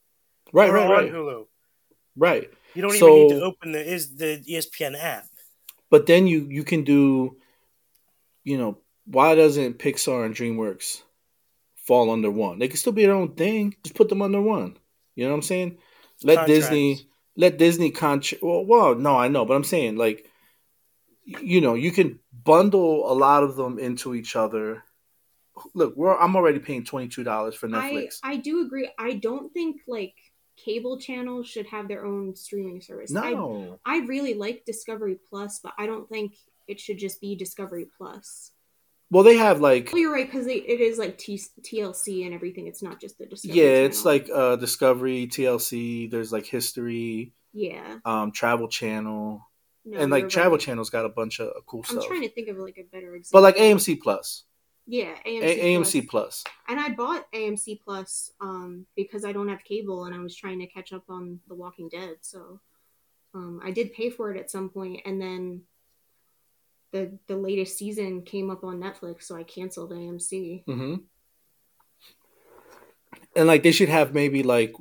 [0.52, 1.47] right, right, on right, Hulu.
[2.16, 2.51] right.
[2.74, 5.27] You don't So- even need to open the is the ESPN app.
[5.90, 7.36] But then you you can do,
[8.43, 11.02] you know, why doesn't Pixar and DreamWorks
[11.77, 12.59] fall under one?
[12.59, 13.77] They can still be their own thing.
[13.85, 14.78] Just put them under one.
[15.15, 15.78] You know what I'm saying?
[16.23, 16.69] Let Contracts.
[16.69, 17.06] Disney
[17.36, 18.43] let Disney contract.
[18.43, 20.31] Well, well, no, I know, but I'm saying like,
[21.24, 24.82] you know, you can bundle a lot of them into each other.
[25.73, 28.19] Look, we're I'm already paying twenty two dollars for I, Netflix.
[28.23, 28.90] I do agree.
[28.98, 30.15] I don't think like
[30.56, 33.11] cable channels should have their own streaming service.
[33.11, 36.36] no, I, I really like Discovery Plus, but I don't think
[36.66, 38.51] it should just be Discovery Plus.
[39.15, 42.66] Well they have like Well, you're right because it is like T- TLC and everything.
[42.66, 43.57] It's not just the Discovery.
[43.61, 46.11] yeah, it's like uh Discovery, TLC.
[46.11, 49.41] There's like History, yeah, um, Travel Channel.
[49.85, 50.61] no, and like Travel right.
[50.61, 52.03] Channel's got a bunch of cool stuff.
[52.03, 53.41] I'm trying to think of like a better example.
[53.41, 54.45] But like AMC Plus,
[54.86, 56.43] yeah, AMC, A- AMC Plus.
[56.43, 56.45] Plus.
[56.69, 60.59] and I bought AMC Plus um because I don't have cable and I was trying
[60.59, 62.16] to catch up on The Walking Dead.
[62.23, 62.61] So
[63.32, 65.62] um I did pay for it at some point and then
[66.95, 70.62] the the latest season came up on Netflix, so I canceled AMC.
[70.65, 70.95] hmm
[73.37, 74.73] And like they should have maybe like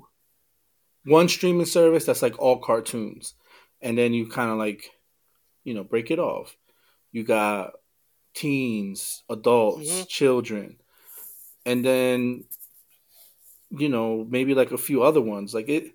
[1.05, 3.33] one streaming service that's like all cartoons,
[3.81, 4.91] and then you kind of like,
[5.63, 6.55] you know, break it off.
[7.11, 7.73] You got
[8.35, 10.07] teens, adults, Mhm.
[10.09, 10.77] children,
[11.65, 12.45] and then
[13.69, 15.53] you know maybe like a few other ones.
[15.53, 15.85] Like it,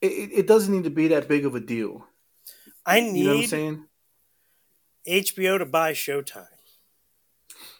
[0.00, 2.06] it, it doesn't need to be that big of a deal.
[2.84, 3.18] I need.
[3.20, 3.84] You know what I'm saying?
[5.08, 6.46] HBO to buy Showtime.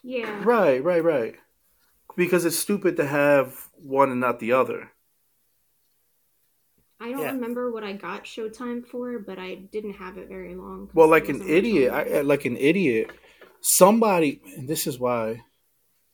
[0.03, 0.43] Yeah.
[0.45, 1.35] Right, right, right.
[2.17, 4.93] Because it's stupid to have one and not the other.
[6.99, 7.33] I don't Yeah.
[7.33, 10.89] remember what I got Showtime for, but I didn't have it very long.
[10.95, 13.11] Well, like an idiot, I, like an idiot.
[13.61, 15.43] Somebody, and this is why,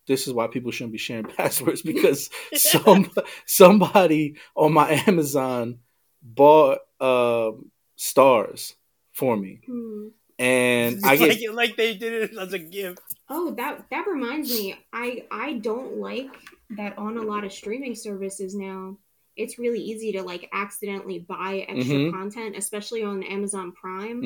[0.09, 3.11] this is why people shouldn't be sharing passwords because some
[3.47, 5.79] somebody on my Amazon
[6.23, 8.75] bought um stars
[9.13, 10.09] for me, Hmm.
[10.43, 13.01] And I get like, like they did it as a gift.
[13.29, 14.77] Oh, that that reminds me.
[14.93, 16.31] I I don't like
[16.77, 18.99] that on a lot of streaming services now.
[19.37, 22.11] It's really easy to like accidentally buy extra Mhm.
[22.11, 24.21] content, especially on Amazon Prime,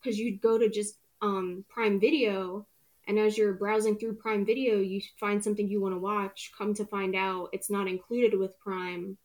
[0.00, 2.66] because you'd go to just um Prime Video,
[3.06, 6.52] and as you're browsing through Prime Video, you find something you want to watch.
[6.56, 9.18] Come to find out, it's not included with Prime,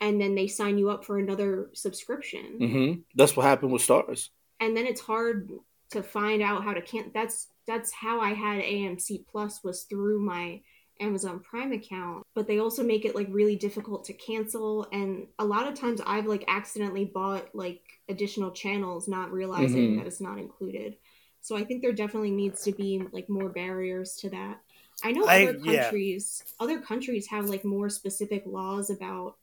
[0.00, 4.30] and then they sign you up for another subscription hmm That's what happened with stars.
[4.60, 5.50] And then it's hard
[5.90, 10.20] to find out how to can that's that's how I had AMC Plus was through
[10.20, 10.60] my
[11.00, 15.44] Amazon Prime account but they also make it like really difficult to cancel and a
[15.44, 19.98] lot of times I've like accidentally bought like additional channels not realizing Mhm.
[19.98, 20.96] that it's not included
[21.42, 24.60] so I think there definitely needs to be like more barriers to that
[25.04, 25.82] I know I- other yeah.
[25.82, 29.36] countries other countries have like more specific laws about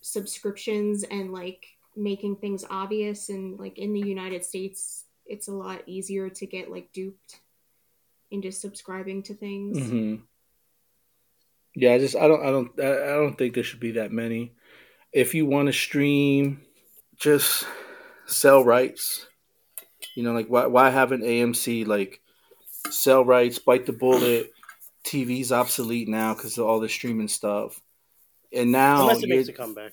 [0.00, 1.66] subscriptions and like
[1.98, 6.70] making things obvious and like in the United States it's a lot easier to get
[6.70, 7.40] like duped
[8.30, 9.78] into subscribing to things.
[9.78, 10.14] hmm
[11.74, 14.12] Yeah, I just I don't I don't I I don't think there should be that
[14.12, 14.54] many.
[15.12, 16.62] If you want to stream,
[17.16, 17.64] just
[18.26, 19.26] sell rights.
[20.14, 22.20] You know, like why why haven't AMC like
[22.90, 24.50] sell rights, bite the bullet?
[25.04, 27.80] TV's obsolete now because of all the streaming stuff.
[28.52, 29.92] And now Unless it you're- makes a comeback.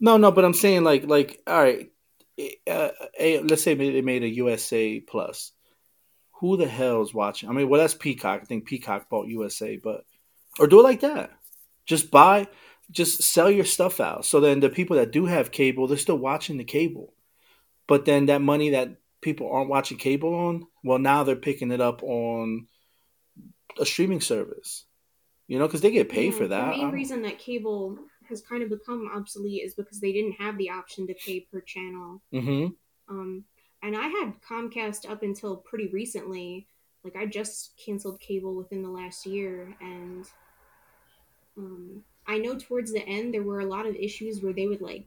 [0.00, 1.90] No, no, but I'm saying like like all right,
[2.66, 5.52] uh, a, let's say they made a USA Plus.
[6.40, 7.48] Who the hell is watching?
[7.48, 8.40] I mean, well, that's Peacock.
[8.42, 10.04] I think Peacock bought USA, but
[10.58, 11.30] or do it like that.
[11.86, 12.48] Just buy,
[12.90, 14.24] just sell your stuff out.
[14.26, 17.14] So then the people that do have cable, they're still watching the cable.
[17.86, 21.80] But then that money that people aren't watching cable on, well, now they're picking it
[21.80, 22.66] up on
[23.80, 24.84] a streaming service.
[25.46, 26.72] You know, because they get paid Yeah, for that.
[26.72, 30.56] The main reason that cable has kind of become obsolete is because they didn't have
[30.58, 32.22] the option to pay per channel.
[32.32, 32.74] Mhm.
[33.08, 33.44] Um,
[33.82, 36.66] and I had Comcast up until pretty recently.
[37.04, 40.28] Like I just canceled cable within the last year, and
[41.56, 44.80] um, I know towards the end there were a lot of issues where they would
[44.80, 45.06] like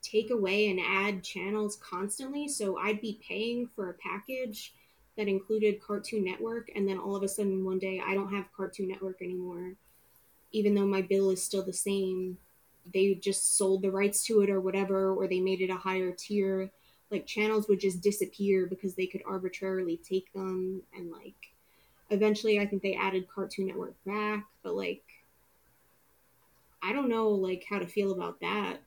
[0.00, 2.46] take away and add channels constantly.
[2.48, 4.74] So I'd be paying for a package
[5.16, 8.52] that included Cartoon Network, and then all of a sudden one day I don't have
[8.56, 9.74] Cartoon Network anymore,
[10.52, 12.38] even though my bill is still the same.
[12.92, 16.12] They just sold the rights to it or whatever, or they made it a higher
[16.12, 16.70] tier.
[17.10, 21.34] Like channels would just disappear because they could arbitrarily take them, and like
[22.10, 25.02] eventually I think they added Cartoon Network back, but like
[26.82, 28.80] I don't know like how to feel about that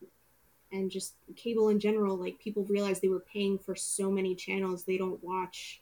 [0.72, 4.84] and just cable in general like people realized they were paying for so many channels
[4.84, 5.82] they don't watch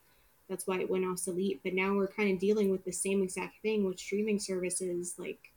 [0.49, 3.61] that's why it went obsolete but now we're kind of dealing with the same exact
[3.61, 5.50] thing with streaming services like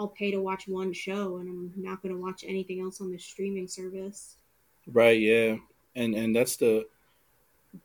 [0.00, 3.12] i'll pay to watch one show and i'm not going to watch anything else on
[3.12, 4.36] the streaming service
[4.92, 5.56] Right, yeah.
[5.94, 6.86] And and that's the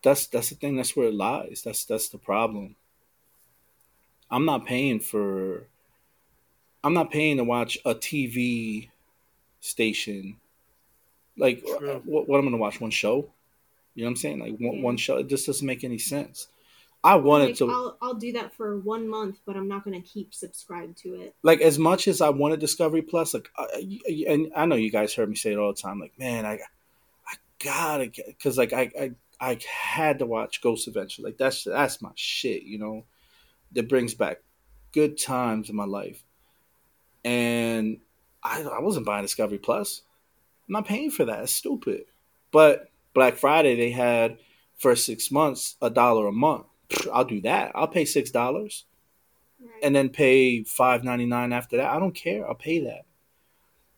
[0.01, 1.61] that's that's the thing, that's where it lies.
[1.63, 2.75] That's that's the problem.
[4.31, 5.67] I'm not paying for
[6.83, 8.89] I'm not paying to watch a TV
[9.59, 10.37] station.
[11.37, 12.01] Like True.
[12.05, 13.29] what, what I'm gonna watch one show?
[13.93, 14.39] You know what I'm saying?
[14.39, 14.81] Like one, Yeah.
[14.81, 15.17] one show.
[15.17, 16.47] It just doesn't make any sense.
[17.05, 20.01] I wanted like, to I'll, I'll do that for one month but i'm not going
[20.01, 23.99] to keep subscribed to it like as much as I wanted Discovery Plus, like, I,
[24.27, 25.99] and I know you guys heard me say it all the time.
[25.99, 26.53] Like, man, I,
[27.27, 31.21] I gotta get because like I, I, I had to watch Ghost Adventure.
[31.21, 32.63] Like that's that's my shit.
[32.63, 33.05] You know,
[33.73, 34.41] that brings back
[34.91, 36.23] good times in my life.
[37.23, 37.99] And
[38.43, 40.01] I, I wasn't buying Discovery Plus.
[40.67, 41.43] I'm not paying for that.
[41.43, 42.05] It's stupid.
[42.51, 44.37] But Black Friday they had
[44.77, 46.65] for six months a dollar a month.
[47.13, 47.71] I'll do that.
[47.75, 48.85] I'll pay six dollars
[49.61, 49.83] right?
[49.83, 51.89] and then pay five ninety nine after that.
[51.89, 52.47] I don't care.
[52.47, 53.05] I'll pay that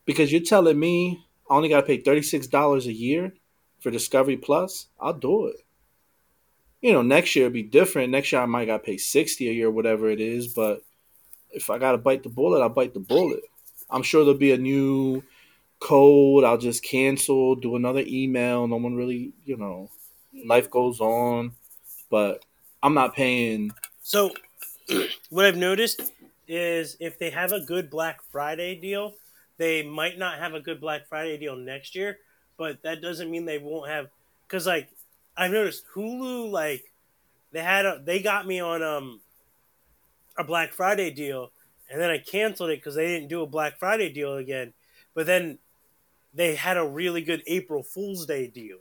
[0.04, 3.32] because you're telling me I only got to pay thirty six dollars a year
[3.80, 4.88] for Discovery Plus.
[5.00, 5.64] I'll do it.
[6.80, 8.10] You know, next year it'll be different.
[8.10, 10.48] Next year I might got to pay sixty a year, whatever it is.
[10.48, 10.82] But
[11.50, 13.40] if I got to bite the bullet, I'll bite the bullet.
[13.90, 15.22] I'm sure there'll be a new
[15.80, 16.44] code.
[16.44, 18.66] I'll just cancel, do another email.
[18.66, 19.90] No one really, you know,
[20.44, 21.52] life goes on.
[22.10, 22.44] But
[22.82, 23.72] I'm not paying.
[24.02, 24.30] So,
[25.30, 26.12] what I've noticed
[26.46, 29.14] is if they have a good Black Friday deal,
[29.58, 32.18] they might not have a good Black Friday deal next year,
[32.56, 34.08] but that doesn't mean they won't have.
[34.46, 34.88] Because like
[35.36, 36.84] I've noticed Hulu, like
[37.52, 39.20] they had a they got me on um
[40.38, 41.50] a Black Friday deal,
[41.90, 44.72] and then I canceled it because they didn't do a Black Friday deal again.
[45.14, 45.58] But then
[46.32, 48.78] they had a really good April Fool's Day deal.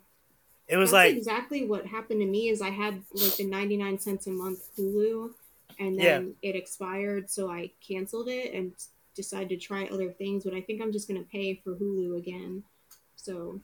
[0.67, 3.99] It was That's like exactly what happened to me is I had like the 99
[3.99, 5.33] cents a month Hulu
[5.79, 6.03] and Yeah.
[6.19, 8.73] then it expired so I canceled it and
[9.15, 12.17] decided to try other things but I think I'm just going to pay for Hulu
[12.17, 12.63] again.
[13.15, 13.61] So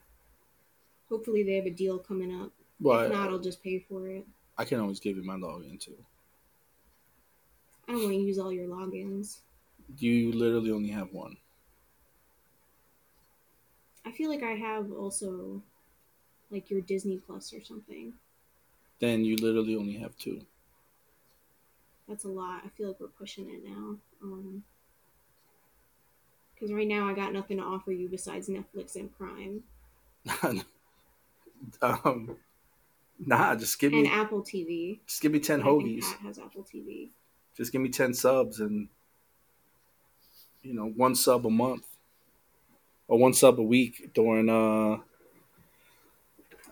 [1.09, 2.51] hopefully they have a deal coming up.
[2.79, 4.25] Well, if not, I'll just pay for it.
[4.57, 5.97] I can always give you my login too.
[7.87, 9.39] I don't want to use all your logins.
[9.97, 11.35] You literally only have one.
[14.05, 15.61] I feel like I have also
[16.53, 18.13] like your Disney Plus or something.
[18.99, 20.45] Then you literally only have two.
[22.07, 22.61] That's a lot.
[22.65, 23.97] I feel like we're pushing it now.
[24.21, 24.63] Um,
[26.53, 29.63] because right now I got nothing to offer you besides Netflix and Prime
[31.81, 32.37] um,
[33.19, 34.99] nah, just give and me Apple TV.
[35.05, 36.03] just give me ten I hoagies.
[36.09, 37.09] Pat has Apple TV.
[37.57, 38.87] Just give me ten subs and
[40.61, 41.85] you know one sub a month
[43.09, 45.03] or one sub a week during uh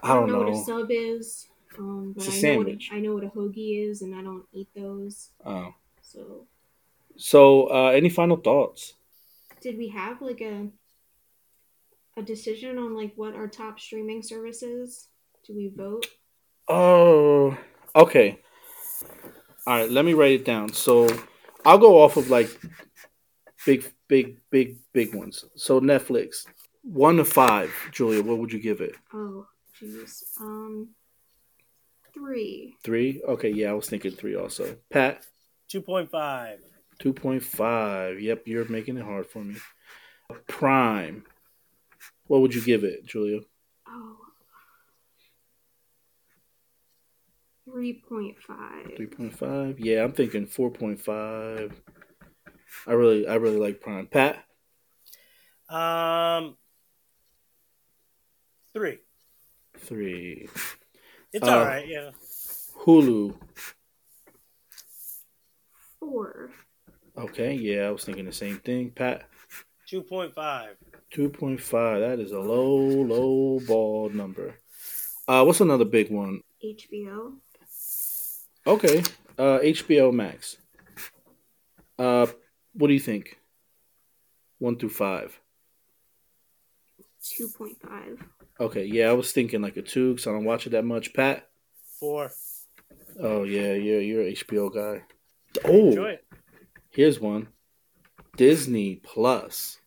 [0.03, 1.47] I don't know what a sub is,
[1.77, 2.89] um, but It's a I know what sandwich.
[2.91, 5.29] a, I know what a hoagie is, and I don't eat those.
[5.45, 5.73] Oh.
[6.01, 6.47] So,
[7.17, 8.93] So, uh, any final thoughts?
[9.61, 10.67] did we have like a
[12.17, 15.07] a decision on like what our top streaming services?
[15.45, 16.07] Do we vote?
[16.67, 17.55] Oh,
[17.95, 18.39] okay.
[19.67, 20.73] All right, let me write it down.
[20.73, 21.07] So,
[21.63, 22.49] I'll go off of like
[23.65, 25.45] big, big, big, big ones.
[25.55, 26.47] So, Netflix,
[26.83, 27.71] one to five.
[27.91, 28.95] Julia, what would you give it?
[29.13, 29.45] Oh,
[29.81, 30.23] jeez.
[30.39, 30.89] Um,
[32.13, 32.75] three.
[32.83, 33.21] Three?
[33.27, 34.77] Okay, yeah, I was thinking three also.
[34.89, 35.25] Pat,
[35.67, 36.59] two point five.
[37.01, 38.21] 2.5.
[38.21, 39.55] Yep, you're making it hard for me.
[40.47, 41.23] Prime.
[42.27, 43.39] What would you give it, Julia?
[43.87, 44.17] Oh.
[47.67, 48.95] 3.5.
[48.95, 49.79] Three point five.
[49.79, 51.73] Yeah, I'm thinking four point five.
[52.85, 54.07] I really, I really like Prime.
[54.07, 54.43] Pat,
[55.69, 56.57] Um,
[58.73, 58.99] three.
[59.81, 60.47] Three.
[61.33, 61.87] It's Uh, all right.
[61.87, 62.11] Yeah.
[62.85, 63.35] Hulu.
[65.99, 66.49] 4.
[67.17, 68.91] Okay, yeah, I was thinking the same thing.
[68.91, 69.27] Pat,
[69.87, 70.77] Two point five.
[71.11, 71.99] two point five.
[71.99, 74.55] That is a low, low ball number.
[75.27, 76.41] Uh, what's another big one?
[76.63, 77.33] HBO.
[78.65, 79.03] Okay,
[79.37, 80.57] uh, HBO Max.
[81.99, 82.27] Uh,
[82.73, 83.37] what do you think?
[84.59, 85.37] One through five.
[87.23, 88.19] 2.5.
[88.61, 91.13] Okay, yeah, I was thinking like a two because I don't watch it that much.
[91.13, 91.47] Pat.
[91.99, 92.31] Four.
[93.19, 95.03] Oh yeah, yeah, you're an HBO guy.
[95.65, 95.87] Oh.
[95.89, 96.25] Enjoy Oh, it.
[96.91, 97.47] here's one.
[98.37, 99.79] Disney Plus.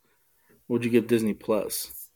[0.67, 2.09] What'd you give Disney Plus?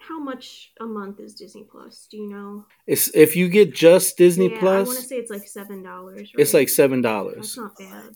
[0.00, 2.06] How much a month is Disney Plus?
[2.10, 2.66] Do you know?
[2.86, 6.28] It's if you get just Disney yeah, I want to say it's like $7.
[6.34, 7.36] it's like seven dollars.
[7.36, 8.10] That's not bad.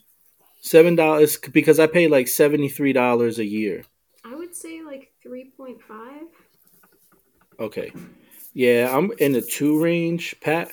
[0.60, 3.84] Seven dollars because I pay like seventy three dollars a year.
[4.24, 5.78] I would say like 3.5.
[7.60, 7.92] Okay,
[8.54, 10.36] yeah, I'm in the two range.
[10.40, 10.70] Pat.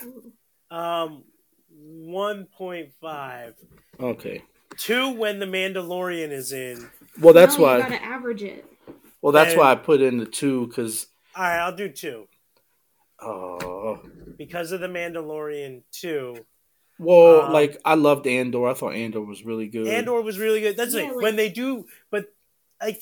[0.69, 1.23] Um,
[1.69, 3.55] one point five.
[3.99, 4.43] Okay.
[4.77, 6.89] Two when the Mandalorian is in.
[7.21, 7.77] Well, that's No, why.
[7.77, 8.65] You gotta average it.
[9.21, 11.07] Well, that's And- why I put in the two because.
[11.35, 12.27] All right, I'll do two
[13.21, 14.01] Oh,
[14.37, 15.83] because of the Mandalorian.
[15.91, 16.45] Two.
[16.99, 18.67] well, Um, like I loved Andor.
[18.67, 19.87] I thought Andor was really good.
[19.87, 20.75] Andor was really good.
[20.77, 22.27] That's Yeah, like, like- when they do, but
[22.81, 23.01] like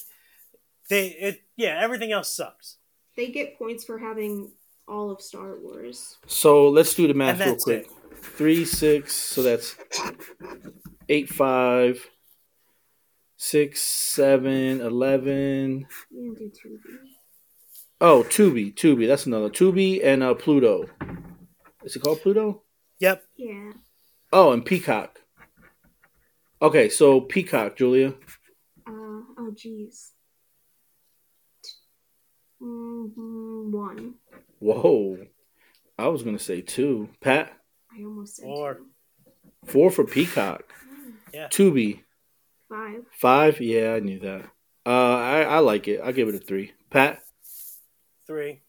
[0.90, 2.78] they it yeah everything else sucks.
[3.16, 4.52] They get points for having
[4.88, 6.18] all of Star Wars.
[6.28, 7.86] So let's do the math real quick.
[7.86, 7.92] it.
[8.24, 9.76] Three, six, so that's
[11.10, 12.06] eight, five,
[13.38, 15.86] six, seven, eleven.
[16.10, 16.98] You can do Tubi.
[18.02, 19.50] Oh, Tubi, Tubi, that's another.
[19.50, 20.86] Tubi and uh, Pluto.
[21.84, 22.64] Is it called Pluto?
[23.00, 23.24] Yep.
[23.38, 23.72] Yeah.
[24.32, 25.20] Oh, and Peacock.
[26.62, 28.14] Okay, so Peacock, Julia.
[28.88, 30.12] Uh, oh, jeez.
[32.64, 34.16] Mm, one.
[34.60, 35.18] Whoa.
[35.98, 37.10] I was gonna say two.
[37.22, 37.52] Pat,
[37.92, 38.74] I almost said Four.
[38.76, 38.86] two.
[39.66, 40.64] four for Peacock.
[41.34, 41.48] Yeah.
[41.50, 42.02] Tubi,
[42.70, 43.04] Five.
[43.12, 43.60] five.
[43.62, 44.44] Yeah, I knew that.
[44.86, 46.00] Uh, I, I like it.
[46.04, 46.72] I'll give it a three.
[46.90, 47.22] Pat
[48.28, 48.62] Three.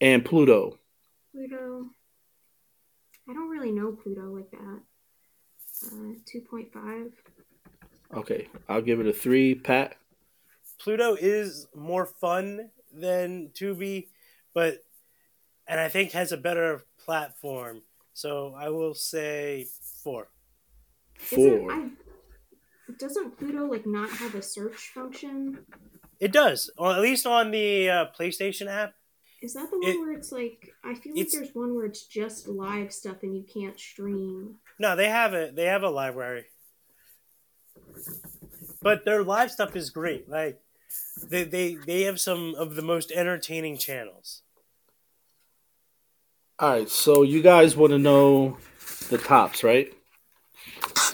[0.00, 0.78] and Pluto.
[1.32, 1.86] Pluto.
[3.28, 4.80] I don't really know Pluto like that.
[5.86, 7.10] Uh, 2.5.
[8.14, 9.54] Okay, I'll give it a three.
[9.54, 9.96] Pat.
[10.78, 14.08] Pluto is more fun than Tubi,
[14.54, 14.84] but
[15.66, 17.82] and I think has a better platform.
[18.12, 19.66] So I will say
[20.02, 20.28] four.
[21.32, 21.72] Isn't, Four.
[21.72, 21.88] I,
[22.98, 25.58] doesn't Pluto like not have a search function?
[26.20, 28.94] It does, or at least on the uh, PlayStation app.
[29.42, 32.06] Is that the one It- where it's like I feel like there's one where it's
[32.06, 34.56] just live stuff and you can't stream.
[34.78, 35.54] No, they have it.
[35.54, 36.46] They have a library,
[38.82, 40.28] but their live stuff is great.
[40.28, 40.60] Like
[41.22, 44.42] they they they have some of the most entertaining channels.
[46.58, 48.58] All right, so you guys want to know
[49.08, 49.92] the tops, right?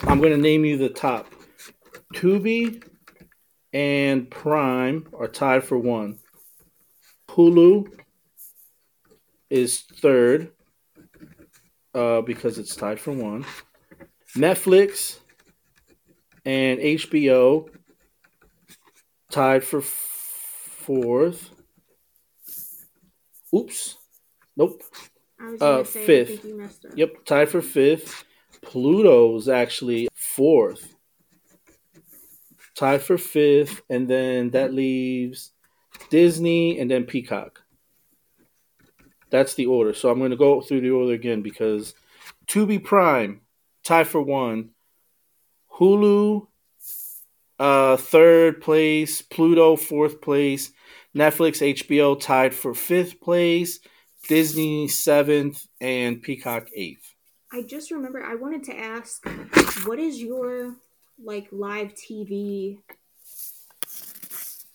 [0.03, 1.33] I'm going to name you the top.
[2.13, 2.83] Tubi
[3.73, 6.19] and Prime are tied for one.
[7.29, 7.91] Hulu
[9.49, 10.51] is third
[11.93, 13.45] uh, because it's tied for one.
[14.35, 15.19] Netflix
[16.45, 17.69] and HBO
[19.31, 21.49] tied for fourth.
[23.53, 23.97] Oops.
[24.55, 24.83] Nope.
[25.39, 26.29] I was Uh, say fifth.
[26.29, 26.97] I think you messed up.
[26.97, 28.23] Yep, tied for fifth.
[28.61, 30.95] Pluto's actually fourth.
[32.75, 35.51] Tied for fifth, and then that leaves
[36.09, 37.61] Disney and then Peacock.
[39.29, 39.93] That's the order.
[39.93, 41.93] So I'm going to go through the order again because
[42.47, 43.41] Tubi Prime
[43.83, 44.71] tied for one.
[45.79, 46.47] Hulu,
[47.61, 49.21] uh, third place.
[49.21, 50.71] Pluto, fourth place.
[51.15, 53.79] Netflix, HBO tied for fifth place.
[54.27, 57.13] Disney seventh and Peacock eighth.
[57.53, 59.23] I just remember I wanted to ask,
[59.85, 60.75] what is your
[61.23, 62.79] like live TV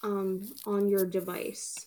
[0.02, 1.86] um on your device?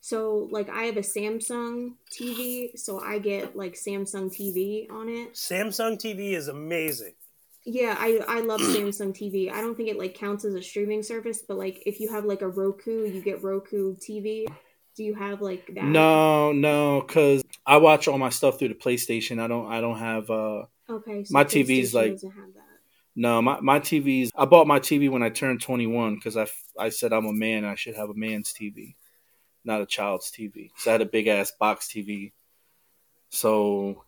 [0.00, 5.34] So like I have a Samsung TV, so I get like Samsung TV on it.
[5.34, 7.14] Samsung TV is amazing.
[7.66, 9.50] Yeah, I I love Samsung TV.
[9.50, 12.24] I don't think it like counts as a streaming service, but like if you have
[12.24, 14.46] like a Roku, you get Roku TV.
[14.96, 15.84] Do you have like that?
[15.84, 19.40] No, no, because I watch all my stuff through the PlayStation.
[19.40, 19.66] I don't.
[19.70, 20.30] I don't have.
[20.30, 21.24] uh Okay.
[21.24, 22.60] So My TV's like- doesn't have that.
[23.16, 24.30] No, my my TV's.
[24.36, 26.46] I bought my TV when I turned twenty one because I
[26.78, 27.64] I said I'm a man.
[27.64, 28.94] I should have a man's TV,
[29.64, 30.70] not a child's TV.
[30.76, 32.32] So I had a big ass box TV.
[33.30, 34.04] So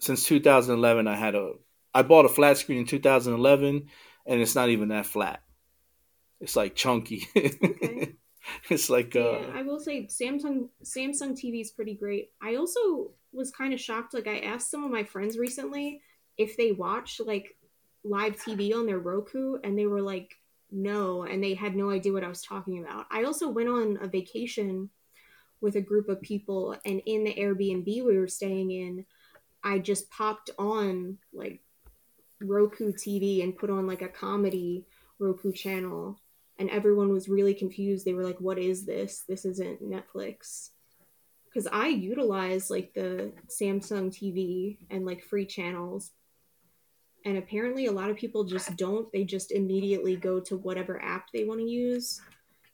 [0.00, 1.52] since 2011, I had a
[1.94, 3.88] I bought a flat screen in 2011,
[4.26, 5.42] and it's not even that flat.
[6.40, 7.26] It's like chunky.
[7.36, 8.14] Okay.
[8.70, 12.30] it's like uh, yeah, I will say Samsung Samsung TV is pretty great.
[12.40, 14.14] I also was kind of shocked.
[14.14, 16.00] Like I asked some of my friends recently
[16.36, 17.56] if they watch like
[18.04, 20.36] live TV on their Roku, and they were like,
[20.70, 23.06] no, and they had no idea what I was talking about.
[23.10, 24.90] I also went on a vacation
[25.60, 29.04] with a group of people, and in the Airbnb we were staying in,
[29.64, 31.60] I just popped on like
[32.40, 34.86] Roku TV and put on like a comedy
[35.18, 36.20] Roku channel
[36.58, 38.04] and everyone was really confused.
[38.04, 39.22] They were like, "What is this?
[39.28, 40.70] This isn't Netflix."
[41.52, 46.12] Cuz I utilize like the Samsung TV and like free channels.
[47.24, 49.10] And apparently a lot of people just don't.
[49.12, 52.20] They just immediately go to whatever app they want to use.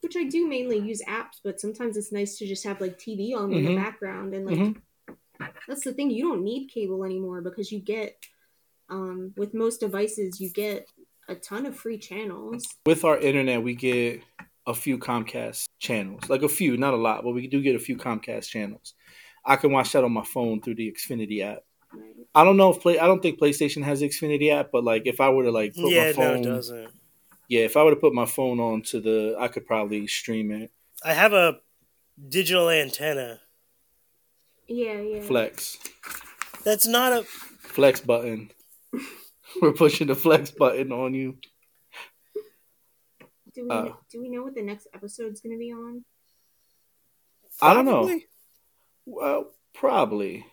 [0.01, 3.33] Which I do mainly use apps, but sometimes it's nice to just have like TV
[3.33, 3.75] on in the Mhm.
[3.75, 4.81] background and like Mhm.
[5.67, 8.23] that's the thing you don't need cable anymore because you get
[8.89, 10.87] um, with most devices you get
[11.27, 14.21] a ton of free channels with our internet, we get
[14.67, 17.79] a few Comcast channels, like a few, not a lot, but we do get a
[17.79, 18.93] few Comcast channels.
[19.45, 21.59] I can watch that on my phone through the Xfinity app.
[21.93, 22.01] right?
[22.33, 22.97] I don't know if play.
[22.99, 25.75] I don't think PlayStation has the Xfinity app, but like if I were to like
[25.75, 26.89] put yeah, my no, phone, it doesn't.
[27.47, 30.51] yeah, if I were to put my phone on to the, I could probably stream
[30.51, 30.71] it.
[31.03, 31.59] I have a
[32.29, 33.41] digital antenna.
[34.67, 35.77] yeah yeah Flex,
[36.63, 37.23] That's not a.
[37.23, 38.49] flex button.
[39.61, 41.37] We're pushing the flex button on you.
[43.53, 46.03] do we uh, do we know what the next episode's going to be on
[47.61, 48.01] I don't know.
[48.05, 48.25] Probably.
[49.05, 50.45] Well, probably.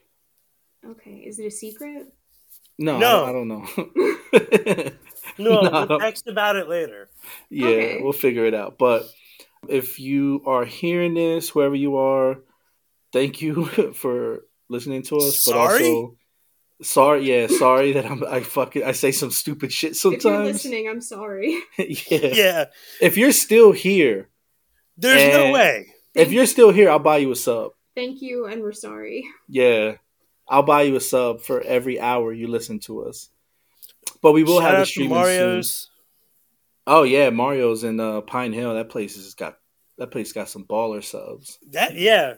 [0.88, 2.06] okay is it a secret
[2.78, 3.24] No, No.
[3.24, 3.66] I, I don't know.
[5.38, 7.08] No, No, we'll don't- text about it later.
[7.50, 8.00] Yeah, Okay.
[8.02, 8.76] we'll figure it out.
[8.78, 9.04] But
[9.68, 12.38] if you are hearing this, whoever you are,
[13.12, 13.64] thank you
[13.94, 15.44] for listening to us.
[15.44, 15.88] But Sorry?
[15.88, 16.16] also,
[16.82, 20.24] sorry, yeah, sorry that I'm I fucking I say some stupid shit sometimes.
[20.24, 22.18] if you're listening i'm sorry yeah.
[22.34, 22.64] Yeah,
[23.00, 24.28] If you're still here,
[24.96, 25.86] there's no way.
[26.14, 27.72] if you're still here, I'll buy you a sub.
[27.94, 29.96] thank you and we're sorry Yeah,
[30.48, 33.30] I'll buy you a sub for every hour you listen to us.
[34.20, 35.88] But we will Shout have out the to streaming soon.
[36.86, 38.74] Oh yeah, Mario's in uh, Pine Hill.
[38.74, 39.58] That place has got
[39.98, 41.58] that place got some baller subs.
[41.70, 42.34] That yeah,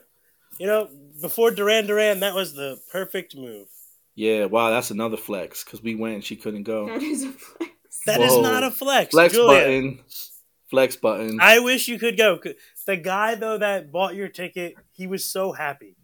[0.58, 0.88] you know,
[1.22, 3.68] before Duran Duran, that was the perfect move.
[4.14, 6.86] Yeah, wow, that's another flex because we went and she couldn't go.
[6.86, 7.72] that is a flex
[8.06, 8.42] That is Whoa.
[8.42, 9.10] not a flex.
[9.10, 9.48] Flex Julia.
[9.60, 10.00] button,
[10.70, 11.38] flex button.
[11.40, 12.38] I wish you could go.
[12.86, 15.96] The guy though that bought your ticket, he was so happy.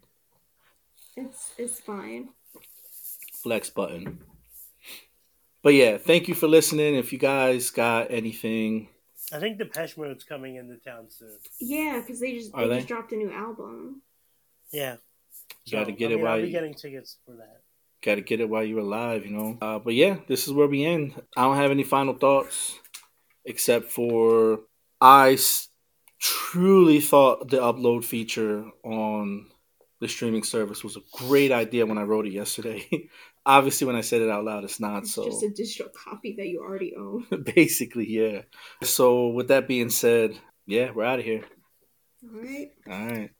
[1.15, 2.29] it's it's fine
[3.33, 4.19] flex button.
[5.63, 6.95] But yeah, thank you for listening.
[6.95, 8.89] If you guys got anything,
[9.33, 11.37] I think Depeche Mode's coming into town soon.
[11.59, 12.75] yeah because they just Are they, they?
[12.77, 14.01] just dropped a new album
[14.71, 14.97] Yeah,
[15.65, 17.60] You gotta get I it mean, while I'll be getting tickets for that.
[18.03, 19.57] Got to get it while you're alive, you know.
[19.61, 21.21] Uh, but yeah, this is where we end.
[21.37, 22.77] I don't have any final thoughts
[23.45, 24.61] except for
[24.99, 25.69] I s-
[26.19, 29.47] truly thought the upload feature on
[29.99, 32.87] the streaming service was a great idea when I wrote it yesterday.
[33.45, 35.03] Obviously, when I said it out loud, it's not.
[35.03, 37.25] it's So just a digital copy that you already own
[37.55, 38.41] basically, yeah.
[38.83, 40.37] So with that being said,
[40.67, 41.43] yeah, we're out of here.
[42.23, 43.31] all right All right.